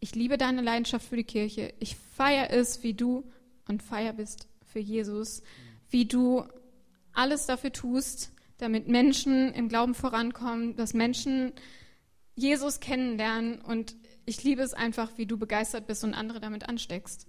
ich 0.00 0.14
liebe 0.14 0.36
deine 0.36 0.60
Leidenschaft 0.60 1.08
für 1.08 1.16
die 1.16 1.24
Kirche, 1.24 1.72
ich 1.80 1.96
feiere 1.96 2.50
es, 2.50 2.82
wie 2.82 2.92
du 2.92 3.24
und 3.66 3.82
Feier 3.82 4.12
bist 4.12 4.49
für 4.70 4.78
Jesus, 4.78 5.42
wie 5.90 6.06
du 6.06 6.44
alles 7.12 7.46
dafür 7.46 7.72
tust, 7.72 8.32
damit 8.58 8.88
Menschen 8.88 9.52
im 9.52 9.68
Glauben 9.68 9.94
vorankommen, 9.94 10.76
dass 10.76 10.94
Menschen 10.94 11.52
Jesus 12.34 12.80
kennenlernen 12.80 13.60
und 13.60 13.96
ich 14.26 14.44
liebe 14.44 14.62
es 14.62 14.74
einfach, 14.74 15.16
wie 15.16 15.26
du 15.26 15.36
begeistert 15.36 15.86
bist 15.86 16.04
und 16.04 16.14
andere 16.14 16.40
damit 16.40 16.68
ansteckst. 16.68 17.26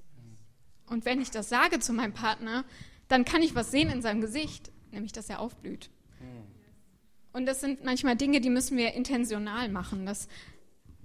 Und 0.88 1.06
wenn 1.06 1.22
ich 1.22 1.32
das 1.32 1.50
sage 1.50 1.80
zu 1.80 1.94
meinem 1.94 2.14
Partner, 2.14 2.66
dann 3.08 3.26
kann 3.26 3.42
ich 3.42 3.56
was 3.56 3.72
sehen 3.72 3.90
in 3.90 4.02
seinem 4.02 4.22
Gesicht, 4.22 4.72
nämlich 4.92 5.12
dass 5.14 5.30
er 5.30 5.40
aufblüht. 5.40 5.90
Und 7.34 7.46
das 7.46 7.62
sind 7.62 7.84
manchmal 7.84 8.16
Dinge, 8.16 8.42
die 8.42 8.50
müssen 8.50 8.78
wir 8.78 8.94
intentional 8.94 9.70
machen. 9.70 10.06
Das 10.06 10.28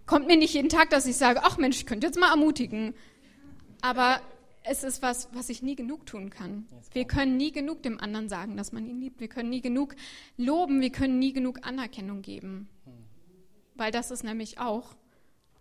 kommt 0.07 0.27
mir 0.27 0.37
nicht 0.37 0.55
jeden 0.55 0.68
Tag, 0.68 0.90
dass 0.90 1.07
ich 1.07 1.16
sage, 1.16 1.40
ach 1.44 1.57
Mensch, 1.57 1.79
ich 1.79 1.87
könnte 1.87 2.07
jetzt 2.07 2.18
mal 2.18 2.31
ermutigen. 2.31 2.94
Aber 3.81 4.20
es 4.69 4.83
ist 4.83 5.03
was, 5.03 5.29
was 5.33 5.49
ich 5.49 5.63
nie 5.63 5.77
genug 5.77 6.07
tun 6.07 6.31
kann. 6.31 6.67
Wir 6.93 7.05
können 7.05 7.37
nie 7.37 7.53
genug 7.53 7.83
dem 7.83 8.01
anderen 8.01 8.29
sagen, 8.29 8.57
dass 8.57 8.73
man 8.73 8.87
ihn 8.87 9.01
liebt. 9.01 9.21
Wir 9.21 9.29
können 9.29 9.49
nie 9.49 9.61
genug 9.61 9.95
loben. 10.37 10.81
Wir 10.81 10.91
können 10.91 11.19
nie 11.19 11.33
genug 11.33 11.67
Anerkennung 11.67 12.23
geben. 12.23 12.69
Weil 13.77 13.93
das 13.93 14.11
ist 14.11 14.25
nämlich 14.25 14.59
auch, 14.59 14.97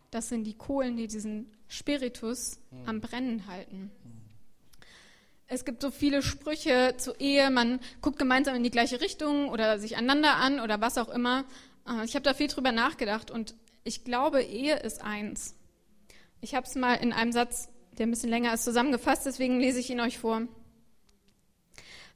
das 0.09 0.29
sind 0.29 0.45
die 0.45 0.55
Kohlen, 0.55 0.97
die 0.97 1.07
diesen 1.07 1.51
Spiritus 1.67 2.59
am 2.85 3.01
Brennen 3.01 3.47
halten. 3.47 3.91
Es 5.47 5.63
gibt 5.63 5.81
so 5.81 5.91
viele 5.91 6.23
Sprüche 6.23 6.95
zur 6.97 7.19
Ehe, 7.19 7.51
man 7.51 7.79
guckt 8.01 8.17
gemeinsam 8.17 8.55
in 8.55 8.63
die 8.63 8.71
gleiche 8.71 8.99
Richtung 8.99 9.49
oder 9.49 9.77
sich 9.77 9.95
einander 9.95 10.37
an 10.37 10.59
oder 10.59 10.81
was 10.81 10.97
auch 10.97 11.09
immer. 11.09 11.45
Äh, 11.87 12.03
ich 12.03 12.15
habe 12.15 12.23
da 12.23 12.33
viel 12.33 12.47
drüber 12.47 12.71
nachgedacht 12.71 13.29
und 13.29 13.55
ich 13.83 14.03
glaube, 14.03 14.41
Ehe 14.41 14.77
ist 14.77 15.03
eins. 15.03 15.55
Ich 16.41 16.55
habe 16.55 16.65
es 16.65 16.73
mal 16.73 16.95
in 16.95 17.13
einem 17.13 17.31
Satz 17.31 17.69
der 17.97 18.07
ein 18.07 18.11
bisschen 18.11 18.29
länger 18.29 18.53
ist, 18.53 18.63
zusammengefasst, 18.63 19.25
deswegen 19.25 19.59
lese 19.59 19.79
ich 19.79 19.89
ihn 19.89 19.99
euch 19.99 20.17
vor. 20.17 20.47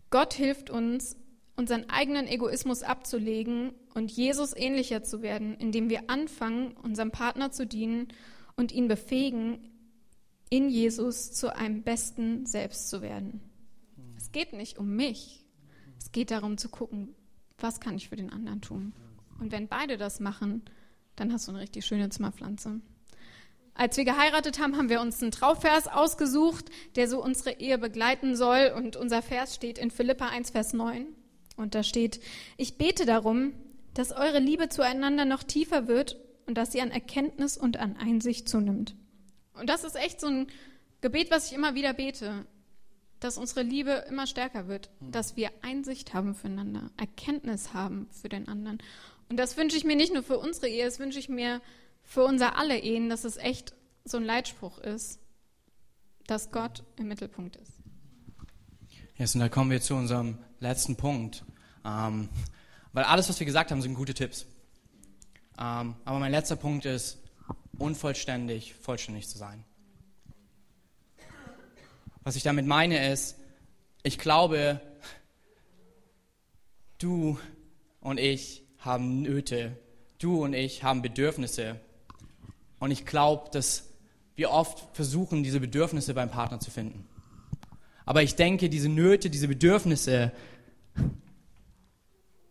Gott 0.09 0.33
hilft 0.33 0.69
uns, 0.69 1.15
unseren 1.55 1.89
eigenen 1.89 2.27
Egoismus 2.27 2.83
abzulegen 2.83 3.73
und 3.93 4.11
Jesus 4.11 4.55
ähnlicher 4.55 5.03
zu 5.03 5.21
werden, 5.21 5.55
indem 5.57 5.89
wir 5.89 6.09
anfangen, 6.09 6.71
unserem 6.71 7.11
Partner 7.11 7.51
zu 7.51 7.67
dienen 7.67 8.07
und 8.55 8.71
ihn 8.71 8.87
befähigen, 8.87 9.69
in 10.49 10.69
Jesus 10.69 11.31
zu 11.31 11.55
einem 11.55 11.83
besten 11.83 12.45
Selbst 12.45 12.89
zu 12.89 13.01
werden. 13.01 13.41
Es 14.17 14.31
geht 14.31 14.53
nicht 14.53 14.77
um 14.79 14.95
mich. 14.95 15.45
Es 15.99 16.11
geht 16.11 16.31
darum 16.31 16.57
zu 16.57 16.69
gucken, 16.69 17.15
was 17.57 17.79
kann 17.79 17.95
ich 17.95 18.09
für 18.09 18.15
den 18.15 18.31
anderen 18.31 18.61
tun. 18.61 18.93
Und 19.39 19.51
wenn 19.51 19.67
beide 19.67 19.97
das 19.97 20.19
machen, 20.19 20.63
dann 21.15 21.31
hast 21.31 21.47
du 21.47 21.51
eine 21.51 21.61
richtig 21.61 21.85
schöne 21.85 22.09
Zimmerpflanze. 22.09 22.81
Als 23.79 23.95
wir 23.95 24.03
geheiratet 24.03 24.59
haben, 24.59 24.75
haben 24.75 24.89
wir 24.89 24.99
uns 24.99 25.21
einen 25.21 25.31
Trauvers 25.31 25.87
ausgesucht, 25.87 26.65
der 26.97 27.07
so 27.07 27.23
unsere 27.23 27.61
Ehe 27.61 27.77
begleiten 27.77 28.35
soll. 28.35 28.73
Und 28.75 28.97
unser 28.97 29.21
Vers 29.21 29.55
steht 29.55 29.77
in 29.77 29.89
Philippa 29.89 30.27
1, 30.27 30.49
Vers 30.49 30.73
9. 30.73 31.07
Und 31.55 31.75
da 31.75 31.83
steht, 31.83 32.19
ich 32.57 32.77
bete 32.77 33.05
darum, 33.05 33.53
dass 33.93 34.11
eure 34.11 34.39
Liebe 34.39 34.67
zueinander 34.67 35.23
noch 35.23 35.43
tiefer 35.43 35.87
wird 35.87 36.17
und 36.45 36.57
dass 36.57 36.73
sie 36.73 36.81
an 36.81 36.91
Erkenntnis 36.91 37.55
und 37.55 37.77
an 37.77 37.95
Einsicht 37.95 38.49
zunimmt. 38.49 38.95
Und 39.53 39.69
das 39.69 39.85
ist 39.85 39.95
echt 39.95 40.19
so 40.19 40.27
ein 40.27 40.47
Gebet, 40.99 41.31
was 41.31 41.49
ich 41.49 41.53
immer 41.53 41.73
wieder 41.73 41.93
bete, 41.93 42.45
dass 43.21 43.37
unsere 43.37 43.61
Liebe 43.61 44.03
immer 44.09 44.27
stärker 44.27 44.67
wird, 44.67 44.89
dass 44.99 45.37
wir 45.37 45.51
Einsicht 45.61 46.13
haben 46.13 46.35
füreinander, 46.35 46.91
Erkenntnis 46.97 47.73
haben 47.73 48.09
für 48.11 48.27
den 48.27 48.49
anderen. 48.49 48.79
Und 49.29 49.37
das 49.37 49.55
wünsche 49.55 49.77
ich 49.77 49.85
mir 49.85 49.95
nicht 49.95 50.13
nur 50.13 50.23
für 50.23 50.37
unsere 50.37 50.67
Ehe, 50.67 50.83
das 50.83 50.99
wünsche 50.99 51.19
ich 51.19 51.29
mir 51.29 51.61
für 52.09 52.23
unser 52.23 52.57
alle 52.57 52.79
Ehen, 52.79 53.07
dass 53.07 53.23
es 53.23 53.37
echt 53.37 53.75
so 54.03 54.17
ein 54.17 54.25
Leitspruch 54.25 54.79
ist, 54.79 55.19
dass 56.25 56.51
Gott 56.51 56.83
im 56.97 57.07
Mittelpunkt 57.07 57.55
ist. 57.55 57.73
Jetzt, 59.15 59.35
und 59.35 59.41
da 59.41 59.47
kommen 59.47 59.69
wir 59.69 59.79
zu 59.79 59.93
unserem 59.93 60.39
letzten 60.59 60.95
Punkt. 60.95 61.45
Ähm, 61.85 62.29
weil 62.93 63.03
alles, 63.03 63.29
was 63.29 63.39
wir 63.39 63.45
gesagt 63.45 63.69
haben, 63.69 63.83
sind 63.83 63.93
gute 63.93 64.15
Tipps. 64.15 64.47
Ähm, 65.59 65.95
aber 66.03 66.17
mein 66.17 66.31
letzter 66.31 66.55
Punkt 66.55 66.85
ist, 66.85 67.19
unvollständig, 67.77 68.73
vollständig 68.73 69.27
zu 69.27 69.37
sein. 69.37 69.63
Was 72.23 72.35
ich 72.35 72.41
damit 72.41 72.65
meine 72.65 73.11
ist, 73.11 73.37
ich 74.01 74.17
glaube, 74.17 74.81
du 76.97 77.39
und 77.99 78.19
ich 78.19 78.63
haben 78.79 79.21
Nöte, 79.21 79.77
du 80.17 80.43
und 80.43 80.53
ich 80.53 80.83
haben 80.83 81.03
Bedürfnisse, 81.03 81.79
und 82.79 82.91
ich 82.91 83.05
glaube, 83.05 83.49
dass 83.51 83.89
wir 84.35 84.51
oft 84.51 84.95
versuchen, 84.95 85.43
diese 85.43 85.59
Bedürfnisse 85.59 86.13
beim 86.13 86.29
Partner 86.29 86.59
zu 86.59 86.71
finden. 86.71 87.05
Aber 88.05 88.23
ich 88.23 88.35
denke, 88.35 88.69
diese 88.69 88.89
Nöte, 88.89 89.29
diese 89.29 89.47
Bedürfnisse, 89.47 90.31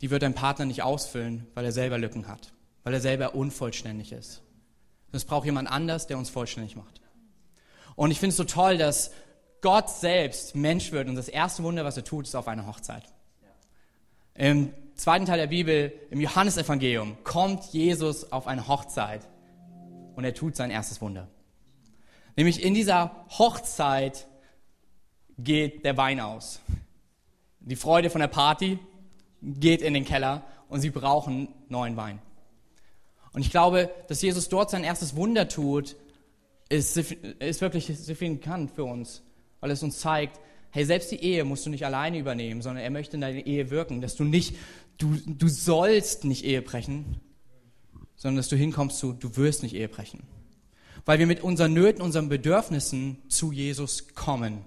die 0.00 0.10
wird 0.10 0.22
dein 0.22 0.34
Partner 0.34 0.66
nicht 0.66 0.82
ausfüllen, 0.82 1.46
weil 1.54 1.64
er 1.64 1.72
selber 1.72 1.98
Lücken 1.98 2.28
hat, 2.28 2.52
weil 2.84 2.94
er 2.94 3.00
selber 3.00 3.34
unvollständig 3.34 4.12
ist. 4.12 4.42
Es 5.12 5.24
braucht 5.24 5.46
jemand 5.46 5.70
anders, 5.70 6.06
der 6.06 6.18
uns 6.18 6.28
vollständig 6.28 6.76
macht. 6.76 7.00
Und 7.96 8.10
ich 8.10 8.20
finde 8.20 8.30
es 8.30 8.36
so 8.36 8.44
toll, 8.44 8.76
dass 8.76 9.10
Gott 9.62 9.90
selbst 9.90 10.54
Mensch 10.54 10.92
wird 10.92 11.08
und 11.08 11.16
das 11.16 11.28
erste 11.28 11.62
Wunder, 11.62 11.84
was 11.84 11.96
er 11.96 12.04
tut, 12.04 12.26
ist 12.26 12.36
auf 12.36 12.46
einer 12.46 12.66
Hochzeit. 12.66 13.02
Im 14.34 14.72
zweiten 14.94 15.26
Teil 15.26 15.38
der 15.38 15.48
Bibel, 15.48 15.92
im 16.10 16.20
Johannesevangelium, 16.20 17.16
kommt 17.24 17.64
Jesus 17.72 18.30
auf 18.30 18.46
eine 18.46 18.68
Hochzeit 18.68 19.26
und 20.18 20.24
er 20.24 20.34
tut 20.34 20.56
sein 20.56 20.72
erstes 20.72 21.00
Wunder. 21.00 21.28
Nämlich 22.34 22.60
in 22.64 22.74
dieser 22.74 23.24
Hochzeit 23.38 24.26
geht 25.38 25.84
der 25.84 25.96
Wein 25.96 26.18
aus. 26.18 26.60
Die 27.60 27.76
Freude 27.76 28.10
von 28.10 28.20
der 28.20 28.26
Party 28.26 28.80
geht 29.40 29.80
in 29.80 29.94
den 29.94 30.04
Keller 30.04 30.44
und 30.68 30.80
sie 30.80 30.90
brauchen 30.90 31.46
neuen 31.68 31.96
Wein. 31.96 32.18
Und 33.32 33.42
ich 33.42 33.50
glaube, 33.52 33.92
dass 34.08 34.20
Jesus 34.20 34.48
dort 34.48 34.70
sein 34.70 34.82
erstes 34.82 35.14
Wunder 35.14 35.46
tut, 35.46 35.94
ist, 36.68 36.96
ist 36.96 37.60
wirklich 37.60 37.86
signifikant 37.86 38.72
für 38.72 38.82
uns, 38.82 39.22
weil 39.60 39.70
es 39.70 39.84
uns 39.84 40.00
zeigt, 40.00 40.40
hey, 40.70 40.84
selbst 40.84 41.12
die 41.12 41.22
Ehe 41.22 41.44
musst 41.44 41.64
du 41.64 41.70
nicht 41.70 41.86
alleine 41.86 42.18
übernehmen, 42.18 42.60
sondern 42.60 42.82
er 42.82 42.90
möchte 42.90 43.16
in 43.16 43.20
deine 43.20 43.46
Ehe 43.46 43.70
wirken, 43.70 44.00
dass 44.00 44.16
du 44.16 44.24
nicht, 44.24 44.56
du, 44.96 45.16
du 45.24 45.46
sollst 45.46 46.24
nicht 46.24 46.44
Ehe 46.44 46.60
brechen, 46.60 47.20
sondern 48.18 48.36
dass 48.36 48.48
du 48.48 48.56
hinkommst 48.56 48.98
zu, 48.98 49.12
du 49.12 49.36
wirst 49.36 49.62
nicht 49.62 49.74
Ehe 49.74 49.88
brechen. 49.88 50.24
Weil 51.06 51.20
wir 51.20 51.26
mit 51.26 51.42
unseren 51.42 51.72
Nöten, 51.72 52.02
unseren 52.02 52.28
Bedürfnissen 52.28 53.16
zu 53.28 53.52
Jesus 53.52 54.08
kommen. 54.14 54.64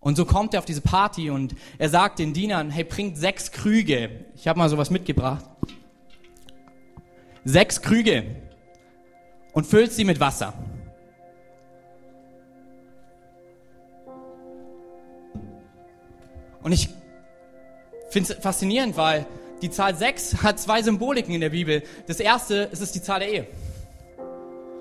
Und 0.00 0.16
so 0.16 0.24
kommt 0.24 0.54
er 0.54 0.60
auf 0.60 0.64
diese 0.64 0.80
Party 0.80 1.30
und 1.30 1.54
er 1.78 1.88
sagt 1.88 2.18
den 2.18 2.32
Dienern, 2.32 2.70
hey, 2.70 2.84
bringt 2.84 3.18
sechs 3.18 3.50
Krüge. 3.52 4.24
Ich 4.36 4.48
habe 4.48 4.58
mal 4.58 4.68
sowas 4.68 4.90
mitgebracht. 4.90 5.44
Sechs 7.44 7.82
Krüge 7.82 8.24
und 9.52 9.66
füllt 9.66 9.92
sie 9.92 10.04
mit 10.04 10.20
Wasser. 10.20 10.54
Und 16.62 16.70
ich 16.70 16.88
finde 18.10 18.32
es 18.32 18.38
faszinierend, 18.38 18.96
weil 18.96 19.26
die 19.62 19.70
Zahl 19.70 19.94
6 19.94 20.42
hat 20.42 20.58
zwei 20.58 20.82
Symboliken 20.82 21.34
in 21.34 21.40
der 21.40 21.50
Bibel. 21.50 21.82
Das 22.06 22.20
erste 22.20 22.68
ist 22.72 22.82
es 22.82 22.92
die 22.92 23.00
Zahl 23.00 23.20
der 23.20 23.32
Ehe. 23.32 23.46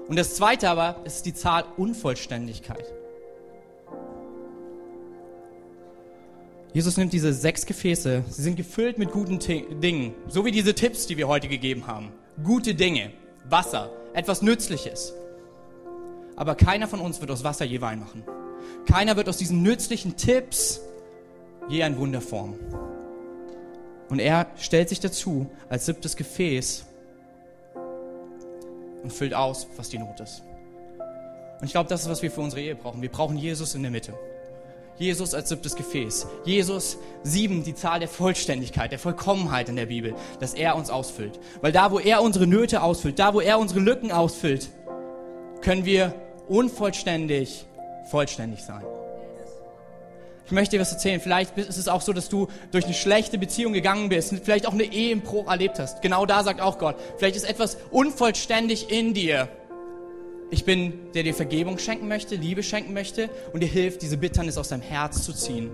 Und 0.08 0.18
das 0.18 0.36
zweite 0.36 0.70
aber 0.70 1.02
ist 1.06 1.26
die 1.26 1.34
Zahl 1.34 1.64
Unvollständigkeit. 1.78 2.92
Jesus 6.74 6.98
nimmt 6.98 7.14
diese 7.14 7.34
sechs 7.34 7.66
Gefäße, 7.66 8.24
sie 8.30 8.42
sind 8.42 8.56
gefüllt 8.56 8.98
mit 8.98 9.12
guten 9.12 9.40
Dingen, 9.40 10.14
so 10.28 10.46
wie 10.46 10.52
diese 10.52 10.74
Tipps, 10.74 11.06
die 11.06 11.18
wir 11.18 11.28
heute 11.28 11.48
gegeben 11.48 11.86
haben. 11.86 12.12
Gute 12.44 12.76
Dinge, 12.76 13.12
Wasser, 13.50 13.92
etwas 14.14 14.42
Nützliches. 14.42 15.14
Aber 16.38 16.56
keiner 16.56 16.88
von 16.88 17.02
uns 17.02 17.20
wird 17.20 17.30
aus 17.30 17.44
Wasser 17.44 17.66
je 17.66 17.82
Wein 17.82 18.00
machen. 18.00 18.24
Keiner 18.86 19.18
wird 19.18 19.30
aus 19.30 19.38
diesen 19.38 19.62
nützlichen 19.62 20.16
Tipps 20.18 20.82
je 21.68 21.84
ein 21.84 21.98
Wunder 21.98 22.22
formen. 22.22 22.56
Und 24.12 24.20
er 24.20 24.48
stellt 24.58 24.90
sich 24.90 25.00
dazu 25.00 25.50
als 25.70 25.86
siebtes 25.86 26.18
Gefäß 26.18 26.86
und 29.04 29.14
füllt 29.14 29.34
aus, 29.34 29.68
was 29.78 29.88
die 29.88 29.98
Not 29.98 30.20
ist. 30.20 30.44
Und 31.62 31.66
ich 31.66 31.72
glaube, 31.72 31.88
das 31.88 32.02
ist, 32.02 32.10
was 32.10 32.22
wir 32.22 32.30
für 32.30 32.42
unsere 32.42 32.62
Ehe 32.62 32.76
brauchen. 32.76 33.02
Wir 33.02 33.10
brauchen 33.10 33.38
Jesus 33.38 33.74
in 33.74 33.84
der 33.84 33.92
Mitte. 33.92 34.14
Jesus 34.98 35.34
als 35.34 35.48
siebtes 35.48 35.78
Gefäß. 35.78 36.28
Jesus 36.44 36.98
sieben, 37.24 37.64
die 37.64 37.74
Zahl 37.74 38.00
der 38.00 38.10
Vollständigkeit, 38.10 38.92
der 38.92 39.00
Vollkommenheit 39.00 39.70
in 39.70 39.78
der 39.78 39.86
Bibel, 39.86 40.14
dass 40.42 40.56
er 40.56 40.76
uns 40.76 40.90
ausfüllt. 40.90 41.40
Weil 41.62 41.72
da, 41.72 41.90
wo 41.90 41.98
er 41.98 42.22
unsere 42.22 42.48
Nöte 42.48 42.84
ausfüllt, 42.84 43.18
da, 43.18 43.34
wo 43.34 43.40
er 43.40 43.60
unsere 43.60 43.80
Lücken 43.80 44.12
ausfüllt, 44.12 44.72
können 45.62 45.86
wir 45.86 46.14
unvollständig 46.50 47.66
vollständig 48.10 48.62
sein. 48.64 48.84
Ich 50.46 50.52
möchte 50.52 50.76
dir 50.76 50.82
was 50.82 50.92
erzählen. 50.92 51.22
Vielleicht 51.22 51.58
ist 51.58 51.78
es 51.78 51.88
auch 51.88 52.02
so, 52.02 52.14
dass 52.14 52.30
du 52.30 52.48
durch 52.72 52.86
eine 52.86 52.94
schlechte 52.94 53.38
Beziehung 53.38 53.74
gegangen 53.74 54.10
bist, 54.10 54.34
vielleicht 54.44 54.68
auch 54.68 54.74
eine 54.74 54.84
Ehe 54.84 55.12
im 55.12 55.22
Bruch 55.22 55.48
erlebt 55.48 55.80
hast. 55.80 56.02
Genau 56.02 56.26
da 56.26 56.44
sagt 56.44 56.62
auch 56.62 56.78
Gott. 56.78 56.98
Vielleicht 57.18 57.36
ist 57.36 57.50
etwas 57.50 57.78
unvollständig 57.92 58.92
in 58.92 59.14
dir. 59.14 59.48
Ich 60.50 60.66
bin, 60.66 61.12
der 61.14 61.24
dir 61.24 61.34
Vergebung 61.34 61.78
schenken 61.78 62.10
möchte, 62.10 62.36
Liebe 62.36 62.62
schenken 62.62 62.94
möchte 62.94 63.30
und 63.54 63.62
dir 63.62 63.70
hilft, 63.70 64.02
diese 64.02 64.18
Bitternis 64.18 64.58
aus 64.58 64.68
deinem 64.68 64.82
Herz 64.82 65.24
zu 65.24 65.32
ziehen, 65.32 65.72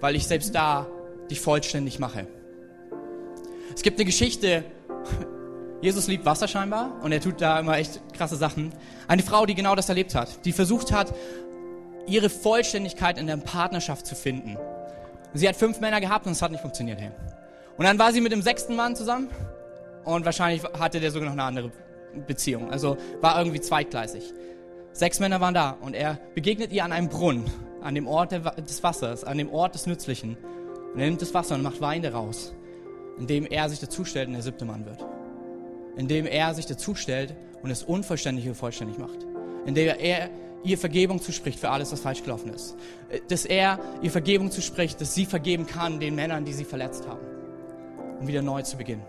weil 0.00 0.16
ich 0.16 0.26
selbst 0.26 0.54
da 0.54 0.86
dich 1.30 1.40
vollständig 1.40 1.98
mache. 1.98 2.26
Es 3.74 3.82
gibt 3.82 3.98
eine 3.98 4.06
Geschichte, 4.06 4.64
Jesus 5.82 6.06
liebt 6.06 6.24
Wasser 6.24 6.48
scheinbar 6.48 6.98
und 7.02 7.12
er 7.12 7.20
tut 7.20 7.42
da 7.42 7.60
immer 7.60 7.76
echt 7.76 8.00
krasse 8.14 8.36
Sachen. 8.36 8.72
Eine 9.08 9.22
Frau, 9.22 9.44
die 9.44 9.54
genau 9.54 9.74
das 9.74 9.90
erlebt 9.90 10.14
hat, 10.14 10.46
die 10.46 10.52
versucht 10.52 10.90
hat, 10.90 11.14
ihre 12.06 12.30
Vollständigkeit 12.30 13.18
in 13.18 13.26
der 13.26 13.36
Partnerschaft 13.36 14.06
zu 14.06 14.14
finden. 14.14 14.56
Sie 15.34 15.48
hat 15.48 15.56
fünf 15.56 15.80
Männer 15.80 16.00
gehabt 16.00 16.26
und 16.26 16.32
es 16.32 16.42
hat 16.42 16.50
nicht 16.50 16.60
funktioniert. 16.60 17.00
Hey. 17.00 17.10
Und 17.76 17.84
dann 17.84 17.98
war 17.98 18.12
sie 18.12 18.20
mit 18.20 18.32
dem 18.32 18.42
sechsten 18.42 18.74
Mann 18.76 18.96
zusammen 18.96 19.28
und 20.04 20.24
wahrscheinlich 20.24 20.62
hatte 20.78 21.00
der 21.00 21.10
sogar 21.10 21.26
noch 21.26 21.34
eine 21.34 21.42
andere 21.42 21.72
Beziehung. 22.26 22.70
Also 22.70 22.96
war 23.20 23.38
irgendwie 23.38 23.60
zweitgleisig. 23.60 24.32
Sechs 24.92 25.20
Männer 25.20 25.40
waren 25.40 25.52
da 25.52 25.76
und 25.80 25.94
er 25.94 26.18
begegnet 26.34 26.72
ihr 26.72 26.84
an 26.84 26.92
einem 26.92 27.08
Brunnen, 27.08 27.44
an 27.82 27.94
dem 27.94 28.06
Ort 28.06 28.32
des 28.32 28.82
Wassers, 28.82 29.24
an 29.24 29.36
dem 29.36 29.52
Ort 29.52 29.74
des 29.74 29.86
Nützlichen. 29.86 30.38
Und 30.94 31.00
er 31.00 31.06
nimmt 31.06 31.20
das 31.20 31.34
Wasser 31.34 31.54
und 31.54 31.62
macht 31.62 31.82
Wein 31.82 32.00
daraus, 32.00 32.54
indem 33.18 33.44
er 33.44 33.68
sich 33.68 33.80
dazustellt 33.80 34.28
und 34.28 34.34
der 34.34 34.42
siebte 34.42 34.64
Mann 34.64 34.86
wird. 34.86 35.04
Indem 35.96 36.26
er 36.26 36.54
sich 36.54 36.64
dazustellt 36.64 37.34
und 37.62 37.68
das 37.68 37.82
Unvollständige 37.82 38.54
vollständig 38.54 38.96
macht. 38.96 39.26
Indem 39.66 39.88
er 39.98 40.30
ihr 40.66 40.78
Vergebung 40.78 41.20
zuspricht 41.20 41.58
für 41.58 41.70
alles, 41.70 41.92
was 41.92 42.00
falsch 42.00 42.22
gelaufen 42.22 42.52
ist. 42.52 42.76
Äh, 43.08 43.20
dass 43.28 43.44
er 43.44 43.78
ihr 44.02 44.10
Vergebung 44.10 44.50
zuspricht, 44.50 45.00
dass 45.00 45.14
sie 45.14 45.26
vergeben 45.26 45.66
kann 45.66 46.00
den 46.00 46.14
Männern, 46.14 46.44
die 46.44 46.52
sie 46.52 46.64
verletzt 46.64 47.06
haben. 47.06 47.20
Um 48.20 48.26
wieder 48.28 48.42
neu 48.42 48.62
zu 48.62 48.76
beginnen. 48.76 49.02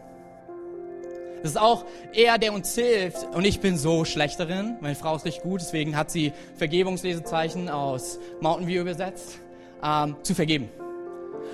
Das 1.42 1.52
ist 1.52 1.58
auch 1.58 1.86
er, 2.14 2.38
der 2.38 2.54
uns 2.54 2.74
hilft. 2.74 3.24
Und 3.34 3.46
ich 3.46 3.60
bin 3.60 3.78
so 3.78 4.06
schlecht 4.06 4.40
darin. 4.40 4.78
Meine 4.82 4.96
Frau 4.96 5.16
ist 5.16 5.26
richtig 5.26 5.44
gut, 5.44 5.62
deswegen 5.62 5.96
hat 5.96 6.12
sie 6.12 6.34
Vergebungslesezeichen 6.56 7.70
aus 7.70 8.20
Mountain 8.42 8.68
View 8.68 8.82
übersetzt, 8.82 9.40
ähm, 9.84 10.16
zu 10.24 10.34
vergeben. 10.34 10.70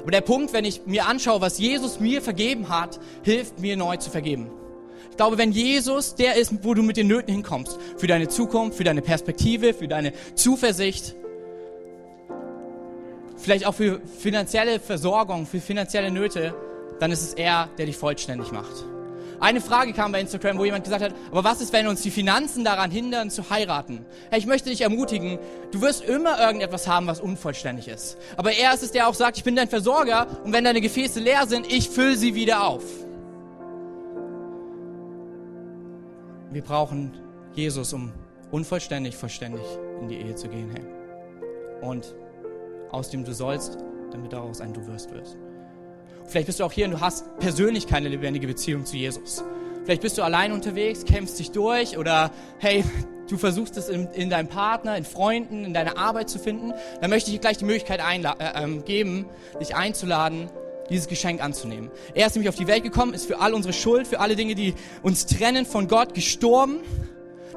Aber 0.02 0.12
der 0.12 0.22
Punkt, 0.22 0.54
wenn 0.54 0.66
ich 0.66 0.86
mir 0.86 1.06
anschaue, 1.06 1.42
was 1.42 1.60
Jesus 1.60 2.00
mir 2.00 2.22
vergeben 2.22 2.70
hat, 2.70 3.00
hilft 3.24 3.60
mir 3.60 3.78
neu 3.78 3.98
zu 3.98 4.10
vergeben. 4.10 4.50
Ich 5.14 5.18
glaube, 5.18 5.38
wenn 5.38 5.52
Jesus 5.52 6.16
der 6.16 6.38
ist, 6.38 6.52
wo 6.64 6.74
du 6.74 6.82
mit 6.82 6.98
den 6.98 7.06
Nöten 7.06 7.32
hinkommst, 7.32 7.78
für 7.98 8.08
deine 8.08 8.30
Zukunft, 8.30 8.76
für 8.76 8.84
deine 8.84 9.04
Perspektive, 9.04 9.76
für 9.76 9.88
deine 9.88 10.12
Zuversicht, 10.34 11.14
vielleicht 13.38 13.68
auch 13.68 13.76
für 13.76 14.02
finanzielle 14.18 14.80
Versorgung, 14.80 15.46
für 15.46 15.60
finanzielle 15.60 16.10
Nöte, 16.10 16.56
dann 17.00 17.12
ist 17.12 17.22
es 17.22 17.36
er, 17.36 17.70
der 17.78 17.86
dich 17.86 17.96
vollständig 17.96 18.52
macht. 18.52 18.86
Eine 19.40 19.62
Frage 19.62 19.94
kam 19.94 20.12
bei 20.12 20.20
Instagram, 20.20 20.58
wo 20.58 20.66
jemand 20.66 20.84
gesagt 20.84 21.04
hat, 21.04 21.14
aber 21.30 21.44
was 21.44 21.62
ist, 21.62 21.74
wenn 21.74 21.86
uns 21.86 22.02
die 22.02 22.10
Finanzen 22.10 22.64
daran 22.64 22.90
hindern, 22.90 23.30
zu 23.30 23.52
heiraten? 23.52 24.08
Hey, 24.32 24.40
ich 24.40 24.48
möchte 24.48 24.72
dich 24.72 24.82
ermutigen, 24.82 25.38
du 25.72 25.82
wirst 25.82 26.04
immer 26.04 26.40
irgendetwas 26.40 26.88
haben, 26.88 27.06
was 27.06 27.20
unvollständig 27.20 27.88
ist. 27.88 28.18
Aber 28.36 28.52
er 28.52 28.74
ist 28.74 28.82
es, 28.82 28.92
der 28.92 29.08
auch 29.08 29.14
sagt, 29.14 29.38
ich 29.38 29.44
bin 29.44 29.56
dein 29.56 29.70
Versorger 29.70 30.26
und 30.44 30.54
wenn 30.54 30.64
deine 30.64 30.82
Gefäße 30.82 31.20
leer 31.20 31.46
sind, 31.46 31.72
ich 31.72 31.88
fülle 31.88 32.16
sie 32.16 32.34
wieder 32.34 32.66
auf. 32.66 32.82
Wir 36.54 36.62
brauchen 36.62 37.18
Jesus, 37.56 37.94
um 37.94 38.12
unvollständig, 38.52 39.18
vollständig 39.18 39.64
in 40.00 40.08
die 40.08 40.18
Ehe 40.18 40.36
zu 40.36 40.48
gehen. 40.48 40.70
Hey. 40.70 40.84
Und 41.82 42.16
aus 42.92 43.10
dem 43.10 43.26
du 43.26 43.34
sollst, 43.34 43.80
damit 44.12 44.34
daraus 44.34 44.62
ein 44.62 44.72
du 44.72 44.86
wirst 44.86 45.12
wirst. 45.12 45.36
Vielleicht 46.28 46.46
bist 46.46 46.60
du 46.60 46.64
auch 46.64 46.72
hier 46.72 46.86
und 46.86 46.92
du 46.92 47.02
hast 47.02 47.26
persönlich 47.40 47.88
keine 47.88 48.08
lebendige 48.08 48.46
Beziehung 48.46 48.86
zu 48.86 48.98
Jesus. 48.98 49.44
Vielleicht 49.84 50.04
bist 50.04 50.18
du 50.20 50.22
allein 50.22 50.52
unterwegs, 50.52 51.06
kämpfst 51.06 51.40
dich 51.40 51.50
durch 51.50 51.98
oder 51.98 52.30
hey, 52.60 52.84
du 53.28 53.38
versuchst 53.38 53.76
es 53.76 53.90
in, 53.90 54.08
in 54.10 54.30
deinem 54.30 54.48
Partner, 54.48 54.96
in 54.96 55.06
Freunden, 55.06 55.66
in 55.66 55.74
deiner 55.74 55.98
Arbeit 55.98 56.30
zu 56.30 56.38
finden. 56.38 56.72
Dann 57.02 57.10
möchte 57.10 57.32
ich 57.32 57.38
dir 57.38 57.42
gleich 57.42 57.58
die 57.58 57.66
Möglichkeit 57.66 58.00
äh, 58.00 58.64
äh, 58.64 58.78
geben, 58.84 59.26
dich 59.60 59.76
einzuladen, 59.76 60.52
dieses 60.90 61.08
Geschenk 61.08 61.44
anzunehmen. 61.44 61.92
Er 62.14 62.28
ist 62.28 62.36
nämlich 62.36 62.50
auf 62.50 62.56
die 62.56 62.68
Welt 62.68 62.84
gekommen, 62.84 63.14
ist 63.14 63.26
für 63.26 63.40
all 63.40 63.54
unsere 63.54 63.74
Schuld, 63.74 64.08
für 64.08 64.20
alle 64.20 64.36
Dinge, 64.36 64.56
die 64.56 64.74
uns 65.02 65.26
trennen 65.26 65.66
von 65.66 65.88
Gott, 65.88 66.14
gestorben, 66.14 66.80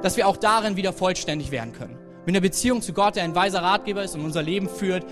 dass 0.02 0.16
wir 0.16 0.28
auch 0.28 0.36
darin 0.36 0.76
wieder 0.76 0.92
vollständig 0.92 1.50
werden 1.50 1.72
können. 1.72 1.98
Mit 2.24 2.34
einer 2.34 2.42
Beziehung 2.42 2.82
zu 2.82 2.92
Gott, 2.92 3.16
der 3.16 3.24
ein 3.24 3.34
weiser 3.34 3.62
Ratgeber 3.62 4.02
ist 4.02 4.14
und 4.14 4.24
unser 4.24 4.42
Leben 4.42 4.68
führt, 4.68 5.04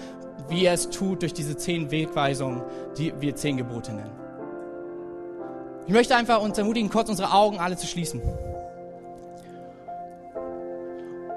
wie 0.49 0.65
er 0.65 0.75
es 0.75 0.91
tut 0.91 1.23
durch 1.23 1.33
diese 1.33 1.57
zehn 1.57 1.91
Wegweisungen, 1.91 2.63
die 2.99 3.13
wir 3.21 3.35
zehn 3.35 3.57
Gebote 3.57 3.93
nennen. 3.93 4.13
Ich 5.87 5.93
möchte 5.93 6.17
einfach 6.17 6.41
uns 6.41 6.57
ermutigen, 6.59 6.91
kurz 6.91 7.09
unsere 7.09 7.33
Augen 7.33 7.59
alle 7.59 7.77
zu 7.77 7.87
schließen. 7.87 8.21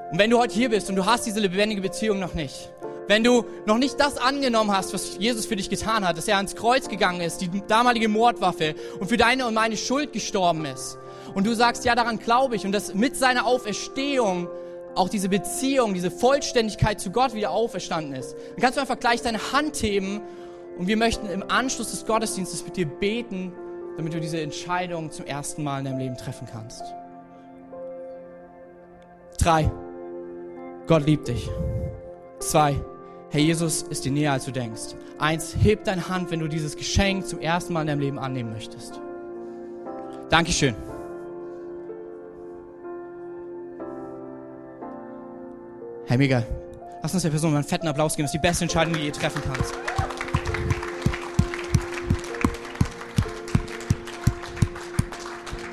Und 0.09 0.17
wenn 0.17 0.29
du 0.29 0.39
heute 0.39 0.53
hier 0.53 0.69
bist 0.69 0.89
und 0.89 0.95
du 0.95 1.05
hast 1.05 1.25
diese 1.25 1.41
lebendige 1.41 1.81
Beziehung 1.81 2.19
noch 2.19 2.33
nicht, 2.33 2.71
wenn 3.07 3.23
du 3.23 3.45
noch 3.65 3.77
nicht 3.77 3.99
das 3.99 4.17
angenommen 4.17 4.71
hast, 4.71 4.93
was 4.93 5.17
Jesus 5.17 5.45
für 5.45 5.55
dich 5.55 5.69
getan 5.69 6.07
hat, 6.07 6.17
dass 6.17 6.27
er 6.27 6.37
ans 6.37 6.55
Kreuz 6.55 6.89
gegangen 6.89 7.21
ist, 7.21 7.39
die 7.39 7.49
damalige 7.67 8.09
Mordwaffe 8.09 8.75
und 8.99 9.07
für 9.07 9.17
deine 9.17 9.47
und 9.47 9.53
meine 9.53 9.77
Schuld 9.77 10.13
gestorben 10.13 10.65
ist, 10.65 10.97
und 11.33 11.45
du 11.45 11.53
sagst, 11.53 11.85
ja, 11.85 11.95
daran 11.95 12.19
glaube 12.19 12.55
ich, 12.55 12.65
und 12.65 12.71
dass 12.71 12.93
mit 12.93 13.15
seiner 13.15 13.45
Auferstehung 13.45 14.47
auch 14.95 15.09
diese 15.09 15.29
Beziehung, 15.29 15.93
diese 15.93 16.09
Vollständigkeit 16.09 16.99
zu 16.99 17.11
Gott 17.11 17.33
wieder 17.33 17.51
auferstanden 17.51 18.13
ist, 18.13 18.33
dann 18.33 18.61
kannst 18.61 18.77
du 18.77 18.81
einfach 18.81 18.99
gleich 18.99 19.21
deine 19.21 19.51
Hand 19.51 19.75
heben 19.83 20.21
und 20.77 20.87
wir 20.87 20.97
möchten 20.97 21.29
im 21.29 21.43
Anschluss 21.49 21.91
des 21.91 22.05
Gottesdienstes 22.05 22.63
mit 22.65 22.77
dir 22.77 22.87
beten, 22.87 23.53
damit 23.97 24.13
du 24.13 24.19
diese 24.19 24.41
Entscheidung 24.41 25.11
zum 25.11 25.25
ersten 25.25 25.63
Mal 25.63 25.79
in 25.79 25.85
deinem 25.85 25.99
Leben 25.99 26.17
treffen 26.17 26.47
kannst. 26.51 26.81
Drei. 29.37 29.71
Gott 30.87 31.05
liebt 31.05 31.27
dich. 31.27 31.49
Zwei. 32.39 32.75
Herr 33.29 33.41
Jesus 33.41 33.83
ist 33.83 34.05
dir 34.05 34.11
näher, 34.11 34.31
als 34.31 34.45
du 34.45 34.51
denkst. 34.51 34.95
Eins, 35.19 35.55
heb 35.61 35.83
deine 35.83 36.07
Hand, 36.07 36.31
wenn 36.31 36.39
du 36.39 36.47
dieses 36.47 36.75
Geschenk 36.77 37.27
zum 37.27 37.39
ersten 37.39 37.73
Mal 37.73 37.81
in 37.81 37.87
deinem 37.87 37.99
Leben 37.99 38.19
annehmen 38.19 38.53
möchtest. 38.53 38.99
Dankeschön. 40.29 40.75
Hey, 46.05 46.17
mega. 46.17 46.43
Lass 47.03 47.13
uns 47.13 47.23
der 47.23 47.29
Person 47.29 47.51
mal 47.51 47.57
einen 47.57 47.67
fetten 47.67 47.87
Applaus 47.87 48.15
geben. 48.15 48.25
Das 48.25 48.33
ist 48.33 48.41
die 48.41 48.47
beste 48.47 48.63
Entscheidung, 48.63 48.93
die 48.93 48.99
du 48.99 49.05
je 49.05 49.11
treffen 49.11 49.41
kannst. 49.45 49.73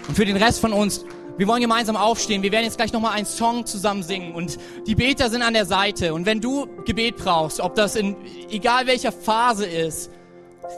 Und 0.08 0.14
für 0.14 0.24
den 0.24 0.36
Rest 0.36 0.60
von 0.60 0.72
uns, 0.72 1.04
wir 1.36 1.48
wollen 1.48 1.60
gemeinsam 1.60 1.96
aufstehen. 1.96 2.42
Wir 2.42 2.52
werden 2.52 2.64
jetzt 2.64 2.76
gleich 2.76 2.92
nochmal 2.92 3.12
einen 3.12 3.26
Song 3.26 3.66
zusammen 3.66 4.02
singen. 4.02 4.34
Und 4.34 4.58
die 4.86 4.94
Beter 4.94 5.30
sind 5.30 5.42
an 5.42 5.54
der 5.54 5.66
Seite. 5.66 6.14
Und 6.14 6.26
wenn 6.26 6.40
du 6.40 6.66
Gebet 6.84 7.16
brauchst, 7.16 7.60
ob 7.60 7.74
das 7.74 7.96
in 7.96 8.16
egal 8.50 8.86
welcher 8.86 9.12
Phase 9.12 9.66
ist, 9.66 10.10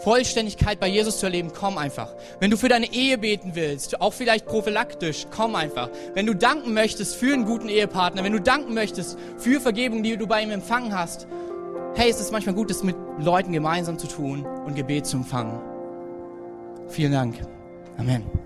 Vollständigkeit 0.02 0.80
bei 0.80 0.88
Jesus 0.88 1.20
zu 1.20 1.26
erleben, 1.26 1.52
komm 1.54 1.78
einfach. 1.78 2.14
Wenn 2.40 2.50
du 2.50 2.56
für 2.56 2.68
deine 2.68 2.92
Ehe 2.92 3.18
beten 3.18 3.52
willst, 3.54 4.00
auch 4.00 4.12
vielleicht 4.12 4.46
prophylaktisch, 4.46 5.26
komm 5.30 5.54
einfach. 5.54 5.90
Wenn 6.14 6.26
du 6.26 6.34
danken 6.34 6.74
möchtest 6.74 7.16
für 7.16 7.32
einen 7.32 7.44
guten 7.44 7.68
Ehepartner, 7.68 8.24
wenn 8.24 8.32
du 8.32 8.40
danken 8.40 8.74
möchtest 8.74 9.16
für 9.38 9.60
Vergebung, 9.60 10.02
die 10.02 10.16
du 10.16 10.26
bei 10.26 10.42
ihm 10.42 10.50
empfangen 10.50 10.96
hast, 10.96 11.28
hey, 11.94 12.10
es 12.10 12.20
ist 12.20 12.32
manchmal 12.32 12.54
gut, 12.54 12.70
das 12.70 12.82
mit 12.82 12.96
Leuten 13.18 13.52
gemeinsam 13.52 13.98
zu 13.98 14.06
tun 14.06 14.44
und 14.44 14.74
Gebet 14.74 15.06
zu 15.06 15.18
empfangen. 15.18 15.60
Vielen 16.88 17.12
Dank. 17.12 17.40
Amen. 17.96 18.45